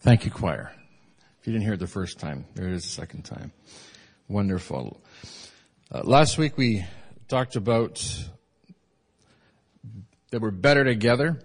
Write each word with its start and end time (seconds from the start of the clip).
Thank 0.00 0.24
you, 0.24 0.30
choir. 0.30 0.72
If 1.40 1.46
you 1.46 1.52
didn't 1.52 1.64
hear 1.64 1.74
it 1.74 1.80
the 1.80 1.86
first 1.86 2.18
time, 2.18 2.44
there 2.54 2.68
it 2.68 2.74
is 2.74 2.82
the 2.84 2.90
second 2.90 3.24
time. 3.24 3.50
Wonderful. 4.28 5.02
Uh, 5.90 6.02
last 6.04 6.38
week 6.38 6.56
we 6.58 6.84
talked 7.28 7.56
about 7.56 8.04
that 10.30 10.40
we're 10.40 10.50
better 10.50 10.84
together, 10.84 11.40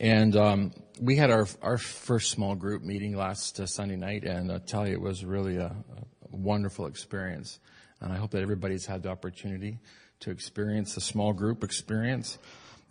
and 0.00 0.36
um, 0.36 0.72
we 1.00 1.16
had 1.16 1.30
our 1.30 1.46
our 1.62 1.76
first 1.76 2.30
small 2.30 2.54
group 2.54 2.82
meeting 2.82 3.14
last 3.14 3.60
uh, 3.60 3.66
Sunday 3.66 3.96
night, 3.96 4.24
and 4.24 4.50
I 4.50 4.58
tell 4.58 4.88
you, 4.88 4.94
it 4.94 5.00
was 5.00 5.24
really 5.24 5.56
a, 5.58 5.66
a 5.66 6.36
wonderful 6.36 6.86
experience. 6.86 7.60
And 8.00 8.10
I 8.10 8.16
hope 8.16 8.30
that 8.30 8.42
everybody's 8.42 8.86
had 8.86 9.02
the 9.02 9.10
opportunity 9.10 9.78
to 10.20 10.30
experience 10.30 10.94
the 10.94 11.02
small 11.02 11.34
group 11.34 11.62
experience. 11.62 12.38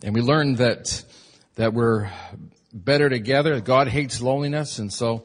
And 0.04 0.14
we 0.14 0.22
learned 0.22 0.58
that 0.58 1.04
that 1.56 1.74
we're 1.74 2.08
better 2.72 3.08
together. 3.08 3.60
God 3.60 3.88
hates 3.88 4.20
loneliness, 4.20 4.78
and 4.78 4.92
so 4.92 5.24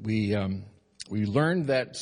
we 0.00 0.34
um, 0.34 0.64
we 1.10 1.26
learned 1.26 1.68
that 1.68 1.96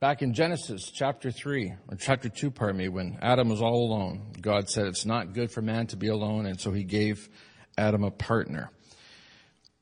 back 0.00 0.22
in 0.22 0.34
Genesis 0.34 0.90
chapter 0.90 1.30
three 1.30 1.74
or 1.88 1.96
chapter 1.96 2.28
two, 2.28 2.50
pardon 2.50 2.76
me, 2.76 2.88
when 2.88 3.18
Adam 3.22 3.48
was 3.48 3.60
all 3.60 3.86
alone, 3.86 4.32
God 4.40 4.68
said 4.68 4.86
it's 4.86 5.06
not 5.06 5.32
good 5.32 5.50
for 5.50 5.62
man 5.62 5.86
to 5.88 5.96
be 5.96 6.08
alone, 6.08 6.46
and 6.46 6.60
so 6.60 6.72
He 6.72 6.84
gave 6.84 7.28
Adam 7.76 8.04
a 8.04 8.10
partner. 8.10 8.70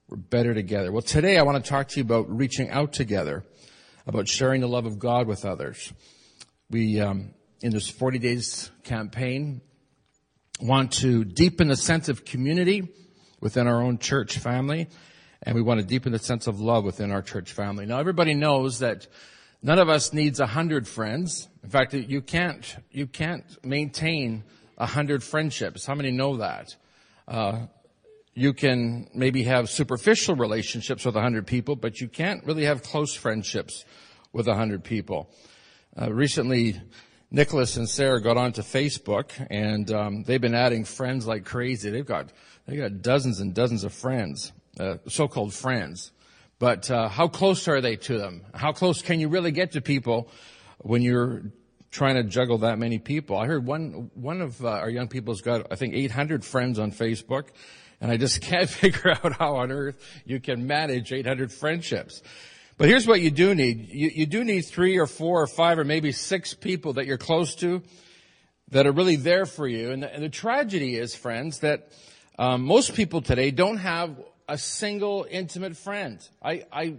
We're 0.09 0.17
better 0.17 0.55
together. 0.55 0.91
Well, 0.91 1.03
today 1.03 1.37
I 1.37 1.43
want 1.43 1.63
to 1.63 1.69
talk 1.69 1.89
to 1.89 1.97
you 1.97 2.03
about 2.03 2.31
reaching 2.31 2.71
out 2.71 2.93
together, 2.93 3.45
about 4.07 4.27
sharing 4.27 4.63
the 4.63 4.69
love 4.69 4.87
of 4.87 4.99
God 4.99 5.27
with 5.27 5.45
others. 5.45 5.93
We 6.71 7.01
um, 7.01 7.35
in 7.61 7.73
this 7.73 7.89
40 7.89 8.19
days 8.19 8.71
campaign 8.85 9.61
want 10.61 10.93
to 10.95 11.25
deepen 11.25 11.69
the 11.69 11.77
sense 11.77 12.09
of 12.09 12.25
community 12.25 12.89
within 13.41 13.67
our 13.67 13.83
own 13.83 13.99
church 13.99 14.39
family, 14.39 14.89
and 15.43 15.55
we 15.55 15.63
want 15.63 15.81
to 15.81 15.87
deepen 15.87 16.13
the 16.13 16.19
sense 16.19 16.47
of 16.47 16.61
love 16.61 16.85
within 16.85 17.11
our 17.11 17.23
church 17.23 17.53
family. 17.53 17.87
Now, 17.87 17.99
everybody 17.99 18.35
knows 18.35 18.81
that 18.81 19.07
none 19.63 19.79
of 19.79 19.89
us 19.89 20.13
needs 20.13 20.41
a 20.41 20.47
hundred 20.47 20.89
friends. 20.89 21.49
In 21.63 21.71
fact, 21.71 21.95
you 21.95 22.21
can't 22.21 22.77
you 22.91 23.07
can't 23.07 23.45
maintain 23.65 24.45
a 24.77 24.87
hundred 24.87 25.23
friendships. 25.23 25.87
How 25.87 25.95
many 25.95 26.11
know 26.11 26.39
that? 26.39 26.75
Uh, 27.27 27.67
you 28.35 28.53
can 28.53 29.09
maybe 29.15 29.43
have 29.45 29.69
superficial 29.69 30.37
relationships 30.37 31.05
with 31.05 31.17
a 31.17 31.21
hundred 31.21 31.47
people, 31.47 31.77
but 31.77 32.01
you 32.01 32.09
can't 32.09 32.45
really 32.45 32.65
have 32.65 32.83
close 32.83 33.15
friendships 33.15 33.85
with 34.33 34.47
a 34.49 34.55
hundred 34.55 34.85
people. 34.85 35.31
Uh, 36.01 36.13
recently, 36.13 36.81
Nicholas 37.31 37.77
and 37.77 37.89
Sarah 37.89 38.23
got 38.23 38.39
onto 38.39 38.63
Facebook, 38.63 39.31
and 39.51 39.91
um, 39.91 40.23
they've 40.23 40.41
been 40.41 40.55
adding 40.55 40.85
friends 40.85 41.27
like 41.27 41.45
crazy. 41.45 41.91
They've 41.91 42.07
got 42.07 42.33
they 42.67 42.77
got 42.77 43.03
dozens 43.03 43.41
and 43.41 43.55
dozens 43.55 43.85
of 43.85 43.93
friends, 43.93 44.53
uh, 44.81 44.97
so-called 45.07 45.53
friends. 45.53 46.13
But 46.59 46.91
uh, 46.91 47.09
how 47.09 47.29
close 47.29 47.69
are 47.69 47.81
they 47.81 47.97
to 47.97 48.19
them? 48.19 48.43
How 48.55 48.73
close 48.73 49.03
can 49.03 49.21
you 49.21 49.29
really 49.29 49.53
get 49.53 49.73
to 49.73 49.83
people 49.83 50.31
when 50.79 51.03
you're 51.03 51.43
trying 51.91 52.17
to 52.17 52.25
juggle 52.25 52.59
that 52.59 52.79
many 52.79 52.99
people? 52.99 53.37
I 53.37 53.47
heard 53.47 53.67
one 53.67 54.11
one 54.15 54.41
of 54.41 54.65
uh, 54.65 54.69
our 54.71 54.91
young 54.91 55.09
people's 55.09 55.43
got 55.43 55.67
I 55.71 55.77
think 55.77 55.95
800 55.95 56.47
friends 56.47 56.79
on 56.79 56.93
Facebook, 56.93 57.49
and 58.01 58.11
I 58.11 58.17
just 58.17 58.41
can't 58.49 58.71
figure 58.81 59.11
out 59.11 59.35
how 59.35 59.57
on 59.57 59.71
earth 59.71 59.97
you 60.25 60.41
can 60.41 60.67
manage 60.67 61.13
800 61.13 61.53
friendships. 61.53 62.23
But 62.79 62.89
here's 62.89 63.09
what 63.09 63.21
you 63.21 63.33
do 63.33 63.57
need. 63.57 63.89
You, 63.93 64.09
you 64.15 64.27
do 64.27 64.45
need 64.45 64.63
three 64.63 64.99
or 64.99 65.09
four 65.09 65.43
or 65.43 65.49
five 65.49 65.81
or 65.81 65.85
maybe 65.85 66.13
six 66.13 66.55
people 66.55 66.93
that 66.93 67.07
you're 67.07 67.19
close 67.19 67.57
to 67.57 67.83
that 68.71 68.87
are 68.87 68.93
really 68.93 69.17
there 69.17 69.47
for 69.47 69.67
you. 69.67 69.91
And 69.91 70.05
the, 70.05 70.15
and 70.15 70.23
the 70.23 70.29
tragedy 70.29 70.95
is, 70.95 71.13
friends, 71.17 71.59
that 71.61 71.91
um, 72.39 72.63
most 72.63 72.95
people 72.95 73.21
today 73.21 73.51
don't 73.51 73.79
have 73.79 74.17
a 74.49 74.57
single 74.57 75.27
intimate 75.29 75.77
friend. 75.77 76.21
I, 76.41 76.67
I, 76.73 76.95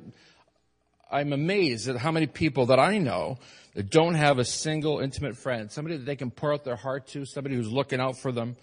I'm 1.10 1.32
amazed 1.32 1.88
at 1.88 1.96
how 1.96 2.12
many 2.12 2.28
people 2.28 2.66
that 2.68 2.80
I 2.80 2.98
know 2.98 3.38
that 3.74 3.90
don't 3.90 4.16
have 4.16 4.38
a 4.38 4.46
single 4.46 5.00
intimate 5.00 5.38
friend, 5.38 5.72
somebody 5.72 5.96
that 5.96 6.06
they 6.06 6.18
can 6.18 6.30
pour 6.30 6.54
out 6.54 6.66
their 6.66 6.76
heart 6.76 7.08
to, 7.10 7.24
somebody 7.24 7.56
who's 7.56 7.72
looking 7.72 8.02
out 8.02 8.18
for 8.18 8.34
them. 8.34 8.58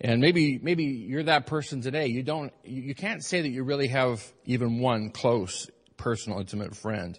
And 0.00 0.20
maybe, 0.20 0.58
maybe 0.60 0.84
you're 0.84 1.22
that 1.24 1.46
person 1.46 1.82
today. 1.82 2.08
You 2.08 2.24
don't, 2.24 2.52
you 2.64 2.96
can't 2.96 3.22
say 3.22 3.42
that 3.42 3.48
you 3.48 3.62
really 3.62 3.88
have 3.88 4.24
even 4.44 4.80
one 4.80 5.10
close 5.10 5.68
personal, 5.98 6.38
intimate 6.38 6.74
friend. 6.74 7.18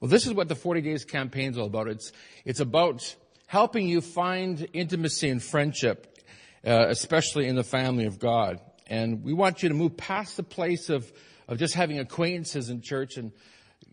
Well, 0.00 0.08
this 0.08 0.26
is 0.26 0.32
what 0.32 0.48
the 0.48 0.54
40 0.54 0.80
Days 0.80 1.04
campaign 1.04 1.50
is 1.50 1.58
all 1.58 1.66
about. 1.66 1.88
It's, 1.88 2.12
it's 2.46 2.60
about 2.60 3.14
helping 3.46 3.86
you 3.86 4.00
find 4.00 4.66
intimacy 4.72 5.28
and 5.28 5.42
friendship, 5.42 6.18
uh, 6.66 6.86
especially 6.88 7.46
in 7.46 7.56
the 7.56 7.64
family 7.64 8.06
of 8.06 8.18
God. 8.18 8.60
And 8.86 9.22
we 9.22 9.34
want 9.34 9.62
you 9.62 9.68
to 9.68 9.74
move 9.74 9.96
past 9.96 10.36
the 10.36 10.42
place 10.42 10.88
of, 10.88 11.12
of 11.46 11.58
just 11.58 11.74
having 11.74 11.98
acquaintances 11.98 12.70
in 12.70 12.80
church 12.80 13.18
and 13.18 13.32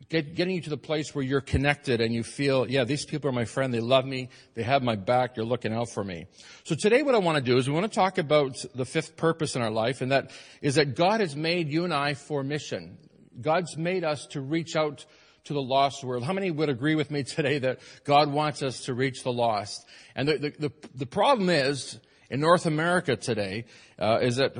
get, 0.09 0.35
getting 0.35 0.55
you 0.55 0.61
to 0.61 0.69
the 0.69 0.77
place 0.77 1.13
where 1.13 1.23
you're 1.23 1.41
connected 1.41 2.01
and 2.01 2.13
you 2.13 2.23
feel, 2.23 2.69
yeah, 2.69 2.83
these 2.83 3.05
people 3.05 3.29
are 3.29 3.33
my 3.33 3.45
friend. 3.45 3.73
They 3.73 3.79
love 3.79 4.05
me. 4.05 4.29
They 4.53 4.63
have 4.63 4.83
my 4.83 4.95
back. 4.95 5.35
They're 5.35 5.43
looking 5.43 5.73
out 5.73 5.89
for 5.89 6.03
me. 6.03 6.27
So 6.63 6.75
today 6.75 7.03
what 7.03 7.15
I 7.15 7.19
want 7.19 7.37
to 7.37 7.43
do 7.43 7.57
is 7.57 7.67
we 7.67 7.73
want 7.73 7.91
to 7.91 7.95
talk 7.95 8.17
about 8.17 8.55
the 8.73 8.85
fifth 8.85 9.17
purpose 9.17 9.55
in 9.55 9.61
our 9.61 9.71
life, 9.71 10.01
and 10.01 10.11
that 10.11 10.31
is 10.61 10.75
that 10.75 10.95
God 10.95 11.19
has 11.19 11.35
made 11.35 11.69
you 11.69 11.83
and 11.83 11.93
I 11.93 12.13
for 12.13 12.43
mission. 12.43 12.97
God's 13.41 13.77
made 13.77 14.03
us 14.03 14.25
to 14.27 14.41
reach 14.41 14.75
out 14.75 15.05
to 15.45 15.53
the 15.53 15.61
lost 15.61 16.03
world. 16.03 16.23
How 16.23 16.33
many 16.33 16.51
would 16.51 16.69
agree 16.69 16.95
with 16.95 17.09
me 17.09 17.23
today 17.23 17.59
that 17.59 17.79
God 18.03 18.31
wants 18.31 18.61
us 18.61 18.81
to 18.85 18.93
reach 18.93 19.23
the 19.23 19.31
lost? 19.31 19.85
And 20.15 20.27
the, 20.27 20.37
the, 20.37 20.49
the, 20.59 20.71
the 20.95 21.05
problem 21.05 21.49
is, 21.49 21.99
in 22.29 22.41
North 22.41 22.65
America 22.65 23.15
today, 23.15 23.65
uh, 23.97 24.19
is 24.21 24.35
that 24.35 24.53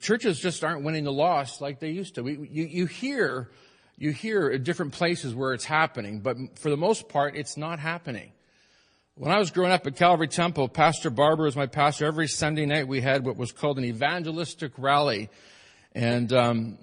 churches 0.00 0.38
just 0.38 0.62
aren't 0.62 0.84
winning 0.84 1.04
the 1.04 1.12
lost 1.12 1.60
like 1.62 1.80
they 1.80 1.90
used 1.90 2.16
to. 2.16 2.22
We, 2.22 2.32
you, 2.50 2.64
you 2.64 2.86
hear, 2.86 3.50
you 3.96 4.12
hear 4.12 4.50
at 4.50 4.64
different 4.64 4.92
places 4.92 5.34
where 5.34 5.54
it's 5.54 5.64
happening, 5.64 6.20
but 6.20 6.36
for 6.58 6.68
the 6.68 6.76
most 6.76 7.08
part, 7.08 7.34
it's 7.34 7.56
not 7.56 7.78
happening. 7.78 8.32
When 9.14 9.32
I 9.32 9.38
was 9.38 9.50
growing 9.50 9.72
up 9.72 9.86
at 9.86 9.96
Calvary 9.96 10.28
Temple, 10.28 10.68
Pastor 10.68 11.08
Barber 11.08 11.44
was 11.44 11.56
my 11.56 11.64
pastor. 11.64 12.04
Every 12.04 12.28
Sunday 12.28 12.66
night 12.66 12.86
we 12.86 13.00
had 13.00 13.24
what 13.24 13.38
was 13.38 13.50
called 13.50 13.78
an 13.78 13.84
evangelistic 13.86 14.72
rally. 14.76 15.30
And 15.94 16.30
um, 16.34 16.78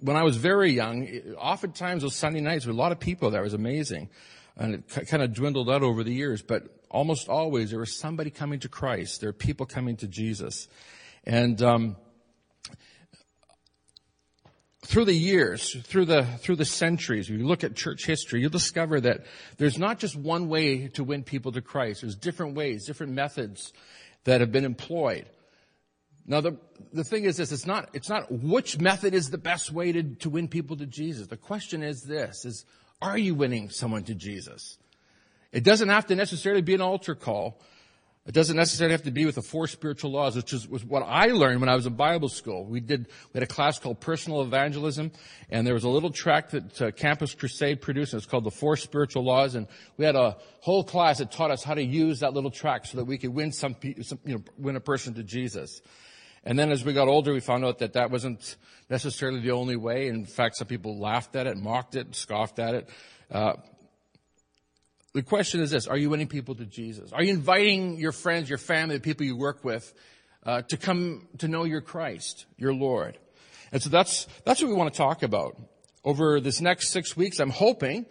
when 0.00 0.16
I 0.16 0.22
was 0.22 0.36
very 0.36 0.72
young, 0.72 1.06
oftentimes 1.38 2.02
those 2.02 2.16
Sunday 2.16 2.40
nights 2.40 2.66
with 2.66 2.74
a 2.74 2.78
lot 2.78 2.92
of 2.92 3.00
people. 3.00 3.34
It 3.34 3.40
was 3.40 3.54
amazing. 3.54 4.08
And 4.56 4.74
it 4.74 5.08
kind 5.08 5.22
of 5.22 5.34
dwindled 5.34 5.70
out 5.70 5.82
over 5.82 6.02
the 6.02 6.12
years, 6.12 6.42
but 6.42 6.64
almost 6.90 7.28
always 7.28 7.70
there 7.70 7.78
was 7.78 7.98
somebody 7.98 8.30
coming 8.30 8.60
to 8.60 8.68
Christ. 8.68 9.20
There 9.20 9.30
are 9.30 9.34
people 9.34 9.66
coming 9.66 9.96
to 9.98 10.08
Jesus. 10.08 10.68
And, 11.24 11.62
um, 11.62 11.96
through 14.88 15.04
the 15.04 15.12
years, 15.12 15.76
through 15.82 16.06
the, 16.06 16.24
through 16.24 16.56
the 16.56 16.64
centuries, 16.64 17.28
you 17.28 17.46
look 17.46 17.62
at 17.62 17.76
church 17.76 18.06
history, 18.06 18.40
you'll 18.40 18.48
discover 18.48 19.00
that 19.00 19.26
there's 19.58 19.78
not 19.78 19.98
just 19.98 20.16
one 20.16 20.48
way 20.48 20.88
to 20.88 21.04
win 21.04 21.24
people 21.24 21.52
to 21.52 21.60
Christ. 21.60 22.00
There's 22.00 22.16
different 22.16 22.54
ways, 22.54 22.86
different 22.86 23.12
methods 23.12 23.74
that 24.24 24.40
have 24.40 24.50
been 24.50 24.64
employed. 24.64 25.26
Now 26.28 26.42
the, 26.42 26.58
the 26.92 27.04
thing 27.04 27.24
is 27.24 27.38
this, 27.38 27.50
it's 27.52 27.66
not, 27.66 27.88
it's 27.94 28.10
not 28.10 28.30
which 28.30 28.78
method 28.78 29.14
is 29.14 29.30
the 29.30 29.38
best 29.38 29.72
way 29.72 29.92
to, 29.92 30.02
to 30.16 30.30
win 30.30 30.46
people 30.46 30.76
to 30.76 30.86
Jesus. 30.86 31.26
The 31.26 31.38
question 31.38 31.82
is 31.82 32.02
this, 32.02 32.44
is 32.44 32.66
are 33.00 33.16
you 33.16 33.34
winning 33.34 33.70
someone 33.70 34.04
to 34.04 34.14
Jesus? 34.14 34.76
It 35.52 35.64
doesn't 35.64 35.88
have 35.88 36.06
to 36.08 36.14
necessarily 36.14 36.60
be 36.60 36.74
an 36.74 36.82
altar 36.82 37.14
call. 37.14 37.58
It 38.26 38.34
doesn't 38.34 38.56
necessarily 38.56 38.92
have 38.92 39.04
to 39.04 39.10
be 39.10 39.24
with 39.24 39.36
the 39.36 39.42
four 39.42 39.66
spiritual 39.68 40.10
laws, 40.10 40.36
which 40.36 40.52
is, 40.52 40.68
was 40.68 40.84
what 40.84 41.02
I 41.02 41.28
learned 41.28 41.60
when 41.60 41.70
I 41.70 41.74
was 41.74 41.86
in 41.86 41.94
Bible 41.94 42.28
school. 42.28 42.66
We 42.66 42.80
did, 42.80 43.06
we 43.32 43.38
had 43.38 43.42
a 43.42 43.46
class 43.46 43.78
called 43.78 44.00
personal 44.00 44.42
evangelism, 44.42 45.12
and 45.48 45.66
there 45.66 45.72
was 45.72 45.84
a 45.84 45.88
little 45.88 46.10
tract 46.10 46.50
that 46.50 46.82
uh, 46.82 46.90
Campus 46.90 47.34
Crusade 47.34 47.80
produced, 47.80 48.12
and 48.12 48.20
it's 48.20 48.30
called 48.30 48.44
the 48.44 48.50
four 48.50 48.76
spiritual 48.76 49.24
laws, 49.24 49.54
and 49.54 49.66
we 49.96 50.04
had 50.04 50.14
a 50.14 50.36
whole 50.60 50.84
class 50.84 51.18
that 51.18 51.32
taught 51.32 51.50
us 51.50 51.64
how 51.64 51.72
to 51.72 51.82
use 51.82 52.20
that 52.20 52.34
little 52.34 52.50
tract 52.50 52.88
so 52.88 52.98
that 52.98 53.06
we 53.06 53.16
could 53.16 53.30
win 53.30 53.50
some, 53.50 53.74
some 54.02 54.18
you 54.26 54.34
know, 54.34 54.42
win 54.58 54.76
a 54.76 54.80
person 54.80 55.14
to 55.14 55.22
Jesus. 55.22 55.80
And 56.44 56.58
then 56.58 56.70
as 56.70 56.84
we 56.84 56.92
got 56.92 57.08
older, 57.08 57.32
we 57.32 57.40
found 57.40 57.64
out 57.64 57.78
that 57.78 57.94
that 57.94 58.10
wasn't 58.10 58.56
necessarily 58.88 59.40
the 59.40 59.50
only 59.50 59.76
way. 59.76 60.08
In 60.08 60.24
fact, 60.24 60.56
some 60.56 60.66
people 60.66 60.98
laughed 60.98 61.36
at 61.36 61.46
it, 61.46 61.56
mocked 61.56 61.96
it, 61.96 62.14
scoffed 62.14 62.58
at 62.58 62.74
it. 62.74 62.88
Uh, 63.30 63.54
the 65.14 65.22
question 65.22 65.60
is 65.60 65.70
this, 65.70 65.86
are 65.86 65.96
you 65.96 66.10
winning 66.10 66.28
people 66.28 66.54
to 66.54 66.64
Jesus? 66.64 67.12
Are 67.12 67.22
you 67.22 67.32
inviting 67.32 67.98
your 67.98 68.12
friends, 68.12 68.48
your 68.48 68.58
family, 68.58 68.96
the 68.96 69.02
people 69.02 69.26
you 69.26 69.36
work 69.36 69.64
with, 69.64 69.92
uh, 70.44 70.62
to 70.62 70.76
come 70.76 71.28
to 71.38 71.48
know 71.48 71.64
your 71.64 71.80
Christ, 71.80 72.46
your 72.56 72.72
Lord? 72.72 73.18
And 73.72 73.82
so 73.82 73.90
that's, 73.90 74.26
that's 74.44 74.62
what 74.62 74.68
we 74.68 74.74
want 74.74 74.92
to 74.92 74.96
talk 74.96 75.22
about. 75.22 75.56
Over 76.04 76.40
this 76.40 76.60
next 76.60 76.90
six 76.90 77.16
weeks, 77.16 77.40
I'm 77.40 77.50
hoping, 77.50 78.06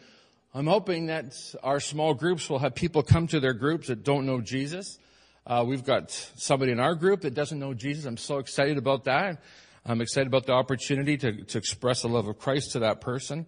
I'm 0.54 0.68
hoping 0.68 1.08
that 1.08 1.34
our 1.64 1.80
small 1.80 2.14
groups 2.14 2.50
will 2.50 2.60
have 2.60 2.76
people 2.76 3.02
come 3.02 3.28
to 3.28 3.40
their 3.40 3.54
groups 3.54 3.88
that 3.88 4.04
don't 4.04 4.26
know 4.26 4.42
Jesus. 4.42 5.00
Uh, 5.48 5.64
we've 5.66 5.86
got 5.86 6.12
somebody 6.12 6.74
in 6.74 6.80
our 6.80 6.94
group 6.94 7.22
that 7.22 7.34
doesn't 7.34 7.58
know 7.58 7.74
Jesus. 7.74 8.04
I'm 8.04 8.18
so 8.18 8.40
excited 8.40 8.78
about 8.78 9.06
that. 9.06 9.42
I'm 9.86 10.02
excited 10.02 10.28
about 10.28 10.46
the 10.46 10.52
opportunity 10.52 11.16
to, 11.16 11.46
to 11.46 11.58
express 11.58 12.02
the 12.02 12.10
love 12.10 12.28
of 12.28 12.38
Christ 12.38 12.74
to 12.74 12.80
that 12.80 13.00
person. 13.00 13.46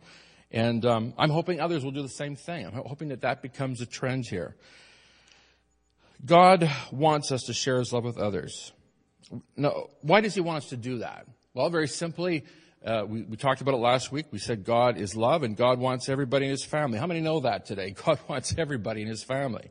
And 0.50 0.86
um, 0.86 1.14
I'm 1.18 1.30
hoping 1.30 1.60
others 1.60 1.84
will 1.84 1.92
do 1.92 2.02
the 2.02 2.08
same 2.08 2.38
thing. 2.38 2.66
I'm 2.66 2.72
hoping 2.72 3.10
that 3.10 3.22
that 3.22 3.42
becomes 3.42 3.82
a 3.82 3.86
trend 3.86 4.28
here. 4.28 4.56
God 6.26 6.72
wants 6.90 7.34
us 7.34 7.44
to 7.44 7.54
share 7.54 7.80
his 7.80 7.92
love 7.92 8.06
with 8.06 8.18
others. 8.18 8.72
Now, 9.58 9.88
why 10.02 10.22
does 10.22 10.34
he 10.34 10.40
want 10.40 10.64
us 10.64 10.70
to 10.70 10.78
do 10.78 11.00
that? 11.00 11.28
Well, 11.54 11.70
very 11.70 11.90
simply, 11.90 12.46
uh, 12.84 13.04
we, 13.06 13.24
we 13.24 13.36
talked 13.36 13.60
about 13.60 13.74
it 13.74 13.78
last 13.78 14.10
week. 14.10 14.28
We 14.32 14.40
said 14.40 14.64
God 14.64 14.98
is 14.98 15.18
love 15.18 15.44
and 15.44 15.58
God 15.58 15.80
wants 15.80 16.08
everybody 16.08 16.46
in 16.46 16.52
his 16.52 16.64
family. 16.64 16.98
How 16.98 17.08
many 17.08 17.20
know 17.20 17.42
that 17.42 17.66
today? 17.66 17.94
God 18.06 18.20
wants 18.30 18.56
everybody 18.58 19.02
in 19.02 19.10
his 19.10 19.22
family. 19.22 19.70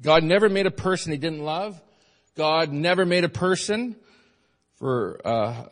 God 0.00 0.22
never 0.24 0.48
made 0.48 0.66
a 0.66 0.70
person 0.70 1.12
he 1.12 1.18
didn't 1.18 1.42
love. 1.42 1.80
God 2.36 2.70
never 2.70 3.06
made 3.06 3.24
a 3.24 3.28
person 3.28 3.96
for, 4.76 5.20
uh, 5.24 5.64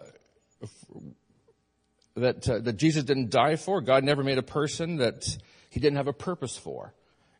for 2.14 2.20
that 2.20 2.48
uh, 2.48 2.58
that 2.60 2.76
Jesus 2.76 3.04
didn't 3.04 3.30
die 3.30 3.56
for. 3.56 3.80
God 3.80 4.02
never 4.04 4.24
made 4.24 4.38
a 4.38 4.42
person 4.42 4.96
that 4.96 5.24
he 5.68 5.80
didn't 5.80 5.96
have 5.96 6.08
a 6.08 6.12
purpose 6.12 6.56
for. 6.56 6.94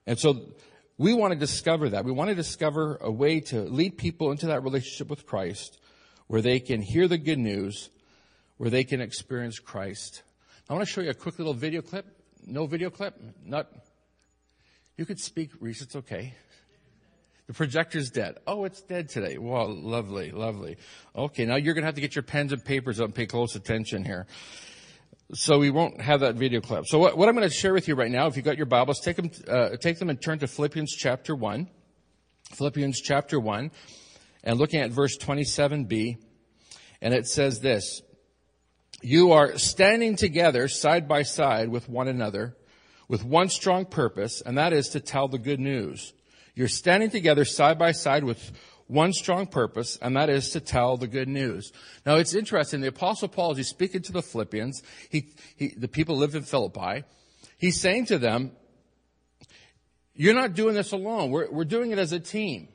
And 0.07 0.19
so 0.19 0.53
we 0.99 1.15
want 1.15 1.33
to 1.33 1.39
discover 1.39 1.91
that. 1.91 2.05
We 2.05 2.13
want 2.13 2.29
to 2.29 2.35
discover 2.35 2.99
a 3.01 3.11
way 3.11 3.41
to 3.41 3.63
lead 3.63 3.97
people 3.97 4.31
into 4.31 4.47
that 4.49 4.63
relationship 4.63 5.09
with 5.09 5.27
Christ 5.27 5.79
where 6.27 6.43
they 6.43 6.61
can 6.61 6.83
hear 6.83 7.09
the 7.09 7.19
good 7.19 7.39
news 7.39 7.91
where 8.57 8.71
they 8.71 8.85
can 8.85 9.01
experience 9.01 9.59
Christ. 9.59 10.23
I 10.69 10.75
want 10.75 10.87
to 10.87 10.93
show 10.93 11.01
you 11.01 11.11
a 11.11 11.15
quick 11.15 11.39
little 11.39 11.55
video 11.55 11.83
clip. 11.83 12.07
No 12.47 12.67
video 12.67 12.91
clip? 12.91 13.21
Not. 13.45 13.69
You 14.97 15.05
could 15.05 15.19
speak, 15.19 15.51
Reese. 15.61 15.83
It's 15.83 15.97
okay. 15.97 16.35
The 17.47 17.53
projector's 17.53 18.11
dead. 18.11 18.39
Oh, 18.47 18.65
it's 18.65 18.81
dead 18.81 19.09
today. 19.09 19.37
Well, 19.39 19.75
lovely, 19.75 20.31
lovely. 20.31 20.77
Okay, 21.15 21.45
now 21.45 21.57
you're 21.57 21.75
going 21.75 21.83
to 21.83 21.87
have 21.87 21.97
to 21.97 22.01
get 22.01 22.15
your 22.15 22.23
pens 22.23 22.53
and 22.53 22.65
papers 22.65 23.01
up 23.01 23.07
and 23.07 23.15
pay 23.15 23.27
close 23.27 23.55
attention 23.55 24.05
here. 24.05 24.27
So 25.35 25.59
we 25.59 25.71
won't 25.71 26.01
have 26.01 26.21
that 26.21 26.37
video 26.37 26.61
clip. 26.61 26.87
So 26.87 26.99
what, 26.99 27.19
what 27.19 27.29
I'm 27.29 27.35
going 27.35 27.49
to 27.49 27.55
share 27.55 27.75
with 27.75 27.89
you 27.89 27.95
right 27.95 28.11
now, 28.11 28.27
if 28.27 28.37
you've 28.37 28.45
got 28.45 28.57
your 28.57 28.67
Bibles, 28.67 29.01
take 29.01 29.17
them, 29.17 29.31
uh, 29.49 29.77
take 29.81 29.99
them 29.99 30.11
and 30.11 30.21
turn 30.21 30.39
to 30.39 30.47
Philippians 30.47 30.95
chapter 30.95 31.35
1. 31.35 31.69
Philippians 32.53 33.01
chapter 33.01 33.41
1, 33.41 33.71
and 34.45 34.59
looking 34.59 34.81
at 34.81 34.91
verse 34.91 35.17
27b, 35.19 36.19
and 37.01 37.15
it 37.15 37.27
says 37.27 37.61
this, 37.61 38.03
you 39.03 39.33
are 39.33 39.59
standing 39.59 40.15
together 40.17 40.69
side 40.69 41.09
by 41.09 41.23
side 41.23 41.69
with 41.69 41.89
one 41.89 42.07
another 42.07 42.57
with 43.09 43.25
one 43.25 43.49
strong 43.49 43.85
purpose, 43.85 44.41
and 44.45 44.57
that 44.59 44.73
is 44.73 44.89
to 44.91 45.01
tell 45.01 45.29
the 45.29 45.39
good 45.39 45.61
news. 45.61 46.13
You're 46.55 46.69
standing 46.69 47.11
together 47.11 47.45
side 47.45 47.79
by 47.79 47.93
side 47.93 48.25
with 48.25 48.53
one 48.87 49.13
strong 49.13 49.47
purpose, 49.47 49.99
and 50.01 50.17
that 50.17 50.29
is 50.29 50.51
to 50.51 50.61
tell 50.61 50.97
the 50.97 51.07
good 51.07 51.29
news. 51.29 51.73
Now 52.05 52.17
it's 52.17 52.35
interesting, 52.35 52.81
the 52.81 52.89
apostle 52.89 53.29
Paul, 53.29 53.53
as 53.53 53.57
he's 53.57 53.69
speaking 53.69 54.03
to 54.03 54.13
the 54.13 54.23
Philippians, 54.23 54.83
he, 55.09 55.31
he, 55.57 55.69
the 55.69 55.89
people 55.89 56.17
lived 56.17 56.35
in 56.35 56.43
Philippi, 56.43 57.05
he's 57.57 57.81
saying 57.81 58.07
to 58.07 58.19
them, 58.19 58.53
you're 60.15 60.35
not 60.35 60.55
doing 60.55 60.75
this 60.75 60.93
alone. 60.93 61.31
We're, 61.31 61.51
we're 61.51 61.65
doing 61.65 61.91
it 61.91 61.99
as 61.99 62.13
a 62.13 62.21
team. 62.21 62.69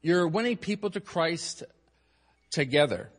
You're 0.00 0.26
winning 0.26 0.56
people 0.56 0.90
to 0.90 1.00
Christ 1.00 1.62
together. 2.50 3.10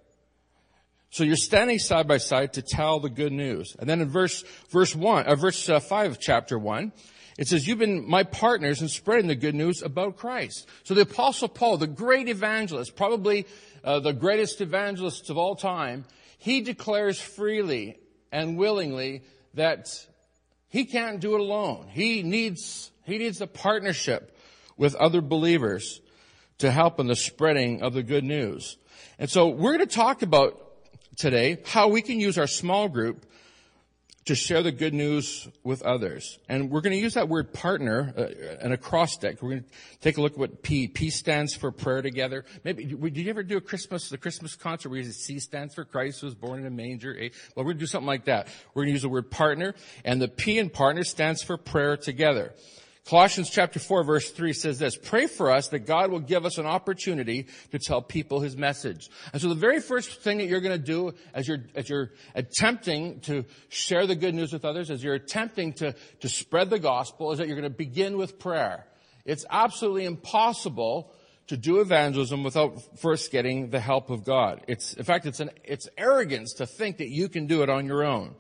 So 1.11 1.23
you're 1.23 1.37
standing 1.37 1.79
side 1.79 2.07
by 2.07 2.17
side 2.17 2.53
to 2.53 2.61
tell 2.61 2.99
the 2.99 3.09
good 3.09 3.31
news. 3.31 3.75
And 3.79 3.87
then 3.87 4.01
in 4.01 4.09
verse, 4.09 4.43
verse 4.69 4.95
one, 4.95 5.25
uh, 5.27 5.35
verse 5.35 5.69
uh, 5.69 5.79
five 5.79 6.11
of 6.11 6.19
chapter 6.19 6.59
one, 6.59 6.91
it 7.37 7.47
says, 7.47 7.67
you've 7.67 7.79
been 7.79 8.07
my 8.07 8.23
partners 8.23 8.81
in 8.81 8.87
spreading 8.87 9.27
the 9.27 9.35
good 9.35 9.55
news 9.55 9.81
about 9.81 10.17
Christ. 10.17 10.67
So 10.83 10.93
the 10.93 11.01
apostle 11.01 11.47
Paul, 11.47 11.77
the 11.77 11.87
great 11.87 12.29
evangelist, 12.29 12.95
probably 12.95 13.47
uh, 13.83 13.99
the 13.99 14.13
greatest 14.13 14.61
evangelist 14.61 15.29
of 15.29 15.37
all 15.37 15.55
time, 15.55 16.05
he 16.37 16.61
declares 16.61 17.19
freely 17.19 17.97
and 18.31 18.57
willingly 18.57 19.23
that 19.53 19.87
he 20.67 20.85
can't 20.85 21.19
do 21.19 21.35
it 21.35 21.39
alone. 21.39 21.87
He 21.89 22.23
needs, 22.23 22.91
he 23.03 23.17
needs 23.17 23.41
a 23.41 23.47
partnership 23.47 24.37
with 24.77 24.95
other 24.95 25.21
believers 25.21 26.01
to 26.59 26.71
help 26.71 26.99
in 26.99 27.07
the 27.07 27.15
spreading 27.15 27.81
of 27.81 27.93
the 27.93 28.03
good 28.03 28.23
news. 28.23 28.77
And 29.19 29.29
so 29.29 29.49
we're 29.49 29.77
going 29.77 29.87
to 29.87 29.95
talk 29.95 30.21
about 30.21 30.59
today 31.17 31.59
how 31.65 31.89
we 31.89 32.01
can 32.01 32.19
use 32.19 32.37
our 32.37 32.47
small 32.47 32.89
group 32.89 33.25
to 34.25 34.35
share 34.35 34.63
the 34.63 34.71
good 34.71 34.93
news 34.93 35.47
with 35.63 35.81
others. 35.81 36.39
And 36.47 36.71
we're 36.71 36.81
going 36.81 36.95
to 36.95 37.01
use 37.01 37.15
that 37.15 37.27
word 37.27 37.53
partner 37.53 38.13
uh, 38.17 38.55
and 38.61 38.73
acrostic. 38.73 39.41
We're 39.41 39.49
going 39.49 39.63
to 39.63 39.69
take 39.99 40.17
a 40.17 40.21
look 40.21 40.33
at 40.33 40.37
what 40.37 40.63
P. 40.63 40.87
P 40.87 41.09
stands 41.09 41.55
for 41.55 41.71
prayer 41.71 42.01
together. 42.01 42.45
Maybe, 42.63 42.85
did 42.85 43.17
you 43.17 43.29
ever 43.29 43.43
do 43.43 43.57
a 43.57 43.61
Christmas, 43.61 44.09
the 44.09 44.17
Christmas 44.17 44.55
concert 44.55 44.89
where 44.89 44.99
you 44.99 45.11
C 45.11 45.39
stands 45.39 45.75
for 45.75 45.83
Christ 45.83 46.23
was 46.23 46.35
born 46.35 46.59
in 46.59 46.65
a 46.65 46.71
manger? 46.71 47.13
A, 47.17 47.31
well, 47.55 47.65
we're 47.65 47.73
going 47.73 47.77
to 47.77 47.79
do 47.81 47.87
something 47.87 48.07
like 48.07 48.25
that. 48.25 48.47
We're 48.73 48.83
going 48.83 48.89
to 48.89 48.93
use 48.93 49.01
the 49.01 49.09
word 49.09 49.29
partner 49.29 49.75
and 50.05 50.21
the 50.21 50.29
P 50.29 50.57
in 50.57 50.69
partner 50.69 51.03
stands 51.03 51.43
for 51.43 51.57
prayer 51.57 51.97
together. 51.97 52.53
Colossians 53.05 53.49
chapter 53.49 53.79
4 53.79 54.05
verse 54.05 54.31
3 54.31 54.53
says 54.53 54.79
this, 54.79 54.95
pray 54.95 55.27
for 55.27 55.51
us 55.51 55.67
that 55.69 55.79
God 55.79 56.09
will 56.09 56.21
give 56.21 56.45
us 56.45 56.57
an 56.57 56.65
opportunity 56.65 57.47
to 57.71 57.79
tell 57.79 58.01
people 58.01 58.39
his 58.39 58.55
message. 58.55 59.09
And 59.33 59.41
so 59.41 59.49
the 59.49 59.55
very 59.55 59.81
first 59.81 60.21
thing 60.21 60.37
that 60.37 60.45
you're 60.45 60.61
going 60.61 60.79
to 60.79 60.85
do 60.85 61.13
as 61.33 61.45
you're, 61.45 61.65
as 61.75 61.89
you're 61.89 62.11
attempting 62.33 63.19
to 63.21 63.43
share 63.67 64.07
the 64.07 64.15
good 64.15 64.33
news 64.33 64.53
with 64.53 64.63
others, 64.63 64.89
as 64.89 65.03
you're 65.03 65.15
attempting 65.15 65.73
to, 65.73 65.93
to 66.21 66.29
spread 66.29 66.69
the 66.69 66.79
gospel, 66.79 67.33
is 67.33 67.39
that 67.39 67.47
you're 67.47 67.59
going 67.59 67.69
to 67.69 67.77
begin 67.77 68.17
with 68.17 68.39
prayer. 68.39 68.87
It's 69.25 69.45
absolutely 69.49 70.05
impossible 70.05 71.13
to 71.47 71.57
do 71.57 71.81
evangelism 71.81 72.41
without 72.41 72.79
first 72.99 73.31
getting 73.31 73.69
the 73.69 73.81
help 73.81 74.09
of 74.09 74.23
God. 74.23 74.63
It's, 74.69 74.93
in 74.93 75.03
fact, 75.03 75.25
it's 75.25 75.41
an, 75.41 75.49
it's 75.65 75.89
arrogance 75.97 76.53
to 76.53 76.65
think 76.65 76.97
that 76.97 77.09
you 77.09 77.27
can 77.27 77.47
do 77.47 77.63
it 77.63 77.69
on 77.69 77.85
your 77.85 78.05
own. 78.05 78.35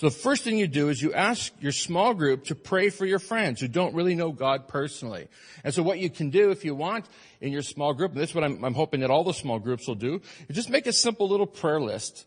So 0.00 0.08
the 0.08 0.14
first 0.14 0.44
thing 0.44 0.56
you 0.56 0.66
do 0.66 0.88
is 0.88 1.02
you 1.02 1.12
ask 1.12 1.52
your 1.60 1.72
small 1.72 2.14
group 2.14 2.44
to 2.44 2.54
pray 2.54 2.88
for 2.88 3.04
your 3.04 3.18
friends 3.18 3.60
who 3.60 3.68
don't 3.68 3.94
really 3.94 4.14
know 4.14 4.32
God 4.32 4.66
personally. 4.66 5.28
And 5.62 5.74
so 5.74 5.82
what 5.82 5.98
you 5.98 6.08
can 6.08 6.30
do 6.30 6.50
if 6.50 6.64
you 6.64 6.74
want 6.74 7.04
in 7.42 7.52
your 7.52 7.60
small 7.60 7.92
group, 7.92 8.12
and 8.12 8.20
this 8.22 8.30
is 8.30 8.34
what 8.34 8.42
I'm, 8.42 8.64
I'm 8.64 8.72
hoping 8.72 9.00
that 9.00 9.10
all 9.10 9.24
the 9.24 9.34
small 9.34 9.58
groups 9.58 9.86
will 9.86 9.96
do, 9.96 10.22
is 10.48 10.56
just 10.56 10.70
make 10.70 10.86
a 10.86 10.92
simple 10.94 11.28
little 11.28 11.46
prayer 11.46 11.82
list 11.82 12.24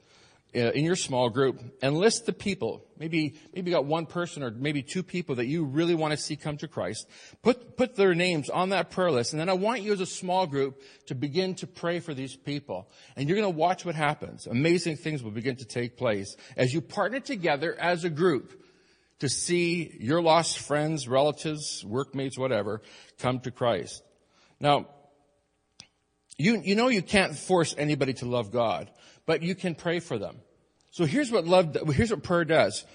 Uh, 0.56 0.70
in 0.74 0.86
your 0.86 0.96
small 0.96 1.32
group 1.32 1.60
and 1.82 1.98
list 1.98 2.28
the 2.28 2.34
people. 2.34 2.86
Maybe, 3.00 3.34
maybe 3.56 3.72
you 3.72 3.76
got 3.76 3.86
one 3.86 4.06
person 4.06 4.44
or 4.44 4.52
maybe 4.52 4.84
two 4.84 5.02
people 5.02 5.36
that 5.36 5.48
you 5.48 5.66
really 5.66 5.96
want 5.96 6.12
to 6.12 6.18
see 6.18 6.36
come 6.36 6.58
to 6.58 6.68
Christ. 6.68 7.10
Put, 7.42 7.76
put 7.76 7.96
their 7.96 8.14
names 8.14 8.52
on 8.52 8.70
that 8.70 8.92
prayer 8.92 9.10
list. 9.10 9.34
And 9.34 9.40
then 9.40 9.50
I 9.50 9.54
want 9.54 9.82
you 9.82 9.94
as 9.94 10.00
a 10.00 10.06
small 10.06 10.46
group 10.46 10.80
to 11.08 11.16
begin 11.16 11.56
to 11.56 11.66
pray 11.66 12.00
for 12.00 12.14
these 12.14 12.36
people. 12.36 12.88
And 13.16 13.28
you're 13.28 13.36
going 13.36 13.52
to 13.52 13.58
watch 13.58 13.84
what 13.84 13.96
happens. 13.96 14.46
Amazing 14.46 14.98
things 14.98 15.24
will 15.24 15.32
begin 15.32 15.56
to 15.56 15.66
take 15.66 15.98
place 15.98 16.36
as 16.56 16.72
you 16.72 16.82
partner 16.82 17.20
together 17.20 17.76
as 17.80 18.04
a 18.04 18.10
group 18.12 18.54
to 19.22 19.30
see 19.30 19.98
your 20.00 20.22
lost 20.22 20.60
friends, 20.60 21.08
relatives, 21.08 21.84
workmates, 21.84 22.38
whatever, 22.38 22.84
come 23.18 23.40
to 23.40 23.50
Christ. 23.50 24.04
Now, 24.60 24.86
you, 26.38 26.62
you 26.64 26.76
know 26.76 26.90
you 26.90 27.02
can't 27.02 27.36
force 27.36 27.74
anybody 27.76 28.14
to 28.14 28.28
love 28.28 28.52
God 28.52 28.92
but 29.26 29.42
you 29.42 29.56
can 29.56 29.76
pray 29.76 30.00
for 30.00 30.18
them. 30.18 30.38
So 30.94 31.06
here's 31.06 31.32
what 31.32 31.48
love, 31.48 31.76
here's 31.96 32.12
what 32.12 32.22
prayer 32.22 32.46
does. 32.46 32.86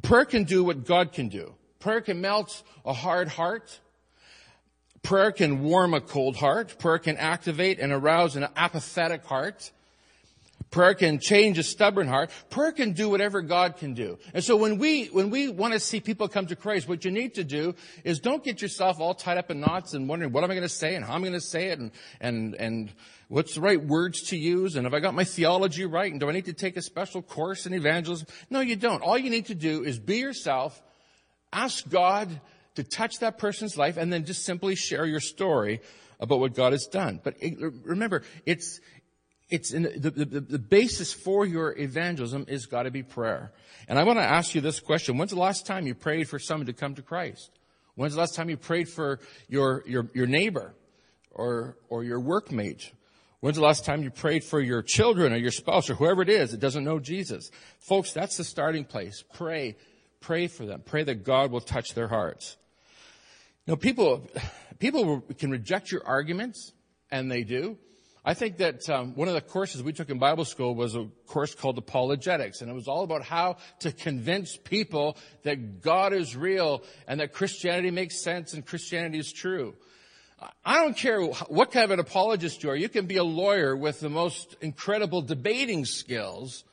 Prayer 0.00 0.24
can 0.24 0.44
do 0.44 0.64
what 0.64 0.86
God 0.86 1.12
can 1.12 1.28
do. 1.28 1.54
Prayer 1.80 2.00
can 2.00 2.22
melt 2.22 2.62
a 2.82 2.94
hard 2.94 3.28
heart. 3.28 3.78
Prayer 5.02 5.32
can 5.32 5.62
warm 5.62 5.92
a 5.92 6.00
cold 6.00 6.36
heart. 6.36 6.78
Prayer 6.78 6.98
can 6.98 7.18
activate 7.18 7.78
and 7.78 7.92
arouse 7.92 8.36
an 8.36 8.48
apathetic 8.56 9.22
heart. 9.26 9.70
Prayer 10.70 10.94
can 10.94 11.18
change 11.18 11.58
a 11.58 11.62
stubborn 11.62 12.08
heart. 12.08 12.30
Prayer 12.48 12.72
can 12.72 12.92
do 12.92 13.10
whatever 13.10 13.42
God 13.42 13.76
can 13.76 13.92
do. 13.92 14.18
And 14.32 14.42
so 14.42 14.56
when 14.56 14.78
we, 14.78 15.08
when 15.08 15.28
we 15.28 15.50
want 15.50 15.74
to 15.74 15.80
see 15.80 16.00
people 16.00 16.28
come 16.28 16.46
to 16.46 16.56
Christ, 16.56 16.88
what 16.88 17.04
you 17.04 17.10
need 17.10 17.34
to 17.34 17.44
do 17.44 17.74
is 18.02 18.18
don't 18.18 18.42
get 18.42 18.62
yourself 18.62 18.98
all 18.98 19.12
tied 19.12 19.36
up 19.36 19.50
in 19.50 19.60
knots 19.60 19.92
and 19.92 20.08
wondering 20.08 20.32
what 20.32 20.42
am 20.42 20.50
I 20.50 20.54
going 20.54 20.62
to 20.62 20.70
say 20.70 20.94
and 20.94 21.04
how 21.04 21.12
I'm 21.12 21.20
going 21.20 21.34
to 21.34 21.40
say 21.40 21.68
it 21.68 21.78
and, 21.78 21.90
and, 22.18 22.54
and 22.54 22.92
what's 23.28 23.54
the 23.54 23.60
right 23.60 23.82
words 23.82 24.22
to 24.28 24.36
use 24.36 24.76
and 24.76 24.84
have 24.84 24.94
I 24.94 25.00
got 25.00 25.14
my 25.14 25.24
theology 25.24 25.84
right 25.84 26.10
and 26.10 26.20
do 26.20 26.28
I 26.28 26.32
need 26.32 26.44
to 26.46 26.52
take 26.52 26.76
a 26.76 26.82
special 26.82 27.22
course 27.22 27.66
in 27.66 27.74
evangelism? 27.74 28.26
No, 28.50 28.60
you 28.60 28.76
don't. 28.76 29.02
All 29.02 29.18
you 29.18 29.30
need 29.30 29.46
to 29.46 29.54
do 29.54 29.82
is 29.82 29.98
be 29.98 30.18
yourself, 30.18 30.80
ask 31.52 31.88
God 31.88 32.40
to 32.76 32.84
touch 32.84 33.18
that 33.20 33.38
person's 33.38 33.76
life 33.76 33.96
and 33.96 34.12
then 34.12 34.24
just 34.24 34.44
simply 34.44 34.74
share 34.74 35.06
your 35.06 35.20
story 35.20 35.80
about 36.20 36.40
what 36.40 36.54
God 36.54 36.72
has 36.72 36.86
done. 36.86 37.20
But 37.22 37.36
eh, 37.42 37.52
remember, 37.84 38.22
it's, 38.44 38.80
it's 39.50 39.72
in 39.72 39.82
the, 39.82 40.10
the, 40.10 40.40
the 40.40 40.58
basis 40.58 41.12
for 41.12 41.44
your 41.44 41.76
evangelism 41.76 42.46
is 42.48 42.66
got 42.66 42.84
to 42.84 42.90
be 42.90 43.02
prayer. 43.02 43.52
And 43.88 43.98
I 43.98 44.04
want 44.04 44.18
to 44.18 44.24
ask 44.24 44.54
you 44.54 44.60
this 44.60 44.80
question. 44.80 45.18
When's 45.18 45.30
the 45.30 45.38
last 45.38 45.66
time 45.66 45.86
you 45.86 45.94
prayed 45.94 46.28
for 46.28 46.38
someone 46.38 46.66
to 46.66 46.72
come 46.72 46.94
to 46.94 47.02
Christ? 47.02 47.50
When's 47.94 48.14
the 48.14 48.20
last 48.20 48.34
time 48.34 48.50
you 48.50 48.56
prayed 48.56 48.88
for 48.88 49.20
your, 49.48 49.82
your, 49.86 50.10
your 50.14 50.26
neighbor 50.26 50.74
or, 51.30 51.76
or 51.88 52.04
your 52.04 52.20
workmate? 52.20 52.90
When's 53.40 53.56
the 53.56 53.62
last 53.62 53.84
time 53.84 54.02
you 54.02 54.10
prayed 54.10 54.44
for 54.44 54.60
your 54.60 54.82
children 54.82 55.32
or 55.32 55.36
your 55.36 55.50
spouse 55.50 55.90
or 55.90 55.94
whoever 55.94 56.22
it 56.22 56.28
is 56.28 56.52
that 56.52 56.60
doesn't 56.60 56.84
know 56.84 56.98
Jesus? 56.98 57.50
Folks, 57.78 58.12
that's 58.12 58.36
the 58.36 58.44
starting 58.44 58.84
place. 58.84 59.22
Pray. 59.34 59.76
Pray 60.20 60.46
for 60.46 60.64
them. 60.64 60.82
Pray 60.84 61.04
that 61.04 61.24
God 61.24 61.50
will 61.50 61.60
touch 61.60 61.94
their 61.94 62.08
hearts. 62.08 62.56
You 63.66 63.72
know, 63.72 63.76
people, 63.76 64.26
people 64.78 65.20
can 65.38 65.50
reject 65.50 65.92
your 65.92 66.06
arguments, 66.06 66.72
and 67.10 67.30
they 67.30 67.42
do. 67.42 67.76
I 68.24 68.34
think 68.34 68.56
that 68.56 68.88
um, 68.90 69.14
one 69.14 69.28
of 69.28 69.34
the 69.34 69.40
courses 69.40 69.84
we 69.84 69.92
took 69.92 70.10
in 70.10 70.18
Bible 70.18 70.44
school 70.44 70.74
was 70.74 70.96
a 70.96 71.06
course 71.28 71.54
called 71.54 71.78
apologetics, 71.78 72.60
and 72.60 72.68
it 72.68 72.74
was 72.74 72.88
all 72.88 73.04
about 73.04 73.22
how 73.22 73.58
to 73.80 73.92
convince 73.92 74.56
people 74.56 75.16
that 75.44 75.80
God 75.80 76.12
is 76.12 76.34
real 76.34 76.82
and 77.06 77.20
that 77.20 77.32
Christianity 77.32 77.92
makes 77.92 78.20
sense 78.24 78.52
and 78.52 78.66
Christianity 78.66 79.18
is 79.18 79.32
true. 79.32 79.76
I 80.64 80.76
don't 80.82 80.96
care 80.96 81.22
what 81.22 81.72
kind 81.72 81.84
of 81.84 81.92
an 81.92 82.00
apologist 82.00 82.62
you 82.62 82.70
are. 82.70 82.76
You 82.76 82.88
can 82.88 83.06
be 83.06 83.16
a 83.16 83.24
lawyer 83.24 83.74
with 83.74 84.00
the 84.00 84.10
most 84.10 84.56
incredible 84.60 85.22
debating 85.22 85.84
skills. 85.84 86.64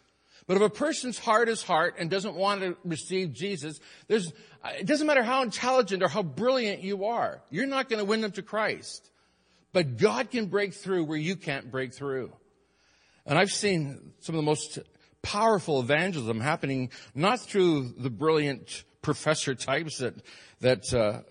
But 0.47 0.57
if 0.57 0.63
a 0.63 0.69
person's 0.69 1.17
heart 1.17 1.47
is 1.47 1.63
heart 1.63 1.95
and 1.97 2.09
doesn't 2.09 2.35
want 2.35 2.61
to 2.61 2.75
receive 2.83 3.31
Jesus, 3.31 3.79
there's, 4.07 4.33
it 4.77 4.85
doesn't 4.85 5.07
matter 5.07 5.23
how 5.23 5.41
intelligent 5.43 6.03
or 6.03 6.09
how 6.09 6.23
brilliant 6.23 6.81
you 6.81 7.05
are. 7.05 7.41
You're 7.49 7.67
not 7.67 7.87
going 7.87 7.99
to 7.99 8.05
win 8.05 8.19
them 8.19 8.33
to 8.33 8.41
Christ. 8.41 9.09
But 9.71 9.97
God 9.97 10.29
can 10.29 10.47
break 10.47 10.73
through 10.73 11.05
where 11.05 11.17
you 11.17 11.37
can't 11.37 11.71
break 11.71 11.93
through. 11.93 12.33
And 13.25 13.39
I've 13.39 13.51
seen 13.51 14.11
some 14.19 14.35
of 14.35 14.37
the 14.37 14.45
most 14.45 14.79
powerful 15.21 15.79
evangelism 15.79 16.41
happening 16.41 16.91
not 17.15 17.39
through 17.39 17.93
the 17.97 18.09
brilliant 18.09 18.83
professor 19.01 19.55
types 19.55 19.99
that, 19.99 20.15
that, 20.59 20.93
uh, 20.93 21.21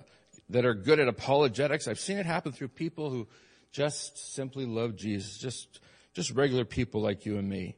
that 0.52 0.64
are 0.64 0.74
good 0.74 1.00
at 1.00 1.08
apologetics. 1.08 1.88
I've 1.88 2.00
seen 2.00 2.18
it 2.18 2.26
happen 2.26 2.52
through 2.52 2.68
people 2.68 3.10
who 3.10 3.26
just 3.72 4.34
simply 4.34 4.66
love 4.66 4.96
Jesus, 4.96 5.38
just, 5.38 5.80
just 6.14 6.30
regular 6.32 6.64
people 6.64 7.00
like 7.00 7.26
you 7.26 7.38
and 7.38 7.48
me. 7.48 7.76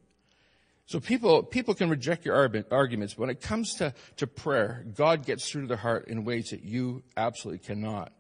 So 0.87 1.01
people, 1.01 1.43
people 1.43 1.75
can 1.75 1.89
reject 1.89 2.27
your 2.27 2.37
arguments. 2.71 3.17
When 3.17 3.31
it 3.31 3.41
comes 3.41 3.75
to, 3.77 3.95
to 4.17 4.27
prayer, 4.27 4.85
God 4.95 5.25
gets 5.25 5.49
through 5.49 5.63
to 5.63 5.69
the 5.69 5.77
heart 5.77 6.09
in 6.09 6.25
ways 6.25 6.51
that 6.51 6.63
you 6.63 7.03
absolutely 7.17 7.61
cannot. 7.61 8.13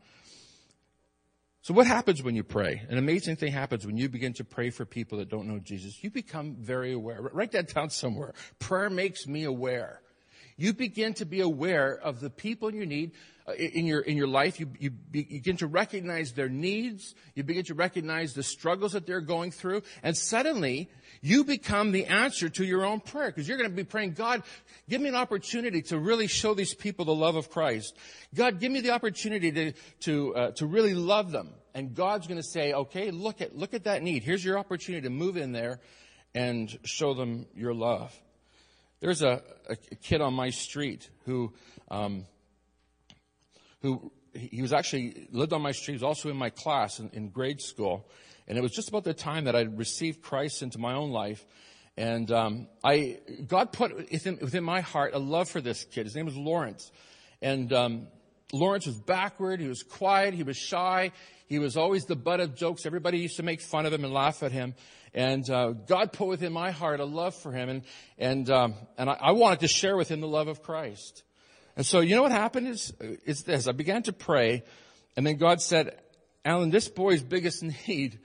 So 1.61 1.75
what 1.75 1.87
happens 1.87 2.23
when 2.23 2.35
you 2.35 2.45
pray? 2.45 2.83
An 2.89 2.97
amazing 2.97 3.37
thing 3.37 3.53
happens 3.53 3.87
when 3.87 3.97
you 3.97 4.09
begin 4.09 4.35
to 4.35 4.45
pray 4.45 4.71
for 4.71 4.85
people 4.85 5.19
that 5.19 5.29
don't 5.29 5.49
know 5.49 5.59
Jesus. 5.59 6.03
You 6.03 6.11
become 6.11 6.57
very 6.59 6.93
aware. 6.93 7.21
Write 7.21 7.53
that 7.53 7.73
down 7.75 7.91
somewhere. 7.91 8.35
Prayer 8.59 8.91
makes 8.91 9.27
me 9.27 9.45
aware. 9.45 10.01
You 10.57 10.73
begin 10.73 11.15
to 11.15 11.27
be 11.27 11.41
aware 11.41 11.99
of 11.99 12.21
the 12.21 12.31
people 12.31 12.73
you 12.73 12.87
need 12.87 13.13
uh, 13.47 13.53
in 13.55 13.87
your, 13.87 14.01
in 14.01 14.17
your 14.17 14.29
life. 14.29 14.61
You, 14.61 14.71
you 14.79 14.91
begin 14.91 15.57
to 15.59 15.67
recognize 15.67 16.33
their 16.33 16.49
needs. 16.49 17.15
You 17.35 17.43
begin 17.43 17.65
to 17.65 17.75
recognize 17.75 18.35
the 18.35 18.43
struggles 18.43 18.93
that 18.93 19.07
they're 19.07 19.21
going 19.21 19.51
through. 19.51 19.83
And 20.03 20.17
suddenly, 20.17 20.89
you 21.21 21.45
become 21.45 21.93
the 21.93 22.07
answer 22.07 22.49
to 22.49 22.65
your 22.65 22.85
own 22.85 23.01
prayer 23.01 23.27
because 23.27 23.49
you're 23.49 23.59
going 23.59 23.69
to 23.69 23.77
be 23.77 23.85
praying, 23.85 24.13
God, 24.13 24.43
give 24.89 25.01
me 25.01 25.09
an 25.09 25.15
opportunity 25.15 25.83
to 25.83 25.99
really 25.99 26.27
show 26.27 26.55
these 26.55 26.75
people 26.75 27.05
the 27.05 27.15
love 27.15 27.37
of 27.37 27.51
Christ. 27.51 27.97
God, 28.35 28.61
give 28.61 28.71
me 28.71 28.81
the 28.81 28.91
opportunity 28.91 29.51
to, 29.53 29.73
to, 30.01 30.37
uh, 30.37 30.51
to 30.53 30.67
really 30.67 30.95
love 30.95 31.33
them. 31.33 31.51
And 31.75 31.95
God's 31.95 32.29
going 32.29 32.41
to 32.41 32.49
say, 32.49 32.73
okay, 32.73 33.11
look 33.11 33.41
at, 33.41 33.57
look 33.57 33.75
at 33.75 33.85
that 33.85 34.03
need. 34.03 34.23
Here's 34.23 34.45
your 34.45 34.59
opportunity 34.59 35.03
to 35.03 35.11
move 35.11 35.37
in 35.37 35.53
there 35.53 35.81
and 36.35 36.71
show 36.85 37.15
them 37.15 37.47
your 37.55 37.75
love. 37.75 38.19
There's 39.05 39.21
a, 39.21 39.43
a 39.69 39.77
kid 39.77 40.23
on 40.23 40.33
my 40.33 40.49
street 40.49 41.11
who, 41.27 41.53
um, 41.91 42.25
who 43.83 44.11
he 44.33 44.63
was 44.63 44.73
actually 44.73 45.29
lived 45.31 45.53
on 45.53 45.61
my 45.61 45.73
street. 45.73 45.93
He 45.93 45.97
was 45.97 46.03
also 46.03 46.31
in 46.31 46.39
my 46.39 46.49
class 46.49 47.01
in, 47.01 47.11
in 47.11 47.29
grade 47.29 47.61
school. 47.61 48.09
And 48.49 48.57
it 48.57 48.63
was 48.63 48.73
just 48.73 48.89
about 48.89 49.05
the 49.05 49.13
time 49.13 49.45
that 49.45 49.55
I 49.55 49.61
received 49.61 50.23
Christ 50.23 50.63
into 50.63 50.79
my 50.79 50.95
own 50.95 51.11
life. 51.11 51.45
And 51.99 52.33
um, 52.33 52.67
I, 52.83 53.19
God 53.47 53.75
put 53.75 53.95
within, 53.95 54.39
within, 54.41 54.65
my 54.65 54.81
heart 54.81 55.13
a 55.13 55.19
love 55.19 55.51
for 55.51 55.61
this 55.61 55.85
kid. 55.85 56.07
His 56.07 56.17
name 56.17 56.25
was 56.25 56.35
Lawrence. 56.35 56.91
And 57.43 57.75
um, 57.75 58.07
Lawrence 58.55 58.87
was 58.87 58.97
backward. 58.97 59.61
He 59.61 59.67
was 59.67 59.83
quiet. 59.83 60.33
He 60.35 60.45
was 60.45 60.57
shy. 60.57 61.11
He 61.47 61.59
was 61.59 61.77
always 61.77 62.05
the 62.05 62.17
butt 62.17 62.41
of 62.41 62.55
jokes. 62.55 62.87
Everybody 62.87 63.19
used 63.19 63.37
to 63.37 63.43
make 63.43 63.61
fun 63.61 63.85
of 63.85 63.93
him 63.93 64.05
and 64.05 64.15
laugh 64.15 64.43
at 64.43 64.53
him. 64.53 64.75
And 65.13 65.49
uh, 65.51 65.73
God 65.73 66.13
put 66.13 66.29
within 66.29 66.53
my 66.53 66.71
heart 66.71 67.01
a 67.01 67.05
love 67.05 67.35
for 67.35 67.53
him. 67.53 67.69
And, 67.69 67.83
and, 68.17 68.51
um, 68.51 68.75
and 68.97 69.11
I, 69.11 69.19
I 69.21 69.31
wanted 69.33 69.61
to 69.61 69.69
share 69.69 69.97
with 69.97 70.09
him 70.09 70.21
the 70.21 70.29
love 70.29 70.49
of 70.49 70.63
Christ. 70.63 71.23
And 71.77 71.85
so, 71.85 72.01
you 72.01 72.15
know 72.15 72.23
what 72.23 72.33
happened 72.33 72.69
is, 72.69 72.93
is 73.25 73.43
this. 73.43 73.67
I 73.67 73.73
began 73.73 74.03
to 74.05 74.13
pray. 74.13 74.63
And 75.17 75.27
then 75.27 75.37
God 75.37 75.61
said, 75.61 75.99
Alan, 76.45 76.71
this 76.71 76.89
boy's 76.89 77.23
biggest 77.23 77.63
need 77.89 78.21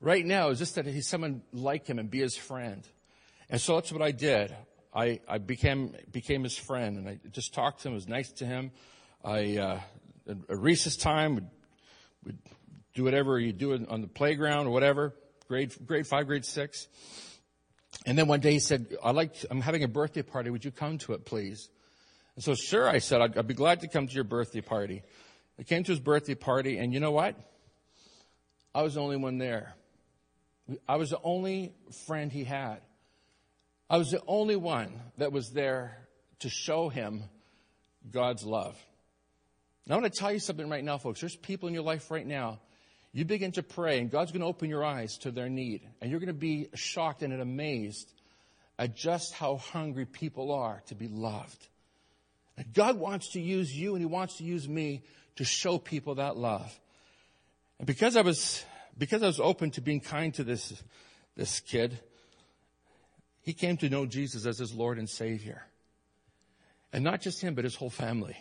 right 0.00 0.24
now 0.24 0.50
is 0.50 0.58
just 0.58 0.74
that 0.74 0.86
he's 0.86 1.08
someone 1.08 1.42
like 1.52 1.86
him 1.86 1.98
and 1.98 2.10
be 2.10 2.20
his 2.20 2.36
friend. 2.36 2.86
And 3.48 3.60
so 3.60 3.74
that's 3.76 3.92
what 3.92 4.02
I 4.02 4.10
did. 4.10 4.54
I, 4.94 5.20
I 5.26 5.38
became, 5.38 5.94
became 6.10 6.42
his 6.42 6.56
friend 6.56 6.98
and 6.98 7.08
I 7.08 7.18
just 7.30 7.54
talked 7.54 7.82
to 7.82 7.88
him, 7.88 7.94
was 7.94 8.08
nice 8.08 8.30
to 8.32 8.46
him. 8.46 8.72
I, 9.24 9.58
uh, 9.58 9.80
at 10.28 10.58
recess 10.58 10.96
time 10.96 11.34
would, 11.36 11.48
would 12.24 12.38
do 12.94 13.04
whatever 13.04 13.38
you 13.38 13.52
do 13.52 13.72
on 13.88 14.00
the 14.00 14.08
playground 14.08 14.66
or 14.66 14.70
whatever, 14.70 15.14
grade, 15.48 15.74
grade 15.86 16.06
five, 16.06 16.26
grade 16.26 16.44
six. 16.44 16.88
And 18.04 18.18
then 18.18 18.26
one 18.26 18.40
day 18.40 18.52
he 18.52 18.58
said, 18.58 18.96
I 19.02 19.12
like, 19.12 19.34
I'm 19.50 19.60
having 19.60 19.84
a 19.84 19.88
birthday 19.88 20.22
party. 20.22 20.50
Would 20.50 20.64
you 20.64 20.70
come 20.70 20.98
to 20.98 21.12
it, 21.12 21.24
please? 21.24 21.68
And 22.34 22.44
so 22.44 22.54
sure, 22.54 22.88
I 22.88 22.98
said, 22.98 23.20
I'd, 23.20 23.38
I'd 23.38 23.46
be 23.46 23.54
glad 23.54 23.80
to 23.82 23.88
come 23.88 24.08
to 24.08 24.14
your 24.14 24.24
birthday 24.24 24.60
party. 24.60 25.02
I 25.58 25.62
came 25.62 25.84
to 25.84 25.92
his 25.92 26.00
birthday 26.00 26.34
party 26.34 26.78
and 26.78 26.92
you 26.92 27.00
know 27.00 27.12
what? 27.12 27.36
I 28.74 28.82
was 28.82 28.94
the 28.94 29.00
only 29.00 29.16
one 29.16 29.38
there. 29.38 29.74
I 30.88 30.96
was 30.96 31.10
the 31.10 31.20
only 31.22 31.74
friend 32.06 32.32
he 32.32 32.44
had. 32.44 32.80
I 33.90 33.98
was 33.98 34.10
the 34.10 34.22
only 34.26 34.56
one 34.56 34.92
that 35.18 35.32
was 35.32 35.50
there 35.50 35.98
to 36.38 36.48
show 36.48 36.88
him 36.88 37.24
God's 38.10 38.44
love. 38.44 38.76
Now, 39.86 39.96
I 39.96 40.00
want 40.00 40.12
to 40.12 40.18
tell 40.18 40.32
you 40.32 40.38
something 40.38 40.68
right 40.68 40.84
now, 40.84 40.98
folks. 40.98 41.20
There's 41.20 41.36
people 41.36 41.68
in 41.68 41.74
your 41.74 41.82
life 41.82 42.10
right 42.10 42.26
now. 42.26 42.60
You 43.12 43.24
begin 43.24 43.52
to 43.52 43.62
pray, 43.62 43.98
and 43.98 44.10
God's 44.10 44.32
going 44.32 44.40
to 44.40 44.46
open 44.46 44.70
your 44.70 44.84
eyes 44.84 45.18
to 45.18 45.30
their 45.30 45.48
need. 45.48 45.82
And 46.00 46.10
you're 46.10 46.20
going 46.20 46.28
to 46.28 46.32
be 46.32 46.68
shocked 46.74 47.22
and 47.22 47.32
amazed 47.32 48.10
at 48.78 48.96
just 48.96 49.34
how 49.34 49.56
hungry 49.56 50.06
people 50.06 50.52
are 50.52 50.82
to 50.86 50.94
be 50.94 51.08
loved. 51.08 51.68
And 52.56 52.72
God 52.72 52.98
wants 52.98 53.32
to 53.32 53.40
use 53.40 53.74
you, 53.76 53.94
and 53.94 54.00
He 54.00 54.06
wants 54.06 54.38
to 54.38 54.44
use 54.44 54.68
me 54.68 55.02
to 55.36 55.44
show 55.44 55.78
people 55.78 56.16
that 56.16 56.36
love. 56.36 56.72
And 57.78 57.86
because 57.86 58.16
I 58.16 58.22
was 58.22 58.64
because 58.96 59.22
I 59.22 59.26
was 59.26 59.40
open 59.40 59.70
to 59.72 59.80
being 59.80 60.00
kind 60.00 60.32
to 60.34 60.44
this, 60.44 60.72
this 61.36 61.60
kid, 61.60 61.98
he 63.40 63.52
came 63.52 63.76
to 63.78 63.88
know 63.88 64.06
Jesus 64.06 64.46
as 64.46 64.58
his 64.58 64.74
Lord 64.74 64.98
and 64.98 65.08
Savior. 65.08 65.62
And 66.92 67.02
not 67.02 67.22
just 67.22 67.40
him, 67.40 67.54
but 67.54 67.64
his 67.64 67.74
whole 67.74 67.90
family. 67.90 68.36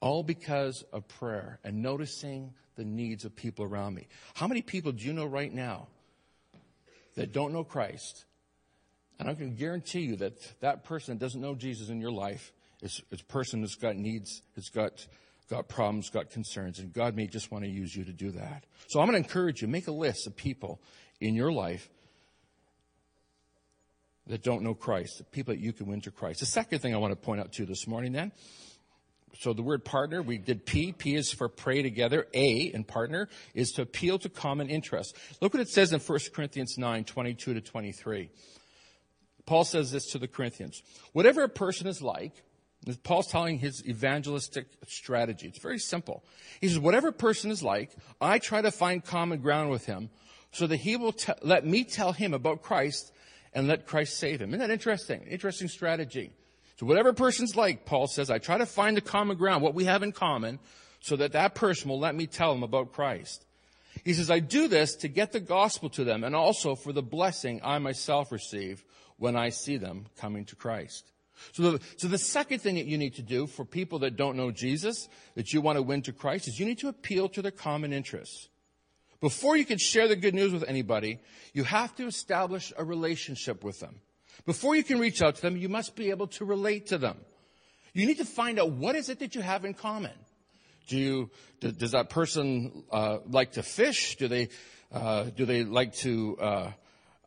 All 0.00 0.22
because 0.22 0.82
of 0.92 1.06
prayer 1.08 1.60
and 1.62 1.82
noticing 1.82 2.54
the 2.76 2.84
needs 2.84 3.24
of 3.24 3.36
people 3.36 3.64
around 3.64 3.94
me. 3.94 4.08
How 4.34 4.46
many 4.46 4.62
people 4.62 4.92
do 4.92 5.04
you 5.04 5.12
know 5.12 5.26
right 5.26 5.52
now 5.52 5.88
that 7.16 7.32
don't 7.32 7.52
know 7.52 7.64
Christ? 7.64 8.24
And 9.18 9.28
I 9.28 9.34
can 9.34 9.54
guarantee 9.54 10.00
you 10.00 10.16
that 10.16 10.60
that 10.60 10.84
person 10.84 11.18
that 11.18 11.24
doesn't 11.24 11.40
know 11.40 11.54
Jesus 11.54 11.90
in 11.90 12.00
your 12.00 12.12
life 12.12 12.52
is, 12.80 13.02
is 13.10 13.20
a 13.20 13.24
person 13.24 13.60
that's 13.60 13.74
got 13.74 13.96
needs, 13.96 14.40
has 14.56 14.70
got 14.70 15.06
got 15.50 15.68
problems, 15.68 16.08
got 16.10 16.30
concerns, 16.30 16.78
and 16.78 16.92
God 16.92 17.16
may 17.16 17.26
just 17.26 17.50
want 17.50 17.64
to 17.64 17.70
use 17.70 17.94
you 17.94 18.04
to 18.04 18.12
do 18.12 18.30
that. 18.30 18.64
So 18.86 19.00
I'm 19.00 19.10
going 19.10 19.20
to 19.20 19.28
encourage 19.28 19.60
you, 19.60 19.68
make 19.68 19.88
a 19.88 19.92
list 19.92 20.26
of 20.28 20.36
people 20.36 20.80
in 21.20 21.34
your 21.34 21.52
life 21.52 21.90
that 24.28 24.44
don't 24.44 24.62
know 24.62 24.74
Christ, 24.74 25.18
the 25.18 25.24
people 25.24 25.52
that 25.52 25.60
you 25.60 25.72
can 25.72 25.86
win 25.86 26.00
to 26.02 26.12
Christ. 26.12 26.38
The 26.38 26.46
second 26.46 26.78
thing 26.78 26.94
I 26.94 26.98
want 26.98 27.10
to 27.10 27.16
point 27.16 27.40
out 27.40 27.52
to 27.52 27.62
you 27.62 27.66
this 27.66 27.88
morning 27.88 28.12
then, 28.12 28.30
so 29.38 29.52
the 29.52 29.62
word 29.62 29.84
partner, 29.84 30.22
we 30.22 30.38
did 30.38 30.66
P. 30.66 30.92
P 30.92 31.14
is 31.14 31.32
for 31.32 31.48
pray 31.48 31.82
together. 31.82 32.26
A 32.34 32.72
in 32.74 32.84
partner 32.84 33.28
is 33.54 33.72
to 33.72 33.82
appeal 33.82 34.18
to 34.18 34.28
common 34.28 34.68
interest. 34.68 35.16
Look 35.40 35.54
what 35.54 35.60
it 35.60 35.68
says 35.68 35.92
in 35.92 36.00
1 36.00 36.18
Corinthians 36.34 36.76
9, 36.76 37.04
22 37.04 37.54
to 37.54 37.60
23. 37.60 38.30
Paul 39.46 39.64
says 39.64 39.90
this 39.90 40.12
to 40.12 40.18
the 40.18 40.28
Corinthians. 40.28 40.82
Whatever 41.12 41.42
a 41.42 41.48
person 41.48 41.86
is 41.86 42.02
like, 42.02 42.32
Paul's 43.02 43.26
telling 43.26 43.58
his 43.58 43.86
evangelistic 43.86 44.66
strategy. 44.86 45.48
It's 45.48 45.58
very 45.58 45.78
simple. 45.78 46.24
He 46.60 46.68
says, 46.68 46.78
whatever 46.78 47.08
a 47.08 47.12
person 47.12 47.50
is 47.50 47.62
like, 47.62 47.90
I 48.20 48.38
try 48.38 48.62
to 48.62 48.70
find 48.70 49.04
common 49.04 49.40
ground 49.40 49.70
with 49.70 49.86
him 49.86 50.10
so 50.52 50.66
that 50.66 50.78
he 50.78 50.96
will 50.96 51.14
let 51.42 51.66
me 51.66 51.84
tell 51.84 52.12
him 52.12 52.34
about 52.34 52.62
Christ 52.62 53.12
and 53.52 53.68
let 53.68 53.86
Christ 53.86 54.18
save 54.18 54.40
him. 54.40 54.50
Isn't 54.50 54.60
that 54.60 54.70
interesting? 54.70 55.22
Interesting 55.22 55.68
strategy. 55.68 56.32
So 56.80 56.86
whatever 56.86 57.12
person's 57.12 57.56
like, 57.56 57.84
Paul 57.84 58.06
says, 58.06 58.30
I 58.30 58.38
try 58.38 58.56
to 58.56 58.64
find 58.64 58.96
the 58.96 59.02
common 59.02 59.36
ground, 59.36 59.62
what 59.62 59.74
we 59.74 59.84
have 59.84 60.02
in 60.02 60.12
common, 60.12 60.58
so 61.00 61.14
that 61.16 61.32
that 61.32 61.54
person 61.54 61.90
will 61.90 61.98
let 61.98 62.14
me 62.14 62.26
tell 62.26 62.54
him 62.54 62.62
about 62.62 62.94
Christ. 62.94 63.44
He 64.02 64.14
says, 64.14 64.30
I 64.30 64.38
do 64.38 64.66
this 64.66 64.96
to 64.96 65.08
get 65.08 65.32
the 65.32 65.40
gospel 65.40 65.90
to 65.90 66.04
them 66.04 66.24
and 66.24 66.34
also 66.34 66.74
for 66.74 66.94
the 66.94 67.02
blessing 67.02 67.60
I 67.62 67.78
myself 67.80 68.32
receive 68.32 68.82
when 69.18 69.36
I 69.36 69.50
see 69.50 69.76
them 69.76 70.06
coming 70.16 70.46
to 70.46 70.56
Christ. 70.56 71.12
So 71.52 71.72
the, 71.72 71.80
so 71.98 72.08
the 72.08 72.16
second 72.16 72.60
thing 72.60 72.76
that 72.76 72.86
you 72.86 72.96
need 72.96 73.16
to 73.16 73.22
do 73.22 73.46
for 73.46 73.66
people 73.66 73.98
that 73.98 74.16
don't 74.16 74.38
know 74.38 74.50
Jesus, 74.50 75.10
that 75.34 75.52
you 75.52 75.60
want 75.60 75.76
to 75.76 75.82
win 75.82 76.00
to 76.00 76.14
Christ, 76.14 76.48
is 76.48 76.58
you 76.58 76.64
need 76.64 76.78
to 76.78 76.88
appeal 76.88 77.28
to 77.28 77.42
their 77.42 77.50
common 77.50 77.92
interests. 77.92 78.48
Before 79.20 79.54
you 79.54 79.66
can 79.66 79.76
share 79.76 80.08
the 80.08 80.16
good 80.16 80.34
news 80.34 80.50
with 80.50 80.64
anybody, 80.66 81.20
you 81.52 81.64
have 81.64 81.94
to 81.96 82.06
establish 82.06 82.72
a 82.74 82.84
relationship 82.84 83.62
with 83.62 83.80
them. 83.80 84.00
Before 84.50 84.74
you 84.74 84.82
can 84.82 84.98
reach 84.98 85.22
out 85.22 85.36
to 85.36 85.42
them, 85.42 85.56
you 85.56 85.68
must 85.68 85.94
be 85.94 86.10
able 86.10 86.26
to 86.26 86.44
relate 86.44 86.88
to 86.88 86.98
them. 86.98 87.18
You 87.92 88.04
need 88.04 88.18
to 88.18 88.24
find 88.24 88.58
out 88.58 88.72
what 88.72 88.96
is 88.96 89.08
it 89.08 89.20
that 89.20 89.36
you 89.36 89.42
have 89.42 89.64
in 89.64 89.74
common. 89.74 90.10
Do 90.88 90.98
you, 90.98 91.30
does 91.60 91.92
that 91.92 92.10
person 92.10 92.82
uh, 92.90 93.18
like 93.28 93.52
to 93.52 93.62
fish? 93.62 94.16
Do 94.16 94.26
they, 94.26 94.48
uh, 94.92 95.26
do 95.36 95.44
they 95.44 95.62
like 95.62 95.94
to, 95.98 96.36
uh, 96.40 96.72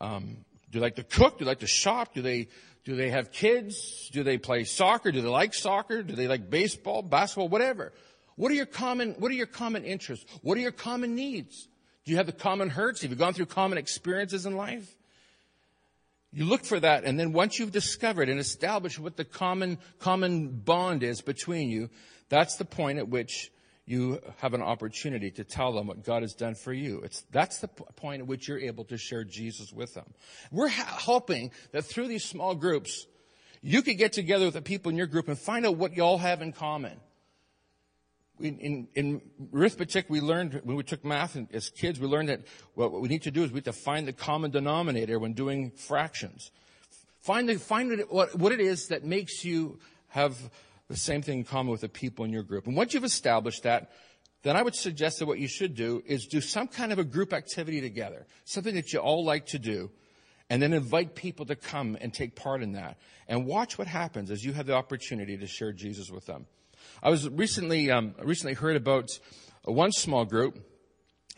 um, 0.01 0.43
do 0.69 0.79
they 0.79 0.83
like 0.83 0.97
to 0.97 1.03
cook? 1.03 1.39
Do 1.39 1.45
they 1.45 1.51
like 1.51 1.59
to 1.59 1.65
shop? 1.65 2.13
Do 2.13 2.21
they 2.21 2.49
do 2.83 2.97
they 2.97 3.09
have 3.09 3.31
kids? 3.31 4.09
Do 4.11 4.23
they 4.23 4.37
play 4.37 4.65
soccer? 4.65 5.09
Do 5.13 5.21
they 5.21 5.29
like 5.29 5.53
soccer? 5.53 6.03
Do 6.03 6.17
they 6.17 6.27
like 6.27 6.49
baseball, 6.49 7.03
basketball, 7.03 7.47
whatever? 7.47 7.93
What 8.35 8.51
are 8.51 8.55
your 8.55 8.65
common, 8.65 9.15
what 9.17 9.31
are 9.31 9.35
your 9.35 9.45
common 9.45 9.85
interests? 9.85 10.25
What 10.41 10.57
are 10.57 10.61
your 10.61 10.73
common 10.73 11.15
needs? 11.15 11.69
Do 12.03 12.11
you 12.11 12.17
have 12.17 12.25
the 12.25 12.33
common 12.33 12.69
hurts? 12.69 13.01
Have 13.03 13.11
you 13.11 13.15
gone 13.15 13.31
through 13.31 13.45
common 13.45 13.77
experiences 13.77 14.45
in 14.45 14.57
life? 14.57 14.93
You 16.33 16.45
look 16.45 16.65
for 16.65 16.79
that, 16.79 17.03
and 17.03 17.19
then 17.19 17.31
once 17.31 17.59
you've 17.59 17.71
discovered 17.71 18.27
and 18.27 18.39
established 18.39 18.97
what 18.97 19.17
the 19.17 19.23
common, 19.23 19.77
common 19.99 20.49
bond 20.49 21.03
is 21.03 21.21
between 21.21 21.69
you, 21.69 21.91
that's 22.27 22.55
the 22.55 22.65
point 22.65 22.97
at 22.97 23.07
which 23.07 23.51
you 23.85 24.19
have 24.37 24.55
an 24.55 24.61
opportunity 24.61 25.29
to 25.29 25.43
tell 25.43 25.73
them 25.73 25.87
what 25.87 26.03
God 26.03 26.23
has 26.23 26.33
done 26.33 26.55
for 26.55 26.73
you. 26.73 27.01
It's, 27.01 27.21
that's 27.31 27.59
the 27.59 27.67
point 27.67 28.21
at 28.21 28.27
which 28.27 28.47
you're 28.47 28.59
able 28.59 28.85
to 28.85 28.97
share 28.97 29.23
Jesus 29.23 29.71
with 29.71 29.93
them. 29.93 30.11
We're 30.51 30.69
ha- 30.69 30.97
hoping 31.01 31.51
that 31.71 31.83
through 31.83 32.07
these 32.07 32.23
small 32.23 32.55
groups, 32.55 33.05
you 33.61 33.81
could 33.81 33.97
get 33.97 34.13
together 34.13 34.45
with 34.45 34.55
the 34.55 34.61
people 34.61 34.89
in 34.89 34.97
your 34.97 35.07
group 35.07 35.27
and 35.27 35.37
find 35.37 35.65
out 35.65 35.77
what 35.77 35.95
you 35.95 36.03
all 36.03 36.17
have 36.17 36.41
in 36.41 36.51
common. 36.51 36.99
In, 38.43 38.89
in, 38.93 39.21
arithmetic, 39.53 40.09
we 40.09 40.19
learned, 40.19 40.59
when 40.65 40.75
we 40.75 40.83
took 40.83 41.05
math 41.05 41.37
as 41.53 41.69
kids, 41.69 41.97
we 41.97 42.07
learned 42.07 42.27
that 42.27 42.41
what 42.73 42.91
we 42.91 43.07
need 43.07 43.21
to 43.23 43.31
do 43.31 43.43
is 43.43 43.51
we 43.51 43.57
have 43.57 43.63
to 43.63 43.73
find 43.73 44.05
the 44.05 44.11
common 44.11 44.51
denominator 44.51 45.17
when 45.17 45.31
doing 45.31 45.71
fractions. 45.71 46.51
Find, 47.21 47.47
the, 47.47 47.55
find 47.55 48.03
what, 48.09 48.35
what 48.35 48.51
it 48.51 48.59
is 48.59 48.89
that 48.89 49.05
makes 49.05 49.45
you 49.45 49.79
have 50.09 50.37
the 50.89 50.97
same 50.97 51.21
thing 51.21 51.39
in 51.39 51.43
common 51.45 51.71
with 51.71 51.81
the 51.81 51.89
people 51.89 52.25
in 52.25 52.33
your 52.33 52.43
group. 52.43 52.67
And 52.67 52.75
once 52.75 52.93
you've 52.93 53.05
established 53.05 53.63
that, 53.63 53.91
then 54.41 54.57
I 54.57 54.61
would 54.61 54.75
suggest 54.75 55.19
that 55.19 55.25
what 55.25 55.39
you 55.39 55.47
should 55.47 55.73
do 55.73 56.03
is 56.05 56.25
do 56.25 56.41
some 56.41 56.67
kind 56.67 56.91
of 56.91 56.99
a 56.99 57.05
group 57.05 57.31
activity 57.31 57.79
together, 57.79 58.25
something 58.43 58.75
that 58.75 58.91
you 58.91 58.99
all 58.99 59.23
like 59.23 59.45
to 59.47 59.59
do, 59.59 59.89
and 60.49 60.61
then 60.61 60.73
invite 60.73 61.15
people 61.15 61.45
to 61.45 61.55
come 61.55 61.97
and 62.01 62.13
take 62.13 62.35
part 62.35 62.61
in 62.61 62.73
that. 62.73 62.97
And 63.29 63.45
watch 63.45 63.77
what 63.77 63.87
happens 63.87 64.29
as 64.29 64.43
you 64.43 64.51
have 64.51 64.65
the 64.65 64.73
opportunity 64.73 65.37
to 65.37 65.47
share 65.47 65.71
Jesus 65.71 66.11
with 66.11 66.25
them. 66.25 66.45
I 67.03 67.09
was 67.09 67.29
recently, 67.29 67.91
um, 67.91 68.15
recently 68.23 68.53
heard 68.53 68.77
about 68.77 69.09
one 69.65 69.91
small 69.91 70.23
group 70.23 70.57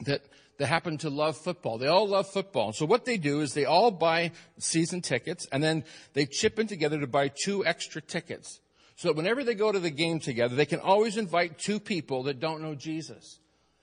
that 0.06 0.22
that 0.58 0.68
happen 0.68 0.98
to 1.00 1.10
love 1.10 1.36
football. 1.38 1.78
They 1.78 1.88
all 1.88 2.08
love 2.08 2.30
football. 2.30 2.72
So 2.72 2.86
what 2.86 3.04
they 3.04 3.18
do 3.18 3.42
is 3.42 3.54
they 3.54 3.66
all 3.66 3.92
buy 3.92 4.32
season 4.58 5.02
tickets 5.02 5.48
and 5.52 5.62
then 5.62 5.84
they 6.14 6.26
chip 6.26 6.60
in 6.60 6.68
together 6.68 7.00
to 7.00 7.08
buy 7.08 7.30
two 7.44 7.66
extra 7.66 8.02
tickets. 8.02 8.62
So 8.96 9.10
that 9.10 9.18
whenever 9.18 9.44
they 9.44 9.56
go 9.56 9.72
to 9.72 9.80
the 9.80 9.90
game 9.90 10.20
together, 10.20 10.56
they 10.56 10.66
can 10.66 10.80
always 10.80 11.18
invite 11.18 11.58
two 11.58 11.80
people 11.80 12.24
that 12.24 12.40
don't 12.40 12.62
know 12.62 12.76
Jesus. 12.76 13.40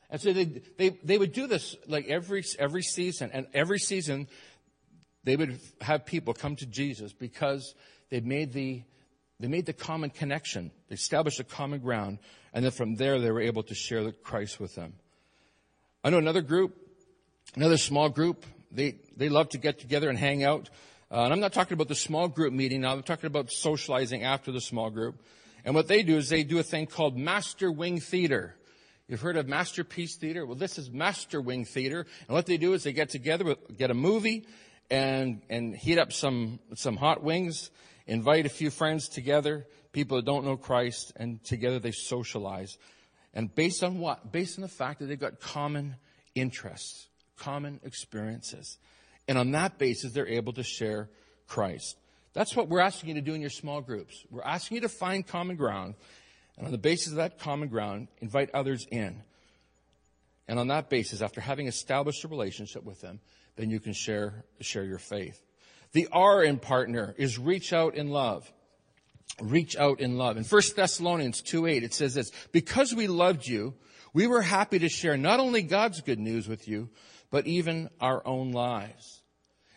And 0.09 0.21
so 0.21 0.33
they, 0.33 0.63
they, 0.79 0.91
they 1.03 1.19
would 1.19 1.33
do 1.33 1.47
this 1.47 1.77
like 1.87 2.07
every, 2.09 2.45
every 2.59 2.83
season. 2.83 3.31
And 3.33 3.47
every 3.53 3.79
season, 3.79 4.29
they 5.25 5.37
would 5.37 5.61
have 5.83 6.07
people 6.07 6.33
come 6.33 6.57
to 6.57 6.67
Jesus 6.67 7.13
because 7.13 7.75
they 8.09 8.21
made 8.21 8.53
the, 8.53 8.85
they 9.43 9.49
made 9.49 9.67
the 9.67 9.73
common 9.73 10.11
connection. 10.11 10.71
They 10.89 10.95
established 10.95 11.41
a 11.41 11.45
common 11.45 11.81
ground. 11.81 12.21
And 12.55 12.65
then 12.65 12.71
from 12.71 12.95
there, 12.95 13.19
they 13.19 13.33
were 13.33 13.41
able 13.41 13.65
to 13.65 13.75
share 13.75 14.05
the 14.05 14.13
Christ 14.13 14.61
with 14.61 14.77
them. 14.77 14.93
I 16.05 16.11
know 16.11 16.19
another 16.19 16.43
group, 16.43 16.77
another 17.57 17.77
small 17.77 18.09
group. 18.09 18.47
They, 18.71 18.99
they 19.17 19.29
love 19.29 19.49
to 19.51 19.59
get 19.59 19.81
together 19.81 20.09
and 20.09 20.17
hang 20.17 20.45
out. 20.45 20.71
Uh, 21.11 21.25
and 21.25 21.33
I'm 21.33 21.41
not 21.41 21.53
talking 21.53 21.75
about 21.75 21.89
the 21.89 21.97
small 21.97 22.29
group 22.29 22.53
meeting 22.53 22.83
now. 22.83 22.93
I'm 22.93 23.03
talking 23.03 23.27
about 23.27 23.51
socializing 23.51 24.23
after 24.23 24.53
the 24.53 24.61
small 24.61 24.91
group. 24.91 25.21
And 25.65 25.75
what 25.75 25.89
they 25.89 26.05
do 26.05 26.19
is 26.19 26.29
they 26.29 26.45
do 26.45 26.61
a 26.61 26.63
thing 26.63 26.87
called 26.87 27.17
Master 27.17 27.73
Wing 27.73 27.99
Theater. 27.99 28.55
You've 29.09 29.23
heard 29.23 29.37
of 29.37 29.49
Masterpiece 29.49 30.15
Theater? 30.15 30.47
Well, 30.47 30.55
this 30.55 30.79
is 30.79 30.89
Master 30.89 31.41
Wing 31.41 31.65
Theater. 31.65 32.07
And 32.29 32.35
what 32.35 32.47
they 32.47 32.59
do 32.59 32.75
is 32.75 32.85
they 32.85 32.93
get 32.93 33.11
together, 33.11 33.57
get 33.77 33.91
a 33.91 33.95
movie, 33.95 34.47
and, 34.89 35.43
and 35.51 35.75
heat 35.75 35.99
up 35.99 36.13
some, 36.13 36.61
some 36.75 36.97
hot 36.97 37.25
wings, 37.25 37.71
invite 38.13 38.45
a 38.45 38.51
few 38.51 38.71
friends 38.71 39.09
together, 39.09 39.67
people 39.93 40.17
that 40.19 40.27
don't 40.27 40.45
know 40.45 40.57
Christ, 40.57 41.13
and 41.17 41.43
together 41.43 41.79
they 41.79 41.93
socialize. 41.93 42.77
And 43.33 43.53
based 43.55 43.83
on 43.83 43.99
what? 43.99 44.31
Based 44.31 44.59
on 44.59 44.63
the 44.63 44.69
fact 44.69 45.01
that 45.01 45.07
they've 45.07 45.19
got 45.19 45.41
common 45.41 45.97
interests, 46.35 47.09
common 47.37 47.81
experiences. 47.83 48.79
And 49.27 49.39
on 49.39 49.53
that 49.53 49.79
basis, 49.79 50.13
they're 50.13 50.29
able 50.29 50.53
to 50.55 50.63
share 50.63 51.09
Christ. 51.47 51.97
That's 52.35 52.55
what 52.55 52.69
we're 52.69 52.81
asking 52.81 53.11
you 53.11 53.15
to 53.17 53.21
do 53.23 53.35
in 53.35 53.41
your 53.41 53.51
small 53.51 53.81
groups. 53.81 54.25
We're 54.31 54.43
asking 54.43 54.77
you 54.77 54.81
to 54.83 54.89
find 54.89 55.27
common 55.27 55.57
ground. 55.57 55.95
And 56.57 56.67
on 56.67 56.73
the 56.73 56.79
basis 56.79 57.09
of 57.09 57.17
that 57.17 57.39
common 57.39 57.69
ground, 57.69 58.09
invite 58.21 58.51
others 58.53 58.87
in. 58.91 59.23
And 60.49 60.59
on 60.59 60.69
that 60.69 60.91
basis, 60.91 61.23
after 61.23 61.41
having 61.41 61.67
established 61.67 62.25
a 62.25 62.29
relationship 62.29 62.85
with 62.85 63.01
them, 63.01 63.21
then 63.57 63.71
you 63.71 63.81
can 63.81 63.93
share, 63.93 64.45
share 64.61 64.85
your 64.85 64.99
faith. 64.99 65.41
The 65.93 66.09
R 66.11 66.43
in 66.43 66.59
partner 66.59 67.15
is 67.19 67.39
reach 67.39 67.73
out 67.73 67.95
in 67.95 68.09
love. 68.09 68.51
Reach 69.41 69.77
out 69.77 70.01
in 70.01 70.19
love. 70.19 70.37
In 70.37 70.45
1 70.45 70.63
Thessalonians 70.77 71.43
2 71.43 71.67
8, 71.67 71.83
it 71.83 71.95
says 71.95 72.15
this, 72.15 72.31
because 72.53 72.95
we 72.95 73.07
loved 73.07 73.47
you, 73.47 73.75
we 74.15 74.27
were 74.27 74.43
happy 74.43 74.79
to 74.79 74.89
share 74.89 75.17
not 75.17 75.41
only 75.41 75.63
God's 75.63 76.01
good 76.01 76.19
news 76.19 76.49
with 76.49 76.69
you, 76.69 76.91
but 77.31 77.47
even 77.47 77.89
our 78.01 78.27
own 78.27 78.53
lives. 78.53 79.23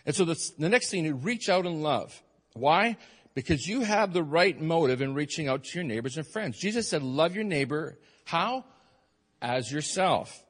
And 0.05 0.15
so 0.15 0.25
the, 0.25 0.37
the 0.59 0.69
next 0.69 0.91
thing, 0.91 1.05
you 1.05 1.15
reach 1.15 1.49
out 1.49 1.65
in 1.65 1.81
love. 1.81 2.21
Why? 2.53 2.97
Because 3.33 3.67
you 3.67 3.81
have 3.81 4.13
the 4.13 4.23
right 4.23 4.59
motive 4.59 5.01
in 5.01 5.13
reaching 5.13 5.47
out 5.47 5.63
to 5.63 5.77
your 5.77 5.83
neighbors 5.83 6.17
and 6.17 6.27
friends. 6.27 6.59
Jesus 6.59 6.87
said, 6.87 7.01
love 7.01 7.33
your 7.33 7.43
neighbor. 7.43 7.97
How? 8.25 8.65
As 9.41 9.71
yourself. 9.71 10.44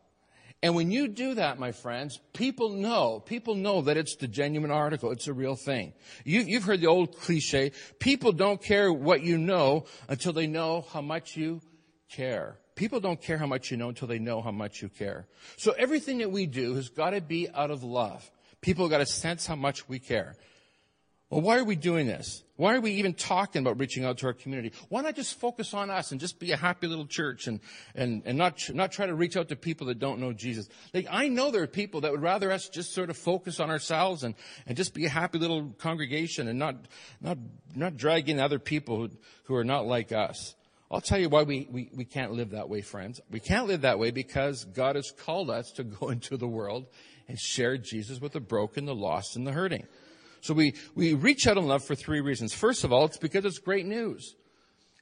And 0.63 0.73
when 0.73 0.89
you 0.89 1.07
do 1.07 1.35
that, 1.35 1.59
my 1.59 1.71
friends, 1.71 2.19
people 2.33 2.69
know, 2.69 3.19
people 3.19 3.55
know 3.55 3.81
that 3.81 3.97
it's 3.97 4.15
the 4.15 4.27
genuine 4.27 4.71
article. 4.71 5.11
It's 5.11 5.27
a 5.27 5.33
real 5.33 5.55
thing. 5.55 5.93
You, 6.23 6.45
have 6.55 6.63
heard 6.63 6.81
the 6.81 6.87
old 6.87 7.17
cliche, 7.17 7.71
people 7.99 8.31
don't 8.31 8.61
care 8.61 8.91
what 8.91 9.21
you 9.21 9.37
know 9.37 9.85
until 10.07 10.33
they 10.33 10.47
know 10.47 10.85
how 10.91 11.01
much 11.01 11.37
you 11.37 11.61
care. 12.09 12.57
People 12.75 12.99
don't 12.99 13.21
care 13.21 13.37
how 13.37 13.45
much 13.45 13.71
you 13.71 13.77
know 13.77 13.89
until 13.89 14.07
they 14.07 14.19
know 14.19 14.41
how 14.41 14.51
much 14.51 14.81
you 14.81 14.89
care. 14.89 15.27
So 15.55 15.73
everything 15.77 16.17
that 16.17 16.31
we 16.31 16.45
do 16.45 16.75
has 16.75 16.89
got 16.89 17.11
to 17.11 17.21
be 17.21 17.47
out 17.53 17.71
of 17.71 17.83
love. 17.83 18.29
People 18.61 18.89
got 18.89 18.97
to 18.97 19.05
sense 19.05 19.45
how 19.45 19.55
much 19.55 19.87
we 19.87 19.99
care. 19.99 20.35
Well, 21.35 21.41
why 21.41 21.57
are 21.57 21.65
we 21.65 21.75
doing 21.75 22.07
this? 22.07 22.43
Why 22.55 22.75
are 22.75 22.79
we 22.79 22.91
even 22.91 23.13
talking 23.13 23.61
about 23.61 23.77
reaching 23.77 24.05
out 24.05 24.19
to 24.19 24.27
our 24.27 24.31
community? 24.31 24.71
Why 24.87 25.01
not 25.01 25.17
just 25.17 25.37
focus 25.37 25.73
on 25.73 25.89
us 25.89 26.13
and 26.13 26.21
just 26.21 26.39
be 26.39 26.53
a 26.53 26.55
happy 26.55 26.87
little 26.87 27.05
church 27.05 27.47
and, 27.47 27.59
and, 27.93 28.21
and 28.23 28.37
not, 28.37 28.69
not 28.73 28.93
try 28.93 29.05
to 29.05 29.13
reach 29.13 29.35
out 29.35 29.49
to 29.49 29.57
people 29.57 29.87
that 29.87 29.99
don't 29.99 30.21
know 30.21 30.31
Jesus? 30.31 30.69
Like, 30.93 31.07
I 31.11 31.27
know 31.27 31.51
there 31.51 31.61
are 31.61 31.67
people 31.67 31.99
that 31.99 32.13
would 32.13 32.21
rather 32.21 32.53
us 32.53 32.69
just 32.69 32.93
sort 32.93 33.09
of 33.09 33.17
focus 33.17 33.59
on 33.59 33.69
ourselves 33.69 34.23
and, 34.23 34.33
and 34.65 34.77
just 34.77 34.93
be 34.93 35.03
a 35.03 35.09
happy 35.09 35.37
little 35.37 35.75
congregation 35.77 36.47
and 36.47 36.57
not, 36.57 36.77
not, 37.19 37.37
not 37.75 37.97
drag 37.97 38.29
in 38.29 38.39
other 38.39 38.57
people 38.57 38.95
who, 38.95 39.09
who 39.43 39.55
are 39.55 39.65
not 39.65 39.85
like 39.85 40.13
us. 40.13 40.55
I'll 40.89 41.01
tell 41.01 41.19
you 41.19 41.27
why 41.27 41.43
we, 41.43 41.67
we, 41.69 41.89
we 41.93 42.05
can't 42.05 42.31
live 42.31 42.51
that 42.51 42.69
way, 42.69 42.79
friends. 42.79 43.19
We 43.29 43.41
can't 43.41 43.67
live 43.67 43.81
that 43.81 43.99
way 43.99 44.11
because 44.11 44.63
God 44.63 44.95
has 44.95 45.11
called 45.11 45.49
us 45.49 45.69
to 45.71 45.83
go 45.83 46.07
into 46.11 46.37
the 46.37 46.47
world 46.47 46.85
and 47.27 47.37
share 47.37 47.77
Jesus 47.77 48.21
with 48.21 48.31
the 48.31 48.39
broken, 48.39 48.85
the 48.85 48.95
lost, 48.95 49.35
and 49.35 49.45
the 49.45 49.51
hurting. 49.51 49.85
So 50.45 50.53
we, 50.53 50.75
we 50.93 51.15
reach 51.15 51.47
out 51.47 51.57
in 51.57 51.65
love 51.65 51.83
for 51.83 51.95
three 51.95 52.21
reasons. 52.21 52.53
First 52.53 52.83
of 52.83 52.93
all, 52.93 53.05
it's 53.05 53.17
because 53.17 53.45
it's 53.45 53.57
great 53.57 53.87
news. 53.87 54.35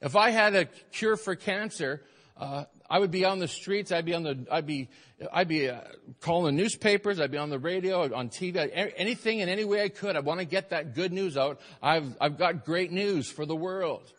If 0.00 0.16
I 0.16 0.30
had 0.30 0.54
a 0.54 0.64
cure 0.90 1.18
for 1.18 1.36
cancer, 1.36 2.02
uh, 2.38 2.64
I 2.88 2.98
would 2.98 3.10
be 3.10 3.26
on 3.26 3.40
the 3.40 3.48
streets. 3.48 3.92
I'd 3.92 4.06
be 4.06 4.14
on 4.14 4.22
the. 4.22 4.46
I'd 4.50 4.66
be. 4.66 4.88
I'd 5.30 5.48
be 5.48 5.68
uh, 5.68 5.80
calling 6.20 6.56
the 6.56 6.62
newspapers. 6.62 7.20
I'd 7.20 7.30
be 7.30 7.36
on 7.36 7.50
the 7.50 7.58
radio, 7.58 8.14
on 8.14 8.30
TV, 8.30 8.70
anything 8.96 9.40
in 9.40 9.50
any 9.50 9.66
way 9.66 9.82
I 9.82 9.90
could. 9.90 10.16
I 10.16 10.20
want 10.20 10.40
to 10.40 10.46
get 10.46 10.70
that 10.70 10.94
good 10.94 11.12
news 11.12 11.36
out. 11.36 11.60
I've 11.82 12.16
I've 12.22 12.38
got 12.38 12.64
great 12.64 12.90
news 12.90 13.30
for 13.30 13.44
the 13.44 13.56
world. 13.56 14.10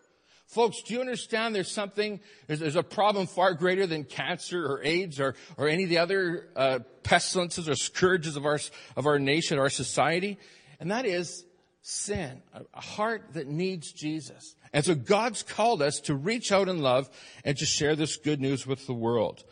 Folks, 0.46 0.84
do 0.84 0.94
you 0.94 1.02
understand 1.02 1.56
there's 1.56 1.72
something, 1.72 2.20
there's, 2.46 2.60
there's, 2.60 2.76
a 2.76 2.84
problem 2.84 3.26
far 3.26 3.56
greater 3.56 3.88
than 3.88 4.04
cancer 4.04 4.64
or 4.64 4.80
AIDS 4.84 5.20
or, 5.20 5.34
or 5.58 5.68
any 5.68 5.86
of 5.86 5.90
the 5.90 5.98
other 5.98 6.50
uh, 6.56 6.80
pestilences 7.02 7.68
or 7.68 7.74
scourges 7.74 8.36
of 8.36 8.46
our, 8.46 8.60
of 8.96 9.08
our 9.08 9.18
nation, 9.18 9.58
our 9.58 9.72
society? 9.72 10.38
And 10.80 10.92
that 10.92 11.06
is 11.06 11.46
sin, 11.82 12.42
a 12.74 12.82
heart 12.82 13.34
that 13.34 13.48
needs 13.48 13.92
Jesus. 13.92 14.56
And 14.74 14.84
so 14.84 14.96
God's 14.96 15.44
called 15.44 15.82
us 15.82 16.00
to 16.02 16.16
reach 16.16 16.52
out 16.52 16.68
in 16.68 16.80
love 16.80 17.10
and 17.44 17.56
to 17.58 17.66
share 17.66 17.96
this 17.96 18.18
good 18.18 18.42
news 18.42 18.66
with 18.66 18.88
the 18.88 18.94
world. 18.94 19.44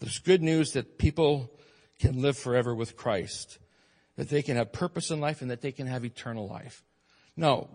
This 0.00 0.18
good 0.18 0.42
news 0.42 0.72
that 0.72 0.98
people 0.98 1.50
can 2.00 2.20
live 2.20 2.36
forever 2.36 2.74
with 2.74 2.96
Christ, 2.96 3.58
that 4.16 4.28
they 4.28 4.42
can 4.42 4.56
have 4.56 4.72
purpose 4.72 5.10
in 5.10 5.20
life 5.20 5.42
and 5.42 5.50
that 5.50 5.62
they 5.62 5.72
can 5.72 5.86
have 5.86 6.04
eternal 6.04 6.48
life. 6.48 6.82
Now, 7.36 7.68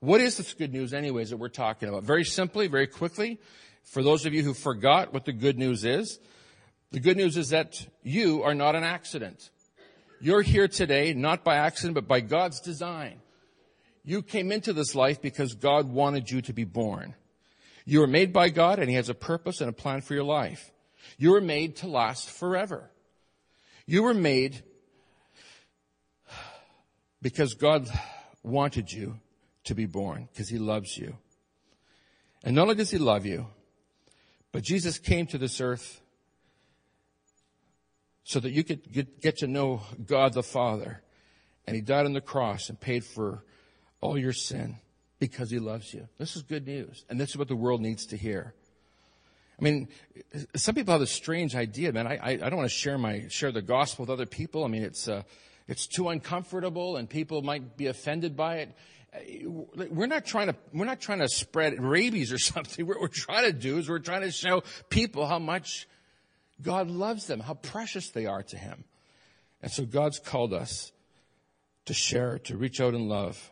what 0.00 0.20
is 0.20 0.36
this 0.36 0.54
good 0.54 0.72
news 0.72 0.92
anyways 0.92 1.30
that 1.30 1.36
we're 1.36 1.48
talking 1.48 1.88
about? 1.88 2.02
Very 2.02 2.24
simply, 2.24 2.66
very 2.66 2.88
quickly, 2.88 3.38
for 3.84 4.02
those 4.02 4.26
of 4.26 4.34
you 4.34 4.42
who 4.42 4.54
forgot 4.54 5.12
what 5.14 5.24
the 5.24 5.32
good 5.32 5.56
news 5.56 5.84
is, 5.84 6.18
the 6.90 7.00
good 7.00 7.16
news 7.16 7.36
is 7.36 7.50
that 7.50 7.86
you 8.02 8.42
are 8.42 8.54
not 8.54 8.74
an 8.74 8.82
accident. 8.82 9.50
You're 10.22 10.42
here 10.42 10.68
today 10.68 11.14
not 11.14 11.42
by 11.42 11.56
accident, 11.56 11.96
but 11.96 12.06
by 12.06 12.20
God's 12.20 12.60
design. 12.60 13.20
You 14.04 14.22
came 14.22 14.52
into 14.52 14.72
this 14.72 14.94
life 14.94 15.20
because 15.20 15.54
God 15.54 15.88
wanted 15.88 16.30
you 16.30 16.40
to 16.42 16.52
be 16.52 16.62
born. 16.62 17.16
You 17.84 17.98
were 17.98 18.06
made 18.06 18.32
by 18.32 18.48
God 18.48 18.78
and 18.78 18.88
He 18.88 18.94
has 18.94 19.08
a 19.08 19.14
purpose 19.14 19.60
and 19.60 19.68
a 19.68 19.72
plan 19.72 20.00
for 20.00 20.14
your 20.14 20.22
life. 20.22 20.70
You 21.18 21.32
were 21.32 21.40
made 21.40 21.74
to 21.78 21.88
last 21.88 22.30
forever. 22.30 22.88
You 23.84 24.04
were 24.04 24.14
made 24.14 24.62
because 27.20 27.54
God 27.54 27.88
wanted 28.44 28.92
you 28.92 29.18
to 29.64 29.74
be 29.74 29.86
born, 29.86 30.28
because 30.32 30.48
He 30.48 30.58
loves 30.58 30.96
you. 30.96 31.16
And 32.44 32.54
not 32.54 32.62
only 32.62 32.74
does 32.76 32.92
He 32.92 32.98
love 32.98 33.26
you, 33.26 33.48
But 34.52 34.62
Jesus 34.62 34.98
came 34.98 35.26
to 35.28 35.38
this 35.38 35.60
earth 35.60 36.01
so 38.24 38.40
that 38.40 38.50
you 38.50 38.64
could 38.64 38.90
get, 38.92 39.20
get 39.20 39.38
to 39.38 39.46
know 39.46 39.82
God 40.06 40.34
the 40.34 40.42
Father. 40.42 41.02
And 41.66 41.76
he 41.76 41.82
died 41.82 42.06
on 42.06 42.12
the 42.12 42.20
cross 42.20 42.68
and 42.68 42.80
paid 42.80 43.04
for 43.04 43.44
all 44.00 44.18
your 44.18 44.32
sin 44.32 44.78
because 45.18 45.50
he 45.50 45.58
loves 45.58 45.94
you. 45.94 46.08
This 46.18 46.36
is 46.36 46.42
good 46.42 46.66
news. 46.66 47.04
And 47.08 47.20
this 47.20 47.30
is 47.30 47.36
what 47.36 47.48
the 47.48 47.56
world 47.56 47.80
needs 47.80 48.06
to 48.06 48.16
hear. 48.16 48.54
I 49.58 49.62
mean, 49.62 49.88
some 50.56 50.74
people 50.74 50.92
have 50.92 51.00
this 51.00 51.12
strange 51.12 51.54
idea, 51.54 51.92
man. 51.92 52.06
I, 52.06 52.16
I, 52.16 52.30
I 52.30 52.36
don't 52.36 52.56
want 52.56 52.68
to 52.68 52.76
share 52.76 52.98
my, 52.98 53.28
share 53.28 53.52
the 53.52 53.62
gospel 53.62 54.04
with 54.04 54.10
other 54.10 54.26
people. 54.26 54.64
I 54.64 54.68
mean, 54.68 54.82
it's, 54.82 55.06
uh, 55.06 55.22
it's 55.68 55.86
too 55.86 56.08
uncomfortable 56.08 56.96
and 56.96 57.08
people 57.08 57.42
might 57.42 57.76
be 57.76 57.86
offended 57.86 58.36
by 58.36 58.56
it. 58.56 58.76
We're 59.90 60.06
not 60.06 60.24
trying 60.24 60.48
to, 60.48 60.56
we're 60.72 60.86
not 60.86 61.00
trying 61.00 61.20
to 61.20 61.28
spread 61.28 61.80
rabies 61.80 62.32
or 62.32 62.38
something. 62.38 62.86
What 62.86 63.00
we're 63.00 63.08
trying 63.08 63.44
to 63.44 63.52
do 63.52 63.78
is 63.78 63.88
we're 63.88 64.00
trying 64.00 64.22
to 64.22 64.32
show 64.32 64.64
people 64.88 65.26
how 65.26 65.38
much 65.38 65.86
God 66.62 66.90
loves 66.90 67.26
them, 67.26 67.40
how 67.40 67.54
precious 67.54 68.10
they 68.10 68.26
are 68.26 68.42
to 68.42 68.56
Him. 68.56 68.84
And 69.62 69.70
so 69.70 69.84
God's 69.84 70.18
called 70.18 70.52
us 70.52 70.92
to 71.86 71.94
share, 71.94 72.38
to 72.40 72.56
reach 72.56 72.80
out 72.80 72.94
in 72.94 73.08
love. 73.08 73.50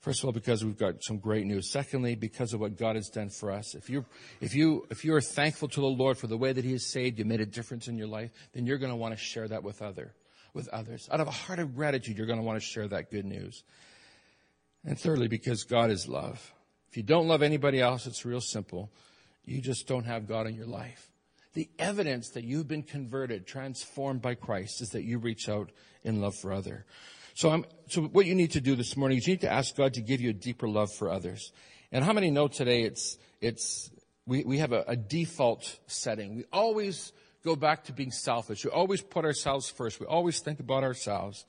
First 0.00 0.20
of 0.20 0.26
all, 0.26 0.32
because 0.32 0.64
we've 0.64 0.78
got 0.78 1.02
some 1.04 1.18
great 1.18 1.44
news. 1.44 1.70
Secondly, 1.70 2.14
because 2.14 2.54
of 2.54 2.60
what 2.60 2.78
God 2.78 2.96
has 2.96 3.10
done 3.10 3.28
for 3.28 3.50
us. 3.50 3.74
If 3.74 3.90
you, 3.90 4.06
if 4.40 4.54
you, 4.54 4.86
if 4.90 5.04
you 5.04 5.14
are 5.14 5.20
thankful 5.20 5.68
to 5.68 5.80
the 5.80 5.86
Lord 5.86 6.16
for 6.16 6.26
the 6.26 6.38
way 6.38 6.52
that 6.52 6.64
He 6.64 6.72
has 6.72 6.86
saved 6.86 7.18
you, 7.18 7.26
made 7.26 7.42
a 7.42 7.46
difference 7.46 7.86
in 7.86 7.98
your 7.98 8.06
life, 8.06 8.30
then 8.54 8.64
you're 8.64 8.78
going 8.78 8.92
to 8.92 8.96
want 8.96 9.12
to 9.12 9.22
share 9.22 9.46
that 9.48 9.62
with 9.62 9.82
other, 9.82 10.14
with 10.54 10.68
others. 10.68 11.06
Out 11.12 11.20
of 11.20 11.28
a 11.28 11.32
heart 11.32 11.58
of 11.58 11.76
gratitude, 11.76 12.16
you're 12.16 12.26
going 12.26 12.38
to 12.38 12.44
want 12.44 12.58
to 12.58 12.66
share 12.66 12.88
that 12.88 13.10
good 13.10 13.26
news. 13.26 13.62
And 14.86 14.98
thirdly, 14.98 15.28
because 15.28 15.64
God 15.64 15.90
is 15.90 16.08
love. 16.08 16.54
If 16.88 16.96
you 16.96 17.02
don't 17.02 17.28
love 17.28 17.42
anybody 17.42 17.80
else, 17.80 18.06
it's 18.06 18.24
real 18.24 18.40
simple. 18.40 18.90
You 19.44 19.60
just 19.60 19.86
don't 19.86 20.04
have 20.04 20.26
God 20.26 20.46
in 20.46 20.54
your 20.54 20.66
life. 20.66 21.09
The 21.54 21.68
evidence 21.78 22.30
that 22.30 22.44
you've 22.44 22.68
been 22.68 22.82
converted, 22.82 23.46
transformed 23.46 24.22
by 24.22 24.34
Christ, 24.34 24.80
is 24.80 24.90
that 24.90 25.02
you 25.02 25.18
reach 25.18 25.48
out 25.48 25.70
in 26.04 26.20
love 26.20 26.34
for 26.36 26.52
other. 26.52 26.86
So, 27.34 27.50
I'm, 27.50 27.64
so 27.88 28.02
what 28.02 28.26
you 28.26 28.34
need 28.34 28.52
to 28.52 28.60
do 28.60 28.76
this 28.76 28.96
morning 28.96 29.18
is 29.18 29.26
you 29.26 29.34
need 29.34 29.40
to 29.42 29.52
ask 29.52 29.76
God 29.76 29.94
to 29.94 30.00
give 30.00 30.20
you 30.20 30.30
a 30.30 30.34
deeper 30.34 30.68
love 30.68 30.92
for 30.92 31.10
others. 31.10 31.52
And 31.90 32.04
how 32.04 32.12
many 32.12 32.30
know 32.30 32.48
today 32.48 32.82
it's, 32.82 33.18
it's, 33.40 33.90
we, 34.26 34.44
we 34.44 34.58
have 34.58 34.72
a, 34.72 34.84
a 34.86 34.96
default 34.96 35.78
setting. 35.86 36.36
We 36.36 36.44
always 36.52 37.12
go 37.44 37.56
back 37.56 37.84
to 37.84 37.92
being 37.92 38.12
selfish. 38.12 38.64
We 38.64 38.70
always 38.70 39.02
put 39.02 39.24
ourselves 39.24 39.70
first. 39.70 39.98
We 39.98 40.06
always 40.06 40.40
think 40.40 40.60
about 40.60 40.84
ourselves. 40.84 41.44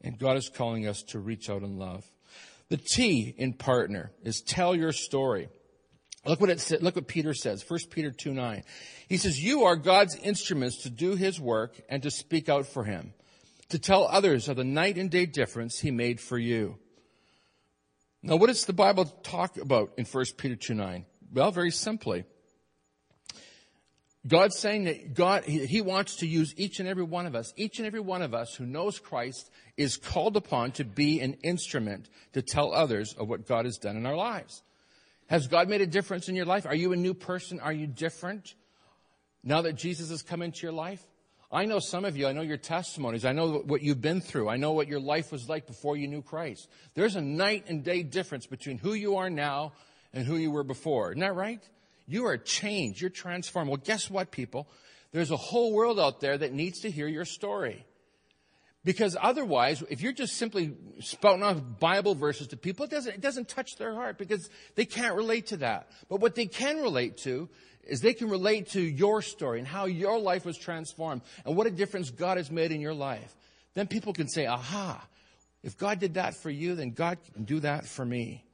And 0.00 0.18
God 0.18 0.36
is 0.36 0.48
calling 0.48 0.86
us 0.86 1.02
to 1.08 1.18
reach 1.18 1.50
out 1.50 1.62
in 1.62 1.78
love. 1.78 2.04
The 2.68 2.76
T 2.76 3.34
in 3.36 3.54
partner 3.54 4.12
is 4.22 4.40
tell 4.40 4.74
your 4.74 4.92
story. 4.92 5.48
Look 6.26 6.40
what 6.40 6.50
it 6.50 6.60
said, 6.60 6.82
look 6.82 6.96
what 6.96 7.06
Peter 7.06 7.34
says. 7.34 7.64
1 7.68 7.80
Peter 7.90 8.10
2 8.10 8.32
9. 8.32 8.62
He 9.08 9.16
says, 9.16 9.42
You 9.42 9.64
are 9.64 9.76
God's 9.76 10.16
instruments 10.16 10.82
to 10.82 10.90
do 10.90 11.16
his 11.16 11.40
work 11.40 11.80
and 11.88 12.02
to 12.02 12.10
speak 12.10 12.48
out 12.48 12.66
for 12.66 12.84
him 12.84 13.12
to 13.68 13.78
tell 13.78 14.06
others 14.06 14.48
of 14.48 14.56
the 14.56 14.64
night 14.64 14.98
and 14.98 15.10
day 15.10 15.26
difference 15.26 15.80
he 15.80 15.90
made 15.90 16.20
for 16.20 16.38
you. 16.38 16.78
Now, 18.22 18.36
what 18.36 18.46
does 18.46 18.64
the 18.64 18.72
Bible 18.72 19.04
talk 19.04 19.58
about 19.58 19.92
in 19.98 20.04
1 20.04 20.24
Peter 20.38 20.56
2 20.56 20.74
9? 20.74 21.04
Well, 21.32 21.50
very 21.50 21.70
simply. 21.70 22.24
God's 24.26 24.58
saying 24.58 24.84
that 24.84 25.12
God, 25.12 25.44
He 25.44 25.82
wants 25.82 26.16
to 26.16 26.26
use 26.26 26.54
each 26.56 26.80
and 26.80 26.88
every 26.88 27.04
one 27.04 27.26
of 27.26 27.34
us. 27.34 27.52
Each 27.56 27.78
and 27.78 27.86
every 27.86 28.00
one 28.00 28.22
of 28.22 28.32
us 28.32 28.54
who 28.54 28.64
knows 28.64 28.98
Christ 28.98 29.50
is 29.76 29.98
called 29.98 30.36
upon 30.36 30.72
to 30.72 30.84
be 30.84 31.20
an 31.20 31.34
instrument 31.42 32.08
to 32.32 32.40
tell 32.40 32.72
others 32.72 33.12
of 33.12 33.28
what 33.28 33.46
God 33.46 33.66
has 33.66 33.76
done 33.76 33.96
in 33.96 34.06
our 34.06 34.16
lives. 34.16 34.62
Has 35.28 35.48
God 35.48 35.68
made 35.68 35.80
a 35.80 35.86
difference 35.86 36.28
in 36.28 36.36
your 36.36 36.44
life? 36.44 36.66
Are 36.66 36.74
you 36.74 36.92
a 36.92 36.96
new 36.96 37.14
person? 37.14 37.60
Are 37.60 37.72
you 37.72 37.86
different 37.86 38.54
now 39.42 39.62
that 39.62 39.74
Jesus 39.74 40.10
has 40.10 40.22
come 40.22 40.42
into 40.42 40.62
your 40.62 40.72
life? 40.72 41.02
I 41.50 41.66
know 41.66 41.78
some 41.78 42.04
of 42.04 42.16
you, 42.16 42.26
I 42.26 42.32
know 42.32 42.42
your 42.42 42.56
testimonies, 42.56 43.24
I 43.24 43.32
know 43.32 43.58
what 43.58 43.80
you've 43.80 44.00
been 44.00 44.20
through, 44.20 44.48
I 44.48 44.56
know 44.56 44.72
what 44.72 44.88
your 44.88 44.98
life 44.98 45.30
was 45.30 45.48
like 45.48 45.68
before 45.68 45.96
you 45.96 46.08
knew 46.08 46.20
Christ. 46.20 46.68
There's 46.94 47.14
a 47.14 47.20
night 47.20 47.66
and 47.68 47.84
day 47.84 48.02
difference 48.02 48.46
between 48.46 48.76
who 48.76 48.92
you 48.92 49.18
are 49.18 49.30
now 49.30 49.72
and 50.12 50.26
who 50.26 50.36
you 50.36 50.50
were 50.50 50.64
before. 50.64 51.12
Isn't 51.12 51.20
that 51.20 51.36
right? 51.36 51.62
You 52.08 52.26
are 52.26 52.36
changed, 52.36 53.00
you're 53.00 53.10
transformed. 53.10 53.70
Well, 53.70 53.80
guess 53.82 54.10
what, 54.10 54.32
people? 54.32 54.66
There's 55.12 55.30
a 55.30 55.36
whole 55.36 55.72
world 55.72 56.00
out 56.00 56.20
there 56.20 56.36
that 56.36 56.52
needs 56.52 56.80
to 56.80 56.90
hear 56.90 57.06
your 57.06 57.24
story. 57.24 57.86
Because 58.84 59.16
otherwise, 59.20 59.82
if 59.88 60.02
you're 60.02 60.12
just 60.12 60.36
simply 60.36 60.74
spouting 61.00 61.42
off 61.42 61.58
Bible 61.80 62.14
verses 62.14 62.48
to 62.48 62.56
people, 62.56 62.84
it 62.84 62.90
doesn't, 62.90 63.14
it 63.14 63.20
doesn't 63.20 63.48
touch 63.48 63.76
their 63.76 63.94
heart 63.94 64.18
because 64.18 64.50
they 64.74 64.84
can't 64.84 65.16
relate 65.16 65.46
to 65.48 65.56
that. 65.58 65.88
But 66.10 66.20
what 66.20 66.34
they 66.34 66.46
can 66.46 66.82
relate 66.82 67.16
to 67.18 67.48
is 67.84 68.00
they 68.00 68.12
can 68.12 68.28
relate 68.28 68.70
to 68.70 68.80
your 68.80 69.22
story 69.22 69.58
and 69.58 69.66
how 69.66 69.86
your 69.86 70.18
life 70.18 70.44
was 70.44 70.58
transformed 70.58 71.22
and 71.46 71.56
what 71.56 71.66
a 71.66 71.70
difference 71.70 72.10
God 72.10 72.36
has 72.36 72.50
made 72.50 72.72
in 72.72 72.80
your 72.80 72.94
life. 72.94 73.34
Then 73.72 73.86
people 73.86 74.12
can 74.12 74.28
say, 74.28 74.46
aha, 74.46 75.02
if 75.62 75.78
God 75.78 75.98
did 75.98 76.14
that 76.14 76.34
for 76.34 76.50
you, 76.50 76.74
then 76.74 76.90
God 76.90 77.18
can 77.32 77.44
do 77.44 77.60
that 77.60 77.86
for 77.86 78.04
me. 78.04 78.44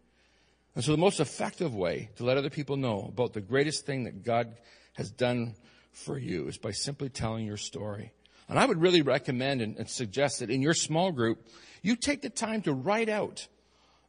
And 0.77 0.85
so 0.85 0.93
the 0.93 0.99
most 0.99 1.19
effective 1.19 1.75
way 1.75 2.11
to 2.16 2.25
let 2.25 2.37
other 2.37 2.51
people 2.51 2.77
know 2.77 3.07
about 3.09 3.33
the 3.33 3.40
greatest 3.40 3.85
thing 3.85 4.05
that 4.05 4.23
God 4.23 4.57
has 4.95 5.11
done 5.11 5.57
for 5.93 6.16
you 6.16 6.47
is 6.47 6.57
by 6.57 6.71
simply 6.71 7.09
telling 7.09 7.45
your 7.45 7.57
story. 7.57 8.12
And 8.51 8.59
I 8.59 8.67
would 8.67 8.83
really 8.83 9.01
recommend 9.01 9.63
and, 9.63 9.79
and 9.79 9.89
suggest 9.89 10.41
that 10.41 10.51
in 10.51 10.61
your 10.61 10.75
small 10.75 11.13
group, 11.13 11.49
you 11.83 11.97
take 11.97 12.21
the 12.21 12.29
time 12.29 12.61
to 12.63 12.75
write 12.75 13.09
out 13.09 13.49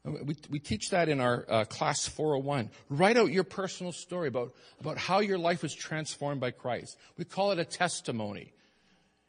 we, 0.04 0.36
we 0.50 0.60
teach 0.60 0.90
that 0.90 1.10
in 1.10 1.20
our 1.20 1.46
uh, 1.48 1.66
class 1.66 2.08
401. 2.08 2.72
Write 2.90 3.18
out 3.18 3.32
your 3.32 3.44
personal 3.44 3.92
story 3.92 4.28
about, 4.28 4.54
about 4.80 4.98
how 4.98 5.20
your 5.20 5.38
life 5.38 5.62
was 5.62 5.76
transformed 5.76 6.42
by 6.42 6.52
Christ. 6.52 6.98
We 7.18 7.26
call 7.26 7.52
it 7.52 7.60
a 7.60 7.66
testimony. 7.66 8.54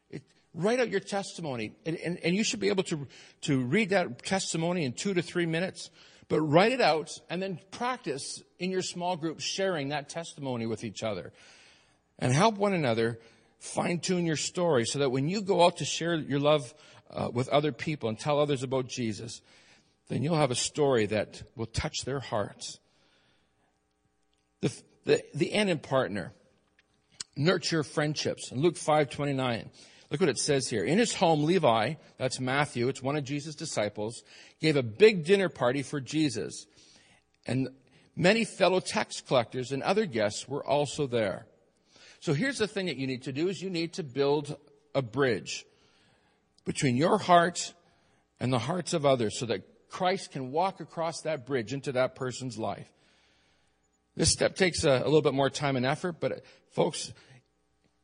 It, 0.08 0.22
write 0.54 0.80
out 0.80 0.88
your 0.88 1.00
testimony. 1.00 1.74
And, 1.84 1.96
and, 1.96 2.18
and 2.24 2.34
you 2.34 2.42
should 2.42 2.60
be 2.60 2.68
able 2.68 2.84
to, 2.84 3.06
to 3.42 3.60
read 3.60 3.90
that 3.90 4.24
testimony 4.24 4.86
in 4.86 4.94
two 4.94 5.12
to 5.12 5.20
three 5.20 5.44
minutes. 5.44 5.90
But 6.28 6.40
write 6.40 6.72
it 6.72 6.80
out 6.80 7.10
and 7.28 7.42
then 7.42 7.60
practice 7.70 8.42
in 8.58 8.70
your 8.70 8.80
small 8.80 9.16
group 9.16 9.40
sharing 9.40 9.90
that 9.90 10.08
testimony 10.08 10.64
with 10.64 10.84
each 10.84 11.02
other. 11.02 11.34
And 12.18 12.32
help 12.32 12.56
one 12.56 12.72
another 12.72 13.18
fine 13.62 14.00
tune 14.00 14.26
your 14.26 14.36
story 14.36 14.84
so 14.84 14.98
that 14.98 15.10
when 15.10 15.28
you 15.28 15.40
go 15.40 15.64
out 15.64 15.76
to 15.76 15.84
share 15.84 16.16
your 16.16 16.40
love 16.40 16.74
uh, 17.10 17.30
with 17.32 17.48
other 17.48 17.70
people 17.70 18.08
and 18.08 18.18
tell 18.18 18.40
others 18.40 18.64
about 18.64 18.88
Jesus, 18.88 19.40
then 20.08 20.22
you'll 20.22 20.36
have 20.36 20.50
a 20.50 20.56
story 20.56 21.06
that 21.06 21.42
will 21.54 21.66
touch 21.66 22.04
their 22.04 22.18
hearts. 22.18 22.80
The, 24.62 24.82
the, 25.04 25.22
the 25.32 25.52
end 25.52 25.70
in 25.70 25.78
partner. 25.78 26.32
Nurture 27.36 27.84
friendships. 27.84 28.50
In 28.50 28.60
Luke 28.60 28.76
5 28.76 29.08
29, 29.08 29.70
look 30.10 30.20
what 30.20 30.28
it 30.28 30.38
says 30.38 30.68
here. 30.68 30.84
In 30.84 30.98
his 30.98 31.14
home, 31.14 31.44
Levi, 31.44 31.94
that's 32.18 32.40
Matthew, 32.40 32.88
it's 32.88 33.02
one 33.02 33.16
of 33.16 33.24
Jesus' 33.24 33.54
disciples, 33.54 34.22
gave 34.60 34.76
a 34.76 34.82
big 34.82 35.24
dinner 35.24 35.48
party 35.48 35.82
for 35.82 36.00
Jesus. 36.00 36.66
And 37.46 37.68
many 38.16 38.44
fellow 38.44 38.80
tax 38.80 39.20
collectors 39.20 39.70
and 39.70 39.82
other 39.82 40.04
guests 40.04 40.48
were 40.48 40.66
also 40.66 41.06
there. 41.06 41.46
So 42.22 42.34
here's 42.34 42.58
the 42.58 42.68
thing 42.68 42.86
that 42.86 42.98
you 42.98 43.08
need 43.08 43.24
to 43.24 43.32
do 43.32 43.48
is 43.48 43.60
you 43.60 43.68
need 43.68 43.94
to 43.94 44.04
build 44.04 44.56
a 44.94 45.02
bridge 45.02 45.66
between 46.64 46.96
your 46.96 47.18
heart 47.18 47.74
and 48.38 48.52
the 48.52 48.60
hearts 48.60 48.92
of 48.92 49.04
others 49.04 49.36
so 49.36 49.46
that 49.46 49.88
Christ 49.88 50.30
can 50.30 50.52
walk 50.52 50.78
across 50.78 51.22
that 51.22 51.46
bridge 51.46 51.72
into 51.72 51.90
that 51.90 52.14
person's 52.14 52.56
life. 52.56 52.86
This 54.14 54.30
step 54.30 54.54
takes 54.54 54.84
a, 54.84 54.90
a 54.90 55.04
little 55.04 55.20
bit 55.20 55.34
more 55.34 55.50
time 55.50 55.74
and 55.74 55.84
effort, 55.84 56.20
but 56.20 56.44
folks, 56.70 57.12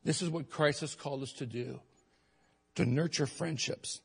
this 0.03 0.21
is 0.21 0.29
what 0.29 0.49
Christ 0.49 0.81
has 0.81 0.95
called 0.95 1.23
us 1.23 1.31
to 1.37 1.45
do 1.45 1.79
to 2.75 2.83
nurture 2.83 3.25
friendships. 3.25 4.01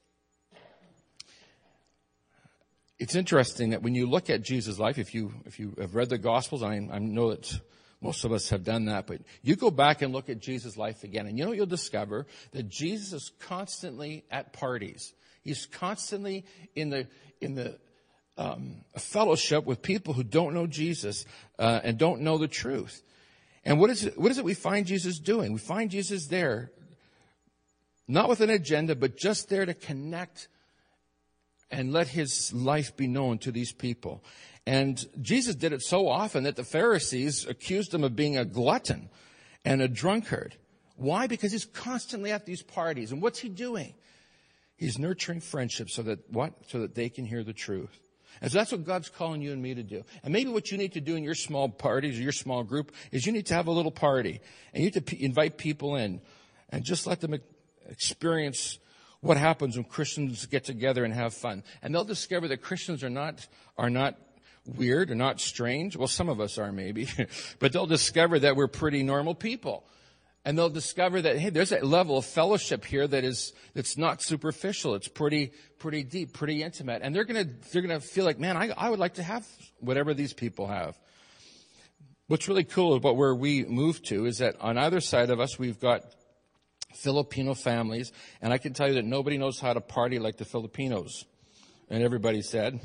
It's 3.00 3.16
interesting 3.16 3.70
that 3.70 3.82
when 3.82 3.96
you 3.96 4.08
look 4.08 4.30
at 4.30 4.42
Jesus' 4.42 4.78
life, 4.78 4.96
if 4.96 5.12
you, 5.12 5.34
if 5.44 5.58
you 5.58 5.74
have 5.80 5.96
read 5.96 6.08
the 6.08 6.18
Gospels, 6.18 6.62
I, 6.62 6.74
I 6.74 7.00
know 7.00 7.30
that 7.30 7.60
most 8.04 8.26
of 8.26 8.32
us 8.32 8.50
have 8.50 8.64
done 8.64 8.84
that, 8.84 9.06
but 9.06 9.22
you 9.42 9.56
go 9.56 9.70
back 9.70 10.02
and 10.02 10.12
look 10.12 10.28
at 10.28 10.38
Jesus' 10.38 10.76
life 10.76 11.04
again, 11.04 11.26
and 11.26 11.38
you 11.38 11.46
know 11.46 11.52
you'll 11.52 11.64
discover? 11.64 12.26
That 12.52 12.68
Jesus 12.68 13.14
is 13.14 13.32
constantly 13.40 14.24
at 14.30 14.52
parties. 14.52 15.14
He's 15.42 15.64
constantly 15.64 16.44
in 16.74 16.90
the, 16.90 17.08
in 17.40 17.54
the 17.54 17.78
um, 18.36 18.84
fellowship 18.98 19.64
with 19.64 19.80
people 19.80 20.12
who 20.12 20.22
don't 20.22 20.52
know 20.52 20.66
Jesus 20.66 21.24
uh, 21.58 21.80
and 21.82 21.96
don't 21.96 22.20
know 22.20 22.36
the 22.36 22.46
truth. 22.46 23.02
And 23.64 23.80
what 23.80 23.88
is 23.88 24.04
it, 24.04 24.18
what 24.18 24.30
is 24.30 24.36
it 24.36 24.44
we 24.44 24.52
find 24.52 24.84
Jesus 24.86 25.18
doing? 25.18 25.54
We 25.54 25.58
find 25.58 25.90
Jesus 25.90 26.26
there, 26.26 26.72
not 28.06 28.28
with 28.28 28.42
an 28.42 28.50
agenda, 28.50 28.94
but 28.94 29.16
just 29.16 29.48
there 29.48 29.64
to 29.64 29.72
connect 29.72 30.48
and 31.70 31.92
let 31.92 32.08
his 32.08 32.52
life 32.52 32.96
be 32.96 33.06
known 33.06 33.38
to 33.38 33.52
these 33.52 33.72
people. 33.72 34.22
And 34.66 35.04
Jesus 35.20 35.54
did 35.54 35.72
it 35.72 35.82
so 35.82 36.08
often 36.08 36.44
that 36.44 36.56
the 36.56 36.64
Pharisees 36.64 37.46
accused 37.46 37.92
him 37.92 38.04
of 38.04 38.16
being 38.16 38.36
a 38.36 38.44
glutton 38.44 39.10
and 39.64 39.82
a 39.82 39.88
drunkard. 39.88 40.56
Why? 40.96 41.26
Because 41.26 41.52
he's 41.52 41.64
constantly 41.66 42.32
at 42.32 42.46
these 42.46 42.62
parties. 42.62 43.12
And 43.12 43.20
what's 43.20 43.40
he 43.40 43.48
doing? 43.48 43.94
He's 44.76 44.98
nurturing 44.98 45.40
friendship 45.40 45.90
so 45.90 46.02
that 46.02 46.30
what? 46.30 46.52
So 46.68 46.80
that 46.80 46.94
they 46.94 47.08
can 47.08 47.24
hear 47.24 47.44
the 47.44 47.52
truth. 47.52 48.00
And 48.40 48.50
so 48.50 48.58
that's 48.58 48.72
what 48.72 48.84
God's 48.84 49.08
calling 49.08 49.42
you 49.42 49.52
and 49.52 49.62
me 49.62 49.74
to 49.74 49.82
do. 49.82 50.02
And 50.22 50.32
maybe 50.32 50.50
what 50.50 50.70
you 50.70 50.78
need 50.78 50.92
to 50.94 51.00
do 51.00 51.14
in 51.14 51.22
your 51.22 51.34
small 51.34 51.68
parties 51.68 52.18
or 52.18 52.22
your 52.22 52.32
small 52.32 52.64
group 52.64 52.92
is 53.12 53.26
you 53.26 53.32
need 53.32 53.46
to 53.46 53.54
have 53.54 53.68
a 53.68 53.70
little 53.70 53.92
party 53.92 54.40
and 54.72 54.82
you 54.82 54.90
need 54.90 55.06
to 55.06 55.24
invite 55.24 55.56
people 55.56 55.96
in 55.96 56.20
and 56.70 56.84
just 56.84 57.06
let 57.06 57.20
them 57.20 57.34
experience 57.88 58.78
what 59.24 59.38
happens 59.38 59.76
when 59.76 59.84
Christians 59.84 60.44
get 60.46 60.64
together 60.64 61.02
and 61.04 61.14
have 61.14 61.32
fun. 61.32 61.64
And 61.82 61.94
they'll 61.94 62.04
discover 62.04 62.46
that 62.48 62.58
Christians 62.58 63.02
are 63.02 63.10
not, 63.10 63.46
are 63.78 63.88
not 63.88 64.18
weird 64.66 65.10
or 65.10 65.14
not 65.14 65.40
strange. 65.40 65.96
Well, 65.96 66.08
some 66.08 66.28
of 66.28 66.40
us 66.40 66.58
are 66.58 66.70
maybe, 66.72 67.08
but 67.58 67.72
they'll 67.72 67.86
discover 67.86 68.38
that 68.40 68.54
we're 68.54 68.68
pretty 68.68 69.02
normal 69.02 69.34
people. 69.34 69.86
And 70.44 70.58
they'll 70.58 70.68
discover 70.68 71.22
that, 71.22 71.38
hey, 71.38 71.48
there's 71.48 71.72
a 71.72 71.80
level 71.80 72.18
of 72.18 72.26
fellowship 72.26 72.84
here 72.84 73.08
that 73.08 73.24
is, 73.24 73.54
that's 73.72 73.96
not 73.96 74.20
superficial. 74.20 74.94
It's 74.94 75.08
pretty, 75.08 75.52
pretty 75.78 76.02
deep, 76.02 76.34
pretty 76.34 76.62
intimate. 76.62 77.00
And 77.02 77.16
they're 77.16 77.24
gonna, 77.24 77.46
they're 77.72 77.80
gonna 77.80 78.00
feel 78.00 78.26
like, 78.26 78.38
man, 78.38 78.58
I, 78.58 78.68
I 78.76 78.90
would 78.90 78.98
like 78.98 79.14
to 79.14 79.22
have 79.22 79.46
whatever 79.80 80.12
these 80.12 80.34
people 80.34 80.66
have. 80.66 80.98
What's 82.26 82.46
really 82.46 82.64
cool 82.64 82.92
about 82.94 83.16
where 83.16 83.34
we 83.34 83.64
moved 83.64 84.04
to 84.08 84.26
is 84.26 84.38
that 84.38 84.60
on 84.60 84.76
either 84.76 85.00
side 85.00 85.30
of 85.30 85.40
us, 85.40 85.58
we've 85.58 85.80
got 85.80 86.04
Filipino 86.94 87.54
families, 87.54 88.12
and 88.40 88.52
I 88.52 88.58
can 88.58 88.72
tell 88.72 88.88
you 88.88 88.94
that 88.94 89.04
nobody 89.04 89.38
knows 89.38 89.60
how 89.60 89.72
to 89.72 89.80
party 89.80 90.18
like 90.18 90.36
the 90.36 90.44
Filipinos. 90.44 91.24
And 91.90 92.02
everybody 92.02 92.42
said, 92.42 92.80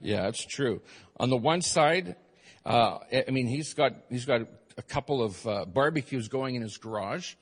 yeah, 0.00 0.28
it's 0.28 0.44
true. 0.44 0.80
On 1.18 1.30
the 1.30 1.36
one 1.36 1.62
side, 1.62 2.16
uh, 2.64 2.98
I 3.12 3.30
mean, 3.30 3.46
he's 3.46 3.74
got, 3.74 3.94
he's 4.08 4.24
got 4.24 4.42
a 4.76 4.82
couple 4.82 5.22
of 5.22 5.46
uh, 5.46 5.64
barbecues 5.64 6.28
going 6.28 6.54
in 6.54 6.62
his 6.62 6.78
garage, 6.78 7.34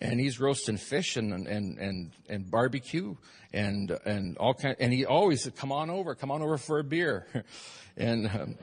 and 0.00 0.20
he's 0.20 0.38
roasting 0.40 0.76
fish 0.76 1.16
and, 1.16 1.32
and, 1.32 1.78
and, 1.78 2.12
and 2.28 2.50
barbecue 2.50 3.16
and, 3.52 3.90
and 4.04 4.36
all 4.38 4.54
kind, 4.54 4.76
and 4.78 4.92
he 4.92 5.04
always 5.06 5.42
said, 5.42 5.56
come 5.56 5.72
on 5.72 5.90
over, 5.90 6.14
come 6.14 6.30
on 6.30 6.42
over 6.42 6.58
for 6.58 6.78
a 6.78 6.84
beer. 6.84 7.26
and, 7.96 8.26
um, 8.28 8.54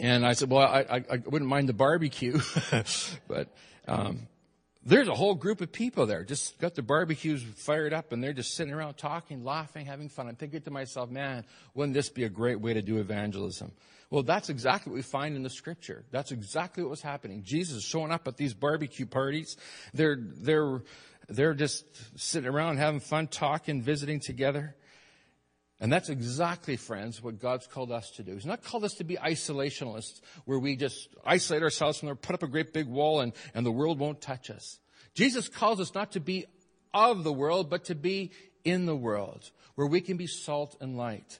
and 0.00 0.24
I 0.24 0.32
said, 0.32 0.50
well, 0.50 0.66
I, 0.66 0.80
I, 0.80 0.96
I 0.96 1.16
wouldn't 1.26 1.48
mind 1.48 1.68
the 1.68 1.74
barbecue, 1.74 2.40
but, 3.28 3.48
um, 3.86 4.28
there's 4.88 5.08
a 5.08 5.14
whole 5.14 5.34
group 5.34 5.60
of 5.60 5.70
people 5.70 6.06
there, 6.06 6.24
just 6.24 6.58
got 6.58 6.74
the 6.74 6.82
barbecues 6.82 7.42
fired 7.42 7.92
up 7.92 8.12
and 8.12 8.24
they're 8.24 8.32
just 8.32 8.54
sitting 8.54 8.72
around 8.72 8.94
talking, 8.94 9.44
laughing, 9.44 9.84
having 9.84 10.08
fun. 10.08 10.28
I'm 10.28 10.34
thinking 10.34 10.62
to 10.62 10.70
myself, 10.70 11.10
man, 11.10 11.44
wouldn't 11.74 11.92
this 11.92 12.08
be 12.08 12.24
a 12.24 12.30
great 12.30 12.58
way 12.58 12.72
to 12.72 12.80
do 12.80 12.98
evangelism? 12.98 13.72
Well, 14.10 14.22
that's 14.22 14.48
exactly 14.48 14.90
what 14.90 14.96
we 14.96 15.02
find 15.02 15.36
in 15.36 15.42
the 15.42 15.50
scripture. 15.50 16.04
That's 16.10 16.32
exactly 16.32 16.82
what 16.82 16.88
was 16.88 17.02
happening. 17.02 17.42
Jesus 17.44 17.76
is 17.76 17.82
showing 17.84 18.10
up 18.10 18.26
at 18.26 18.38
these 18.38 18.54
barbecue 18.54 19.04
parties. 19.04 19.58
They're, 19.92 20.16
they're, 20.18 20.80
they're 21.28 21.52
just 21.52 21.84
sitting 22.18 22.48
around 22.48 22.78
having 22.78 23.00
fun, 23.00 23.26
talking, 23.26 23.82
visiting 23.82 24.20
together. 24.20 24.74
And 25.80 25.92
that's 25.92 26.08
exactly, 26.08 26.76
friends, 26.76 27.22
what 27.22 27.38
God's 27.38 27.68
called 27.68 27.92
us 27.92 28.10
to 28.16 28.24
do. 28.24 28.34
He's 28.34 28.46
not 28.46 28.64
called 28.64 28.84
us 28.84 28.94
to 28.94 29.04
be 29.04 29.16
isolationists, 29.16 30.20
where 30.44 30.58
we 30.58 30.74
just 30.74 31.08
isolate 31.24 31.62
ourselves 31.62 32.00
there, 32.00 32.14
put 32.16 32.34
up 32.34 32.42
a 32.42 32.48
great 32.48 32.72
big 32.72 32.88
wall, 32.88 33.20
and, 33.20 33.32
and 33.54 33.64
the 33.64 33.70
world 33.70 34.00
won't 34.00 34.20
touch 34.20 34.50
us. 34.50 34.80
Jesus 35.14 35.48
calls 35.48 35.80
us 35.80 35.94
not 35.94 36.12
to 36.12 36.20
be 36.20 36.46
of 36.92 37.22
the 37.22 37.32
world, 37.32 37.70
but 37.70 37.84
to 37.84 37.94
be 37.94 38.32
in 38.64 38.86
the 38.86 38.96
world, 38.96 39.50
where 39.76 39.86
we 39.86 40.00
can 40.00 40.16
be 40.16 40.26
salt 40.26 40.76
and 40.80 40.96
light. 40.96 41.38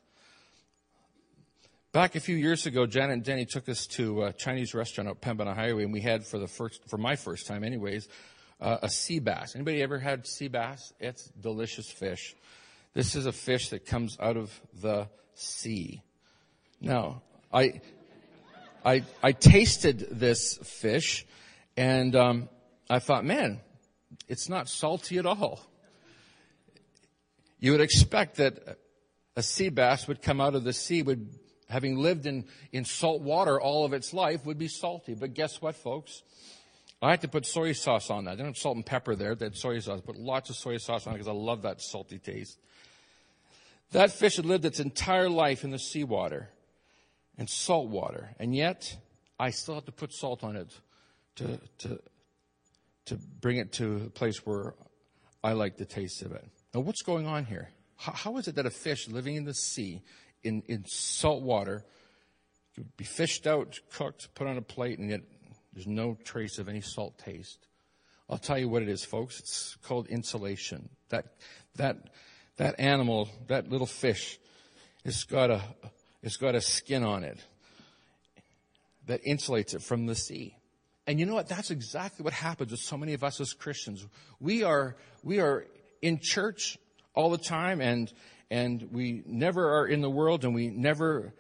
Back 1.90 2.14
a 2.14 2.20
few 2.20 2.37
years 2.37 2.66
ago, 2.66 2.87
Janet 2.87 3.14
and 3.14 3.24
Denny 3.24 3.44
took 3.44 3.68
us 3.68 3.87
to 3.88 4.24
a 4.24 4.33
Chinese 4.33 4.72
restaurant 4.72 5.09
out 5.09 5.20
Pembina 5.20 5.55
Highway, 5.55 5.83
and 5.83 5.92
we 5.92 6.01
had 6.01 6.24
for 6.24 6.38
the 6.38 6.46
first, 6.46 6.88
for 6.88 6.98
my 6.98 7.16
first 7.16 7.46
time 7.46 7.64
anyways, 7.64 8.09
uh, 8.61 8.79
a 8.83 8.88
sea 8.88 9.18
bass. 9.18 9.57
Anybody 9.57 9.83
ever 9.83 9.98
had 9.98 10.27
sea 10.27 10.48
bass? 10.48 10.92
It's 11.01 11.29
delicious 11.40 11.90
fish. 11.90 12.37
This 12.98 13.14
is 13.14 13.26
a 13.26 13.32
fish 13.32 13.68
that 13.68 13.87
comes 13.87 14.18
out 14.18 14.37
of 14.37 14.50
the 14.82 15.08
sea. 15.37 16.02
Now, 16.80 17.22
I, 17.52 17.80
I, 18.84 19.04
I 19.22 19.30
tasted 19.30 20.18
this 20.18 20.58
fish 20.64 21.24
and, 21.76 22.16
um, 22.16 22.48
I 22.90 22.98
thought, 22.98 23.24
man, 23.24 23.61
it's 24.26 24.48
not 24.48 24.68
salty 24.68 25.16
at 25.18 25.26
all. 25.26 25.61
You 27.61 27.70
would 27.70 27.80
expect 27.80 28.38
that 28.38 28.78
a 29.37 29.44
sea 29.44 29.68
bass 29.68 30.08
would 30.08 30.20
come 30.20 30.40
out 30.40 30.56
of 30.56 30.64
the 30.64 30.72
sea, 30.72 31.02
would, 31.02 31.28
having 31.68 31.98
lived 31.98 32.26
in, 32.26 32.46
in 32.72 32.84
salt 32.84 33.22
water 33.22 33.61
all 33.61 33.84
of 33.84 33.92
its 33.92 34.12
life, 34.12 34.44
would 34.44 34.58
be 34.58 34.66
salty. 34.66 35.14
But 35.14 35.34
guess 35.34 35.62
what, 35.62 35.76
folks? 35.76 36.24
I 37.00 37.11
had 37.11 37.20
to 37.20 37.28
put 37.28 37.46
soy 37.46 37.74
sauce 37.74 38.11
on 38.11 38.24
that. 38.24 38.32
I 38.32 38.34
didn't 38.34 38.46
have 38.46 38.58
salt 38.58 38.74
and 38.74 38.84
pepper 38.84 39.14
there. 39.14 39.37
Had 39.37 39.54
soy 39.54 39.78
sauce. 39.78 40.00
Put 40.00 40.18
lots 40.18 40.50
of 40.50 40.56
soy 40.56 40.78
sauce 40.78 41.06
on 41.06 41.12
it 41.12 41.18
because 41.18 41.28
I 41.28 41.32
love 41.32 41.62
that 41.62 41.80
salty 41.80 42.18
taste. 42.18 42.58
That 43.92 44.12
fish 44.12 44.37
had 44.37 44.46
lived 44.46 44.64
its 44.64 44.81
entire 44.81 45.31
life 45.31 45.64
in 45.64 45.70
the 45.70 45.79
seawater 45.79 46.51
and 47.37 47.48
salt 47.48 47.88
water, 47.88 48.35
and 48.38 48.55
yet 48.55 48.96
I 49.38 49.51
still 49.51 49.77
have 49.77 49.87
to 49.87 49.92
put 49.92 50.12
salt 50.12 50.44
on 50.44 50.57
it 50.57 50.72
to, 51.37 51.61
to, 51.79 52.01
to 53.07 53.16
bring 53.40 53.57
it 53.57 53.72
to 53.74 54.03
a 54.07 54.11
place 54.11 54.44
where 54.44 54.74
I 55.42 55.53
like 55.53 55.77
the 55.77 55.85
taste 55.85 56.22
of 56.22 56.33
it. 56.33 56.44
Now, 56.74 56.81
what's 56.81 57.03
going 57.03 57.27
on 57.27 57.44
here? 57.46 57.70
how, 57.98 58.12
how 58.12 58.37
is 58.38 58.48
it 58.48 58.55
that 58.55 58.64
a 58.64 58.70
fish 58.70 59.09
living 59.09 59.35
in 59.35 59.44
the 59.44 59.55
sea 59.55 60.03
in, 60.42 60.62
in 60.66 60.85
salt 60.87 61.42
water 61.42 61.85
could 62.74 62.96
be 62.96 63.05
fished 63.05 63.46
out, 63.46 63.79
cooked, 63.92 64.35
put 64.35 64.46
on 64.46 64.57
a 64.57 64.62
plate, 64.62 64.98
and 64.98 65.11
yet 65.11 65.20
there's 65.72 65.87
no 65.87 66.16
trace 66.24 66.59
of 66.59 66.68
any 66.68 66.81
salt 66.81 67.18
taste? 67.18 67.66
I'll 68.31 68.38
tell 68.38 68.59
you 68.59 68.68
what 68.68 68.83
it 68.83 68.88
is, 68.88 69.05
folks. 69.05 69.40
It's 69.40 69.77
called 69.83 70.07
insulation. 70.07 70.88
That, 71.09 71.27
that, 71.77 72.11
that 72.58 72.78
animal, 72.78 73.28
that 73.46 73.70
little 73.70 73.86
fish, 73.86 74.38
it's 75.04 75.24
got 75.24 75.50
a, 75.50 75.62
it's 76.22 76.36
got 76.36 76.54
a 76.54 76.60
skin 76.60 77.02
on 77.02 77.24
it 77.24 77.38
that 79.06 79.24
insulates 79.24 79.74
it 79.74 79.82
from 79.82 80.06
the 80.06 80.14
sea. 80.14 80.54
And 81.06 81.18
you 81.18 81.24
know 81.24 81.34
what? 81.34 81.48
That's 81.48 81.70
exactly 81.70 82.22
what 82.22 82.34
happens 82.34 82.70
with 82.70 82.80
so 82.80 82.98
many 82.98 83.14
of 83.14 83.24
us 83.24 83.40
as 83.40 83.54
Christians. 83.54 84.06
We 84.38 84.62
are, 84.64 84.96
we 85.22 85.40
are 85.40 85.64
in 86.02 86.18
church 86.20 86.76
all 87.14 87.30
the 87.30 87.38
time 87.38 87.80
and, 87.80 88.12
and 88.50 88.90
we 88.92 89.22
never 89.24 89.78
are 89.78 89.86
in 89.86 90.02
the 90.02 90.10
world 90.10 90.44
and 90.44 90.54
we 90.54 90.68
never, 90.68 91.32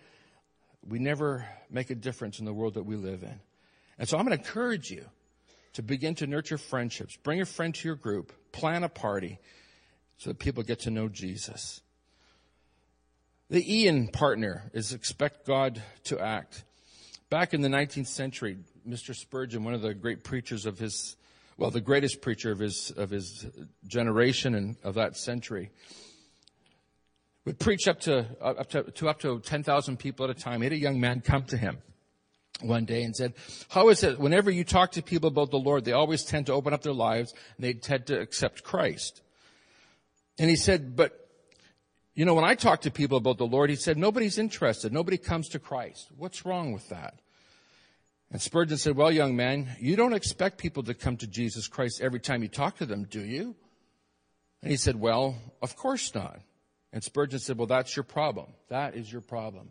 we 0.88 0.98
never 0.98 1.46
make 1.68 1.90
a 1.90 1.94
difference 1.94 2.38
in 2.38 2.46
the 2.46 2.54
world 2.54 2.74
that 2.74 2.84
we 2.84 2.96
live 2.96 3.22
in. 3.22 3.40
And 3.98 4.08
so 4.08 4.16
I'm 4.16 4.24
going 4.24 4.38
to 4.38 4.42
encourage 4.42 4.90
you 4.90 5.04
to 5.74 5.82
begin 5.82 6.14
to 6.14 6.26
nurture 6.26 6.58
friendships. 6.58 7.16
Bring 7.16 7.40
a 7.40 7.44
friend 7.44 7.74
to 7.74 7.88
your 7.88 7.96
group. 7.96 8.32
Plan 8.52 8.84
a 8.84 8.88
party 8.88 9.38
so 10.18 10.30
that 10.30 10.38
people 10.38 10.62
get 10.62 10.80
to 10.80 10.90
know 10.90 11.08
Jesus. 11.08 11.80
The 13.50 13.80
Ian 13.80 14.08
partner 14.08 14.70
is 14.74 14.92
expect 14.92 15.46
God 15.46 15.82
to 16.04 16.20
act. 16.20 16.64
Back 17.30 17.54
in 17.54 17.62
the 17.62 17.68
19th 17.68 18.08
century, 18.08 18.58
Mr. 18.86 19.14
Spurgeon, 19.14 19.64
one 19.64 19.74
of 19.74 19.80
the 19.80 19.94
great 19.94 20.24
preachers 20.24 20.66
of 20.66 20.78
his, 20.78 21.16
well, 21.56 21.70
the 21.70 21.80
greatest 21.80 22.20
preacher 22.20 22.50
of 22.50 22.58
his, 22.58 22.92
of 22.96 23.10
his 23.10 23.46
generation 23.86 24.54
and 24.54 24.76
of 24.82 24.94
that 24.94 25.16
century, 25.16 25.70
would 27.44 27.58
preach 27.58 27.88
up 27.88 28.00
to, 28.00 28.26
up 28.42 28.68
to, 28.70 28.82
to 28.82 29.08
up 29.08 29.20
to 29.20 29.40
10,000 29.40 29.98
people 29.98 30.24
at 30.24 30.30
a 30.30 30.34
time. 30.34 30.60
He 30.60 30.64
had 30.64 30.72
a 30.72 30.76
young 30.76 31.00
man 31.00 31.20
come 31.20 31.44
to 31.44 31.56
him 31.56 31.78
one 32.60 32.84
day 32.84 33.04
and 33.04 33.14
said, 33.14 33.34
how 33.68 33.88
is 33.88 34.02
it 34.02 34.18
whenever 34.18 34.50
you 34.50 34.64
talk 34.64 34.92
to 34.92 35.02
people 35.02 35.28
about 35.28 35.50
the 35.50 35.58
Lord, 35.58 35.84
they 35.84 35.92
always 35.92 36.24
tend 36.24 36.46
to 36.46 36.52
open 36.52 36.74
up 36.74 36.82
their 36.82 36.92
lives 36.92 37.32
and 37.56 37.64
they 37.64 37.72
tend 37.72 38.06
to 38.06 38.20
accept 38.20 38.64
Christ? 38.64 39.22
And 40.38 40.48
he 40.48 40.56
said, 40.56 40.96
but 40.96 41.28
you 42.14 42.24
know, 42.24 42.34
when 42.34 42.44
I 42.44 42.56
talk 42.56 42.80
to 42.80 42.90
people 42.90 43.18
about 43.18 43.38
the 43.38 43.46
Lord, 43.46 43.70
he 43.70 43.76
said, 43.76 43.96
nobody's 43.96 44.38
interested. 44.38 44.92
Nobody 44.92 45.18
comes 45.18 45.48
to 45.50 45.60
Christ. 45.60 46.08
What's 46.16 46.44
wrong 46.44 46.72
with 46.72 46.88
that? 46.88 47.20
And 48.30 48.42
Spurgeon 48.42 48.76
said, 48.76 48.96
well, 48.96 49.10
young 49.10 49.36
man, 49.36 49.68
you 49.80 49.96
don't 49.96 50.12
expect 50.12 50.58
people 50.58 50.82
to 50.82 50.94
come 50.94 51.16
to 51.18 51.26
Jesus 51.26 51.68
Christ 51.68 52.00
every 52.02 52.20
time 52.20 52.42
you 52.42 52.48
talk 52.48 52.76
to 52.78 52.86
them, 52.86 53.04
do 53.04 53.20
you? 53.20 53.54
And 54.62 54.70
he 54.70 54.76
said, 54.76 54.96
well, 54.96 55.36
of 55.62 55.76
course 55.76 56.14
not. 56.14 56.40
And 56.92 57.04
Spurgeon 57.04 57.38
said, 57.38 57.56
well, 57.56 57.68
that's 57.68 57.94
your 57.94 58.02
problem. 58.02 58.48
That 58.68 58.96
is 58.96 59.10
your 59.10 59.20
problem. 59.20 59.70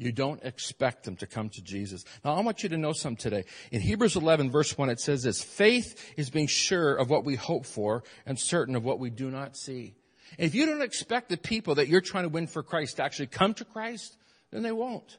You 0.00 0.12
don't 0.12 0.42
expect 0.44 1.04
them 1.04 1.16
to 1.16 1.26
come 1.26 1.50
to 1.50 1.60
Jesus. 1.60 2.06
Now, 2.24 2.34
I 2.34 2.40
want 2.40 2.62
you 2.62 2.70
to 2.70 2.78
know 2.78 2.94
something 2.94 3.18
today. 3.18 3.44
In 3.70 3.82
Hebrews 3.82 4.16
11 4.16 4.50
verse 4.50 4.78
1, 4.78 4.88
it 4.88 4.98
says 4.98 5.24
this, 5.24 5.42
faith 5.42 6.14
is 6.16 6.30
being 6.30 6.46
sure 6.46 6.94
of 6.96 7.10
what 7.10 7.26
we 7.26 7.34
hope 7.34 7.66
for 7.66 8.02
and 8.24 8.40
certain 8.40 8.76
of 8.76 8.82
what 8.82 8.98
we 8.98 9.10
do 9.10 9.30
not 9.30 9.58
see. 9.58 9.94
If 10.38 10.54
you 10.54 10.64
don't 10.64 10.80
expect 10.80 11.28
the 11.28 11.36
people 11.36 11.74
that 11.74 11.88
you're 11.88 12.00
trying 12.00 12.24
to 12.24 12.30
win 12.30 12.46
for 12.46 12.62
Christ 12.62 12.96
to 12.96 13.04
actually 13.04 13.26
come 13.26 13.52
to 13.52 13.64
Christ, 13.66 14.16
then 14.50 14.62
they 14.62 14.72
won't. 14.72 15.18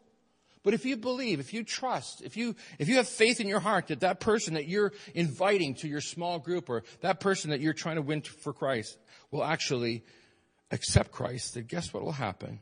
But 0.64 0.74
if 0.74 0.84
you 0.84 0.98
believe, 0.98 1.40
if 1.40 1.54
you 1.54 1.64
trust, 1.64 2.24
if 2.24 2.36
you, 2.36 2.56
if 2.80 2.90
you 2.90 2.96
have 2.96 3.08
faith 3.08 3.40
in 3.40 3.48
your 3.48 3.60
heart 3.60 3.90
that 3.90 4.00
that 4.00 4.20
person 4.20 4.56
that 4.56 4.68
you're 4.68 4.94
inviting 5.14 5.76
to 5.76 5.88
your 5.88 6.02
small 6.02 6.40
group 6.40 6.72
or 6.72 6.82
that 7.02 7.20
person 7.20 7.52
that 7.52 7.62
you're 7.62 7.74
trying 7.74 7.98
to 7.98 8.02
win 8.02 8.24
for 8.24 8.52
Christ 8.52 8.98
will 9.30 9.44
actually 9.44 10.04
accept 10.72 11.12
Christ, 11.12 11.54
then 11.54 11.66
guess 11.66 11.94
what 11.94 12.02
will 12.02 12.14
happen? 12.14 12.62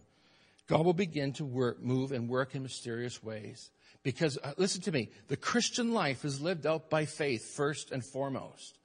God 0.70 0.86
will 0.86 0.94
begin 0.94 1.34
to 1.34 1.46
work, 1.46 1.82
move 1.82 2.12
and 2.12 2.30
work 2.30 2.54
in 2.54 2.62
mysterious 2.62 3.24
ways. 3.24 3.72
Because, 4.04 4.38
uh, 4.44 4.54
listen 4.58 4.82
to 4.84 4.92
me, 4.92 5.10
the 5.28 5.36
Christian 5.36 5.94
life 5.94 6.24
is 6.24 6.40
lived 6.40 6.66
out 6.66 6.90
by 6.90 7.06
faith 7.06 7.56
first 7.56 7.92
and 7.92 8.06
foremost. 8.06 8.78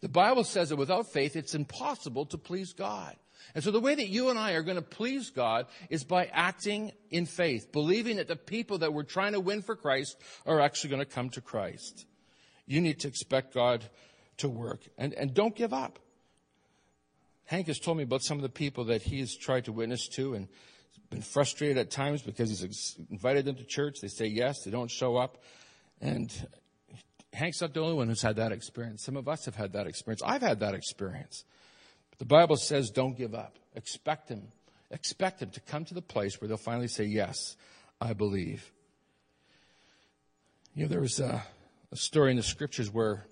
The 0.00 0.08
Bible 0.08 0.44
says 0.44 0.68
that 0.68 0.76
without 0.76 1.10
faith, 1.12 1.36
it's 1.36 1.54
impossible 1.54 2.26
to 2.26 2.38
please 2.38 2.72
God. 2.72 3.16
And 3.54 3.62
so 3.62 3.70
the 3.70 3.80
way 3.80 3.94
that 3.94 4.08
you 4.08 4.30
and 4.30 4.38
I 4.38 4.52
are 4.52 4.62
going 4.62 4.76
to 4.76 4.82
please 4.82 5.30
God 5.30 5.66
is 5.88 6.02
by 6.04 6.26
acting 6.26 6.92
in 7.10 7.24
faith, 7.24 7.70
believing 7.72 8.16
that 8.16 8.28
the 8.28 8.36
people 8.36 8.78
that 8.78 8.92
we're 8.92 9.04
trying 9.04 9.32
to 9.32 9.40
win 9.40 9.62
for 9.62 9.76
Christ 9.76 10.16
are 10.44 10.60
actually 10.60 10.90
going 10.90 11.04
to 11.04 11.06
come 11.06 11.30
to 11.30 11.40
Christ. 11.40 12.04
You 12.66 12.80
need 12.80 13.00
to 13.00 13.08
expect 13.08 13.54
God 13.54 13.84
to 14.38 14.48
work 14.48 14.80
and, 14.98 15.14
and 15.14 15.34
don't 15.34 15.54
give 15.54 15.72
up. 15.72 16.00
Hank 17.44 17.68
has 17.68 17.78
told 17.78 17.96
me 17.96 18.02
about 18.02 18.22
some 18.22 18.36
of 18.36 18.42
the 18.42 18.48
people 18.48 18.84
that 18.86 19.02
he's 19.02 19.36
tried 19.36 19.64
to 19.64 19.72
witness 19.72 20.08
to 20.08 20.34
and 20.34 20.48
been 21.10 21.22
frustrated 21.22 21.78
at 21.78 21.90
times 21.90 22.22
because 22.22 22.50
he's 22.50 22.98
invited 23.10 23.44
them 23.44 23.56
to 23.56 23.64
church. 23.64 23.96
They 24.00 24.08
say 24.08 24.26
yes, 24.26 24.62
they 24.64 24.70
don't 24.70 24.90
show 24.90 25.16
up. 25.16 25.42
And 26.00 26.32
Hank's 27.32 27.60
not 27.60 27.74
the 27.74 27.80
only 27.80 27.94
one 27.94 28.08
who's 28.08 28.22
had 28.22 28.36
that 28.36 28.52
experience. 28.52 29.04
Some 29.04 29.16
of 29.16 29.28
us 29.28 29.44
have 29.44 29.54
had 29.54 29.72
that 29.72 29.86
experience. 29.86 30.22
I've 30.24 30.42
had 30.42 30.60
that 30.60 30.74
experience. 30.74 31.44
But 32.10 32.18
The 32.18 32.24
Bible 32.24 32.56
says 32.56 32.90
don't 32.90 33.16
give 33.16 33.34
up. 33.34 33.58
Expect 33.74 34.28
him. 34.28 34.48
Expect 34.90 35.42
him 35.42 35.50
to 35.50 35.60
come 35.60 35.84
to 35.84 35.94
the 35.94 36.02
place 36.02 36.40
where 36.40 36.48
they'll 36.48 36.56
finally 36.56 36.88
say, 36.88 37.04
yes, 37.04 37.56
I 38.00 38.14
believe. 38.14 38.72
You 40.74 40.84
know, 40.84 40.88
there 40.88 41.00
was 41.00 41.20
a, 41.20 41.42
a 41.92 41.96
story 41.96 42.30
in 42.30 42.36
the 42.36 42.42
scriptures 42.42 42.90
where 42.90 43.26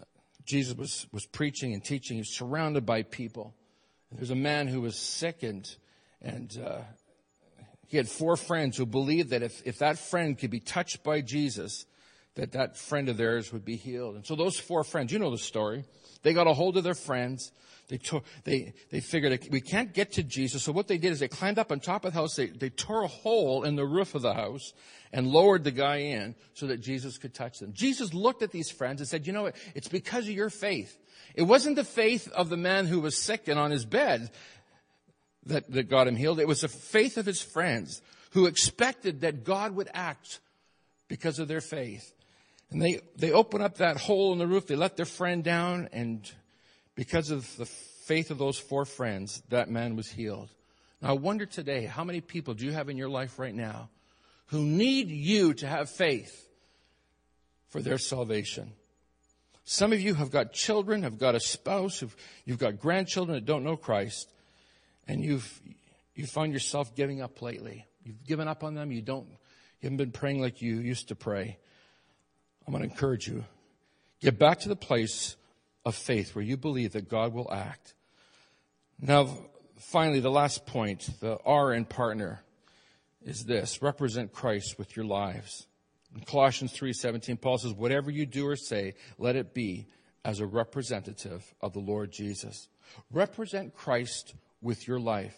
uh, 0.00 0.04
Jesus 0.46 0.76
was, 0.76 1.06
was 1.12 1.26
preaching 1.26 1.74
and 1.74 1.84
teaching. 1.84 2.16
He 2.16 2.20
was 2.20 2.36
surrounded 2.36 2.86
by 2.86 3.02
people. 3.02 3.54
And 4.10 4.18
there's 4.18 4.30
a 4.30 4.36
man 4.36 4.66
who 4.66 4.80
was 4.80 4.96
sick 4.96 5.42
and, 5.42 5.68
and 6.20 6.60
uh, 6.64 6.80
he 7.86 7.96
had 7.96 8.08
four 8.08 8.36
friends 8.36 8.76
who 8.76 8.86
believed 8.86 9.30
that 9.30 9.42
if, 9.42 9.62
if 9.66 9.78
that 9.78 9.98
friend 9.98 10.38
could 10.38 10.50
be 10.50 10.60
touched 10.60 11.02
by 11.02 11.20
Jesus, 11.20 11.86
that 12.34 12.52
that 12.52 12.76
friend 12.76 13.08
of 13.08 13.16
theirs 13.16 13.52
would 13.52 13.64
be 13.64 13.76
healed. 13.76 14.14
And 14.14 14.26
so 14.26 14.36
those 14.36 14.58
four 14.58 14.84
friends, 14.84 15.12
you 15.12 15.18
know 15.18 15.30
the 15.30 15.38
story. 15.38 15.84
They 16.22 16.34
got 16.34 16.46
a 16.46 16.54
hold 16.54 16.76
of 16.76 16.84
their 16.84 16.94
friends. 16.94 17.50
They 17.88 17.96
tore, 17.96 18.22
they, 18.44 18.74
they 18.90 19.00
figured 19.00 19.48
we 19.50 19.62
can't 19.62 19.94
get 19.94 20.12
to 20.12 20.22
Jesus. 20.22 20.62
So 20.62 20.72
what 20.72 20.88
they 20.88 20.98
did 20.98 21.12
is 21.12 21.20
they 21.20 21.28
climbed 21.28 21.58
up 21.58 21.72
on 21.72 21.80
top 21.80 22.04
of 22.04 22.12
the 22.12 22.20
house. 22.20 22.36
They, 22.36 22.46
they 22.48 22.68
tore 22.68 23.02
a 23.02 23.08
hole 23.08 23.64
in 23.64 23.76
the 23.76 23.86
roof 23.86 24.14
of 24.14 24.20
the 24.20 24.34
house 24.34 24.74
and 25.10 25.26
lowered 25.26 25.64
the 25.64 25.70
guy 25.70 25.96
in 25.96 26.34
so 26.52 26.66
that 26.66 26.82
Jesus 26.82 27.16
could 27.16 27.32
touch 27.32 27.58
them. 27.58 27.72
Jesus 27.72 28.12
looked 28.12 28.42
at 28.42 28.52
these 28.52 28.70
friends 28.70 29.00
and 29.00 29.08
said, 29.08 29.26
you 29.26 29.32
know 29.32 29.44
what? 29.44 29.56
It's 29.74 29.88
because 29.88 30.24
of 30.24 30.34
your 30.34 30.50
faith. 30.50 30.98
It 31.34 31.42
wasn't 31.42 31.76
the 31.76 31.84
faith 31.84 32.30
of 32.32 32.50
the 32.50 32.56
man 32.58 32.86
who 32.86 33.00
was 33.00 33.16
sick 33.16 33.48
and 33.48 33.58
on 33.58 33.70
his 33.70 33.86
bed 33.86 34.30
that, 35.48 35.70
that 35.70 35.88
got 35.88 36.08
him 36.08 36.16
healed. 36.16 36.40
It 36.40 36.48
was 36.48 36.62
the 36.62 36.68
faith 36.68 37.16
of 37.16 37.26
his 37.26 37.42
friends 37.42 38.00
who 38.32 38.46
expected 38.46 39.22
that 39.22 39.44
God 39.44 39.74
would 39.74 39.88
act 39.92 40.40
because 41.08 41.38
of 41.38 41.48
their 41.48 41.60
faith. 41.60 42.12
And 42.70 42.82
they, 42.82 43.00
they 43.16 43.32
open 43.32 43.62
up 43.62 43.78
that 43.78 43.96
hole 43.96 44.32
in 44.32 44.38
the 44.38 44.46
roof, 44.46 44.66
they 44.66 44.76
let 44.76 44.96
their 44.96 45.06
friend 45.06 45.42
down, 45.42 45.88
and 45.92 46.30
because 46.94 47.30
of 47.30 47.56
the 47.56 47.64
faith 47.64 48.30
of 48.30 48.38
those 48.38 48.58
four 48.58 48.84
friends, 48.84 49.42
that 49.48 49.70
man 49.70 49.96
was 49.96 50.08
healed. 50.08 50.50
Now 51.00 51.10
I 51.10 51.12
wonder 51.12 51.46
today, 51.46 51.86
how 51.86 52.04
many 52.04 52.20
people 52.20 52.54
do 52.54 52.66
you 52.66 52.72
have 52.72 52.88
in 52.88 52.96
your 52.96 53.08
life 53.08 53.38
right 53.38 53.54
now 53.54 53.88
who 54.46 54.62
need 54.62 55.08
you 55.08 55.54
to 55.54 55.66
have 55.66 55.88
faith 55.90 56.48
for 57.70 57.80
their 57.80 57.98
salvation? 57.98 58.72
Some 59.64 59.92
of 59.92 60.00
you 60.00 60.14
have 60.14 60.30
got 60.30 60.52
children, 60.52 61.02
have 61.02 61.18
got 61.18 61.34
a 61.34 61.40
spouse, 61.40 62.02
you've 62.44 62.58
got 62.58 62.80
grandchildren 62.80 63.34
that 63.34 63.44
don't 63.44 63.64
know 63.64 63.76
Christ, 63.76 64.30
and 65.08 65.24
you've, 65.24 65.60
you 66.14 66.26
found 66.26 66.52
yourself 66.52 66.94
giving 66.94 67.20
up 67.20 67.42
lately. 67.42 67.86
You've 68.04 68.24
given 68.24 68.46
up 68.46 68.62
on 68.62 68.74
them, 68.74 68.92
you 68.92 69.02
don't, 69.02 69.26
you 69.80 69.86
haven't 69.86 69.96
been 69.96 70.12
praying 70.12 70.40
like 70.40 70.62
you 70.62 70.76
used 70.76 71.08
to 71.08 71.16
pray. 71.16 71.58
I'm 72.66 72.72
going 72.72 72.84
to 72.84 72.90
encourage 72.90 73.26
you. 73.26 73.44
Get 74.20 74.38
back 74.38 74.60
to 74.60 74.68
the 74.68 74.76
place 74.76 75.36
of 75.84 75.94
faith 75.94 76.34
where 76.34 76.44
you 76.44 76.56
believe 76.56 76.92
that 76.92 77.08
God 77.08 77.32
will 77.32 77.52
act. 77.52 77.94
Now, 79.00 79.28
finally, 79.78 80.20
the 80.20 80.30
last 80.30 80.66
point, 80.66 81.08
the 81.20 81.38
R 81.44 81.72
in 81.72 81.84
partner, 81.84 82.42
is 83.22 83.44
this 83.44 83.82
represent 83.82 84.32
Christ 84.32 84.78
with 84.78 84.96
your 84.96 85.04
lives. 85.04 85.66
In 86.14 86.22
Colossians 86.22 86.72
3:17, 86.72 87.40
Paul 87.40 87.58
says, 87.58 87.72
Whatever 87.72 88.10
you 88.10 88.26
do 88.26 88.46
or 88.46 88.56
say, 88.56 88.94
let 89.18 89.36
it 89.36 89.54
be 89.54 89.86
as 90.24 90.40
a 90.40 90.46
representative 90.46 91.54
of 91.60 91.72
the 91.72 91.78
Lord 91.78 92.10
Jesus. 92.10 92.68
Represent 93.12 93.74
Christ 93.74 94.34
with 94.60 94.86
your 94.86 95.00
life. 95.00 95.36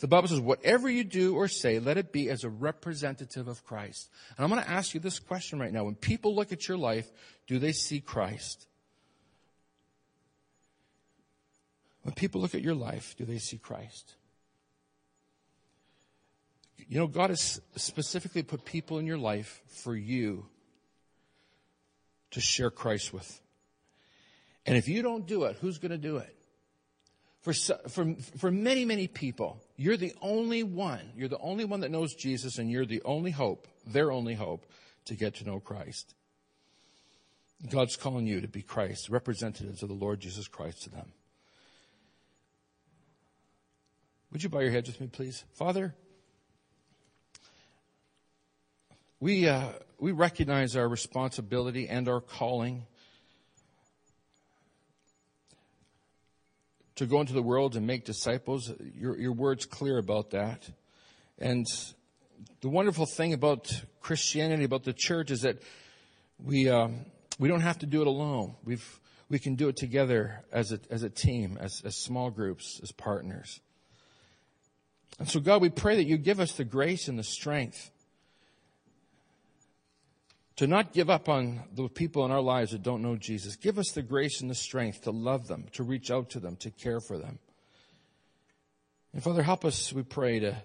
The 0.00 0.08
Bible 0.08 0.28
says, 0.28 0.40
whatever 0.40 0.90
you 0.90 1.04
do 1.04 1.36
or 1.36 1.48
say, 1.48 1.78
let 1.78 1.96
it 1.96 2.12
be 2.12 2.28
as 2.28 2.44
a 2.44 2.50
representative 2.50 3.48
of 3.48 3.64
Christ. 3.64 4.10
And 4.36 4.44
I'm 4.44 4.50
going 4.50 4.62
to 4.62 4.70
ask 4.70 4.92
you 4.92 5.00
this 5.00 5.18
question 5.18 5.58
right 5.58 5.72
now. 5.72 5.84
When 5.84 5.94
people 5.94 6.34
look 6.34 6.52
at 6.52 6.68
your 6.68 6.76
life, 6.76 7.10
do 7.46 7.58
they 7.58 7.72
see 7.72 8.00
Christ? 8.00 8.66
When 12.02 12.12
people 12.12 12.40
look 12.40 12.54
at 12.54 12.60
your 12.60 12.74
life, 12.74 13.14
do 13.16 13.24
they 13.24 13.38
see 13.38 13.56
Christ? 13.56 14.14
You 16.86 16.98
know, 16.98 17.06
God 17.06 17.30
has 17.30 17.60
specifically 17.76 18.42
put 18.42 18.64
people 18.64 18.98
in 18.98 19.06
your 19.06 19.16
life 19.16 19.62
for 19.68 19.96
you 19.96 20.46
to 22.32 22.40
share 22.40 22.70
Christ 22.70 23.12
with. 23.12 23.40
And 24.66 24.76
if 24.76 24.88
you 24.88 25.02
don't 25.02 25.26
do 25.26 25.44
it, 25.44 25.56
who's 25.60 25.78
going 25.78 25.92
to 25.92 25.98
do 25.98 26.18
it? 26.18 26.33
For, 27.44 27.52
for, 27.52 28.14
for 28.38 28.50
many, 28.50 28.86
many 28.86 29.06
people, 29.06 29.62
you're 29.76 29.98
the 29.98 30.14
only 30.22 30.62
one. 30.62 31.12
You're 31.14 31.28
the 31.28 31.38
only 31.38 31.66
one 31.66 31.80
that 31.80 31.90
knows 31.90 32.14
Jesus, 32.14 32.56
and 32.56 32.70
you're 32.70 32.86
the 32.86 33.02
only 33.04 33.32
hope, 33.32 33.68
their 33.86 34.10
only 34.10 34.32
hope, 34.32 34.64
to 35.04 35.14
get 35.14 35.34
to 35.36 35.44
know 35.44 35.60
Christ. 35.60 36.14
God's 37.70 37.96
calling 37.96 38.26
you 38.26 38.40
to 38.40 38.48
be 38.48 38.62
Christ, 38.62 39.10
representatives 39.10 39.82
of 39.82 39.90
the 39.90 39.94
Lord 39.94 40.20
Jesus 40.20 40.48
Christ 40.48 40.84
to 40.84 40.90
them. 40.90 41.12
Would 44.32 44.42
you 44.42 44.48
bow 44.48 44.60
your 44.60 44.70
heads 44.70 44.88
with 44.88 44.98
me, 45.02 45.08
please? 45.08 45.44
Father, 45.52 45.94
we, 49.20 49.46
uh, 49.46 49.68
we 49.98 50.12
recognize 50.12 50.76
our 50.76 50.88
responsibility 50.88 51.88
and 51.88 52.08
our 52.08 52.22
calling 52.22 52.86
to 56.96 57.06
go 57.06 57.20
into 57.20 57.32
the 57.32 57.42
world 57.42 57.76
and 57.76 57.86
make 57.86 58.04
disciples. 58.04 58.72
Your, 58.98 59.18
your 59.18 59.32
word's 59.32 59.66
clear 59.66 59.98
about 59.98 60.30
that. 60.30 60.68
And 61.38 61.66
the 62.60 62.68
wonderful 62.68 63.06
thing 63.06 63.32
about 63.32 63.72
Christianity, 64.00 64.64
about 64.64 64.84
the 64.84 64.92
church, 64.92 65.30
is 65.30 65.42
that 65.42 65.62
we, 66.38 66.68
um, 66.68 67.06
we 67.38 67.48
don't 67.48 67.60
have 67.60 67.78
to 67.80 67.86
do 67.86 68.00
it 68.00 68.06
alone. 68.06 68.54
We've, 68.64 69.00
we 69.28 69.38
can 69.38 69.54
do 69.54 69.68
it 69.68 69.76
together 69.76 70.44
as 70.52 70.72
a, 70.72 70.80
as 70.90 71.02
a 71.02 71.10
team, 71.10 71.58
as, 71.60 71.82
as 71.84 71.96
small 71.96 72.30
groups, 72.30 72.80
as 72.82 72.92
partners. 72.92 73.60
And 75.18 75.28
so, 75.28 75.40
God, 75.40 75.62
we 75.62 75.70
pray 75.70 75.96
that 75.96 76.06
you 76.06 76.16
give 76.16 76.40
us 76.40 76.52
the 76.52 76.64
grace 76.64 77.08
and 77.08 77.18
the 77.18 77.24
strength 77.24 77.90
to 80.56 80.66
not 80.66 80.92
give 80.92 81.10
up 81.10 81.28
on 81.28 81.60
the 81.72 81.88
people 81.88 82.24
in 82.24 82.30
our 82.30 82.40
lives 82.40 82.72
that 82.72 82.82
don't 82.82 83.02
know 83.02 83.16
Jesus. 83.16 83.56
Give 83.56 83.78
us 83.78 83.90
the 83.90 84.02
grace 84.02 84.40
and 84.40 84.50
the 84.50 84.54
strength 84.54 85.02
to 85.02 85.10
love 85.10 85.48
them, 85.48 85.66
to 85.72 85.82
reach 85.82 86.10
out 86.10 86.30
to 86.30 86.40
them, 86.40 86.56
to 86.56 86.70
care 86.70 87.00
for 87.00 87.18
them. 87.18 87.38
And 89.12 89.22
Father, 89.22 89.42
help 89.42 89.64
us, 89.64 89.92
we 89.92 90.02
pray, 90.02 90.40
to, 90.40 90.56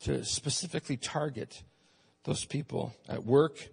to 0.00 0.24
specifically 0.24 0.96
target 0.96 1.62
those 2.24 2.44
people 2.44 2.94
at 3.08 3.24
work, 3.24 3.68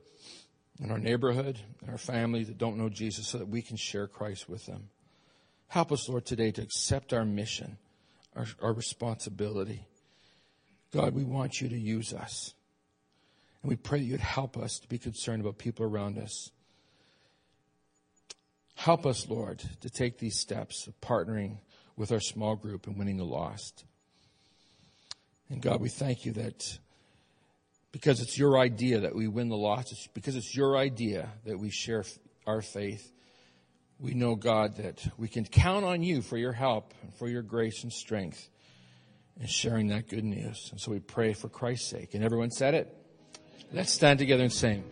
in 0.79 0.91
our 0.91 0.97
neighborhood, 0.97 1.59
in 1.81 1.89
our 1.89 1.97
family 1.97 2.43
that 2.43 2.57
don't 2.57 2.77
know 2.77 2.89
Jesus 2.89 3.27
so 3.27 3.37
that 3.37 3.47
we 3.47 3.61
can 3.61 3.77
share 3.77 4.07
Christ 4.07 4.49
with 4.49 4.65
them. 4.65 4.89
Help 5.67 5.91
us, 5.91 6.09
Lord, 6.09 6.25
today 6.25 6.51
to 6.51 6.61
accept 6.61 7.13
our 7.13 7.25
mission, 7.25 7.77
our, 8.35 8.45
our 8.61 8.73
responsibility. 8.73 9.87
God, 10.91 11.15
we 11.15 11.23
want 11.23 11.61
you 11.61 11.69
to 11.69 11.77
use 11.77 12.13
us. 12.13 12.53
And 13.63 13.69
we 13.69 13.77
pray 13.77 13.99
that 13.99 14.05
you'd 14.05 14.19
help 14.19 14.57
us 14.57 14.77
to 14.79 14.87
be 14.87 14.99
concerned 14.99 15.41
about 15.41 15.57
people 15.57 15.85
around 15.85 16.19
us. 16.19 16.49
Help 18.75 19.05
us, 19.05 19.29
Lord, 19.29 19.63
to 19.81 19.89
take 19.89 20.19
these 20.19 20.37
steps 20.37 20.87
of 20.87 20.99
partnering 20.99 21.59
with 21.95 22.11
our 22.11 22.19
small 22.19 22.55
group 22.55 22.87
and 22.87 22.97
winning 22.99 23.17
the 23.17 23.23
lost. 23.23 23.85
And 25.49 25.61
God, 25.61 25.79
we 25.79 25.89
thank 25.89 26.25
you 26.25 26.33
that 26.33 26.77
because 27.93 28.19
it's 28.19 28.37
your 28.37 28.57
idea 28.57 29.01
that 29.01 29.15
we 29.15 29.27
win 29.27 29.47
the 29.47 29.55
lost, 29.55 29.91
it's 29.91 30.07
because 30.07 30.35
it's 30.35 30.55
your 30.55 30.75
idea 30.75 31.29
that 31.45 31.57
we 31.57 31.69
share 31.69 32.03
our 32.45 32.61
faith. 32.61 33.11
We 33.99 34.13
know, 34.13 34.35
God, 34.35 34.77
that 34.77 35.07
we 35.17 35.29
can 35.29 35.45
count 35.45 35.85
on 35.85 36.03
you 36.03 36.21
for 36.21 36.35
your 36.35 36.51
help 36.51 36.93
and 37.01 37.13
for 37.13 37.29
your 37.29 37.43
grace 37.43 37.83
and 37.83 37.93
strength 37.93 38.49
in 39.39 39.47
sharing 39.47 39.87
that 39.87 40.09
good 40.09 40.25
news. 40.25 40.69
And 40.71 40.81
so 40.81 40.91
we 40.91 40.99
pray 40.99 41.33
for 41.33 41.47
Christ's 41.47 41.89
sake. 41.89 42.13
And 42.15 42.23
everyone 42.23 42.51
said 42.51 42.73
it? 42.73 43.02
Let's 43.73 43.91
stand 43.91 44.19
together 44.19 44.43
and 44.43 44.53
sing. 44.53 44.83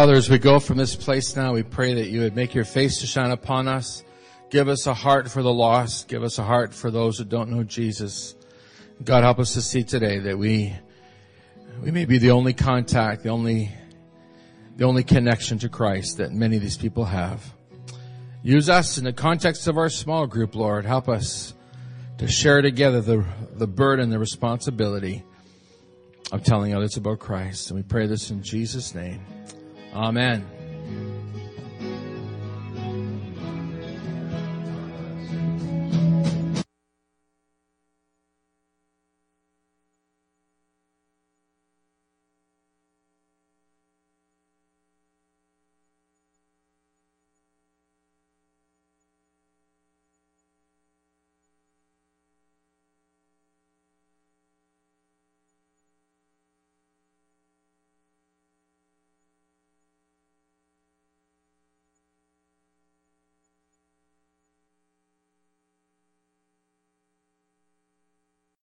Father, 0.00 0.14
as 0.14 0.30
we 0.30 0.38
go 0.38 0.58
from 0.58 0.78
this 0.78 0.96
place 0.96 1.36
now, 1.36 1.52
we 1.52 1.62
pray 1.62 1.92
that 1.92 2.08
you 2.08 2.20
would 2.20 2.34
make 2.34 2.54
your 2.54 2.64
face 2.64 3.00
to 3.00 3.06
shine 3.06 3.32
upon 3.32 3.68
us. 3.68 4.02
Give 4.48 4.66
us 4.66 4.86
a 4.86 4.94
heart 4.94 5.30
for 5.30 5.42
the 5.42 5.52
lost. 5.52 6.08
Give 6.08 6.22
us 6.22 6.38
a 6.38 6.42
heart 6.42 6.72
for 6.72 6.90
those 6.90 7.18
who 7.18 7.24
don't 7.24 7.50
know 7.50 7.64
Jesus. 7.64 8.34
God, 9.04 9.24
help 9.24 9.38
us 9.38 9.52
to 9.52 9.60
see 9.60 9.84
today 9.84 10.18
that 10.20 10.38
we, 10.38 10.74
we 11.82 11.90
may 11.90 12.06
be 12.06 12.16
the 12.16 12.30
only 12.30 12.54
contact, 12.54 13.24
the 13.24 13.28
only, 13.28 13.72
the 14.76 14.86
only 14.86 15.04
connection 15.04 15.58
to 15.58 15.68
Christ 15.68 16.16
that 16.16 16.32
many 16.32 16.56
of 16.56 16.62
these 16.62 16.78
people 16.78 17.04
have. 17.04 17.54
Use 18.42 18.70
us 18.70 18.96
in 18.96 19.04
the 19.04 19.12
context 19.12 19.66
of 19.66 19.76
our 19.76 19.90
small 19.90 20.26
group, 20.26 20.54
Lord. 20.54 20.86
Help 20.86 21.10
us 21.10 21.52
to 22.16 22.26
share 22.26 22.62
together 22.62 23.02
the, 23.02 23.26
the 23.52 23.66
burden, 23.66 24.08
the 24.08 24.18
responsibility 24.18 25.24
of 26.32 26.42
telling 26.42 26.74
others 26.74 26.96
about 26.96 27.18
Christ. 27.18 27.70
And 27.70 27.78
we 27.78 27.82
pray 27.82 28.06
this 28.06 28.30
in 28.30 28.42
Jesus' 28.42 28.94
name. 28.94 29.20
Amen. 29.94 30.46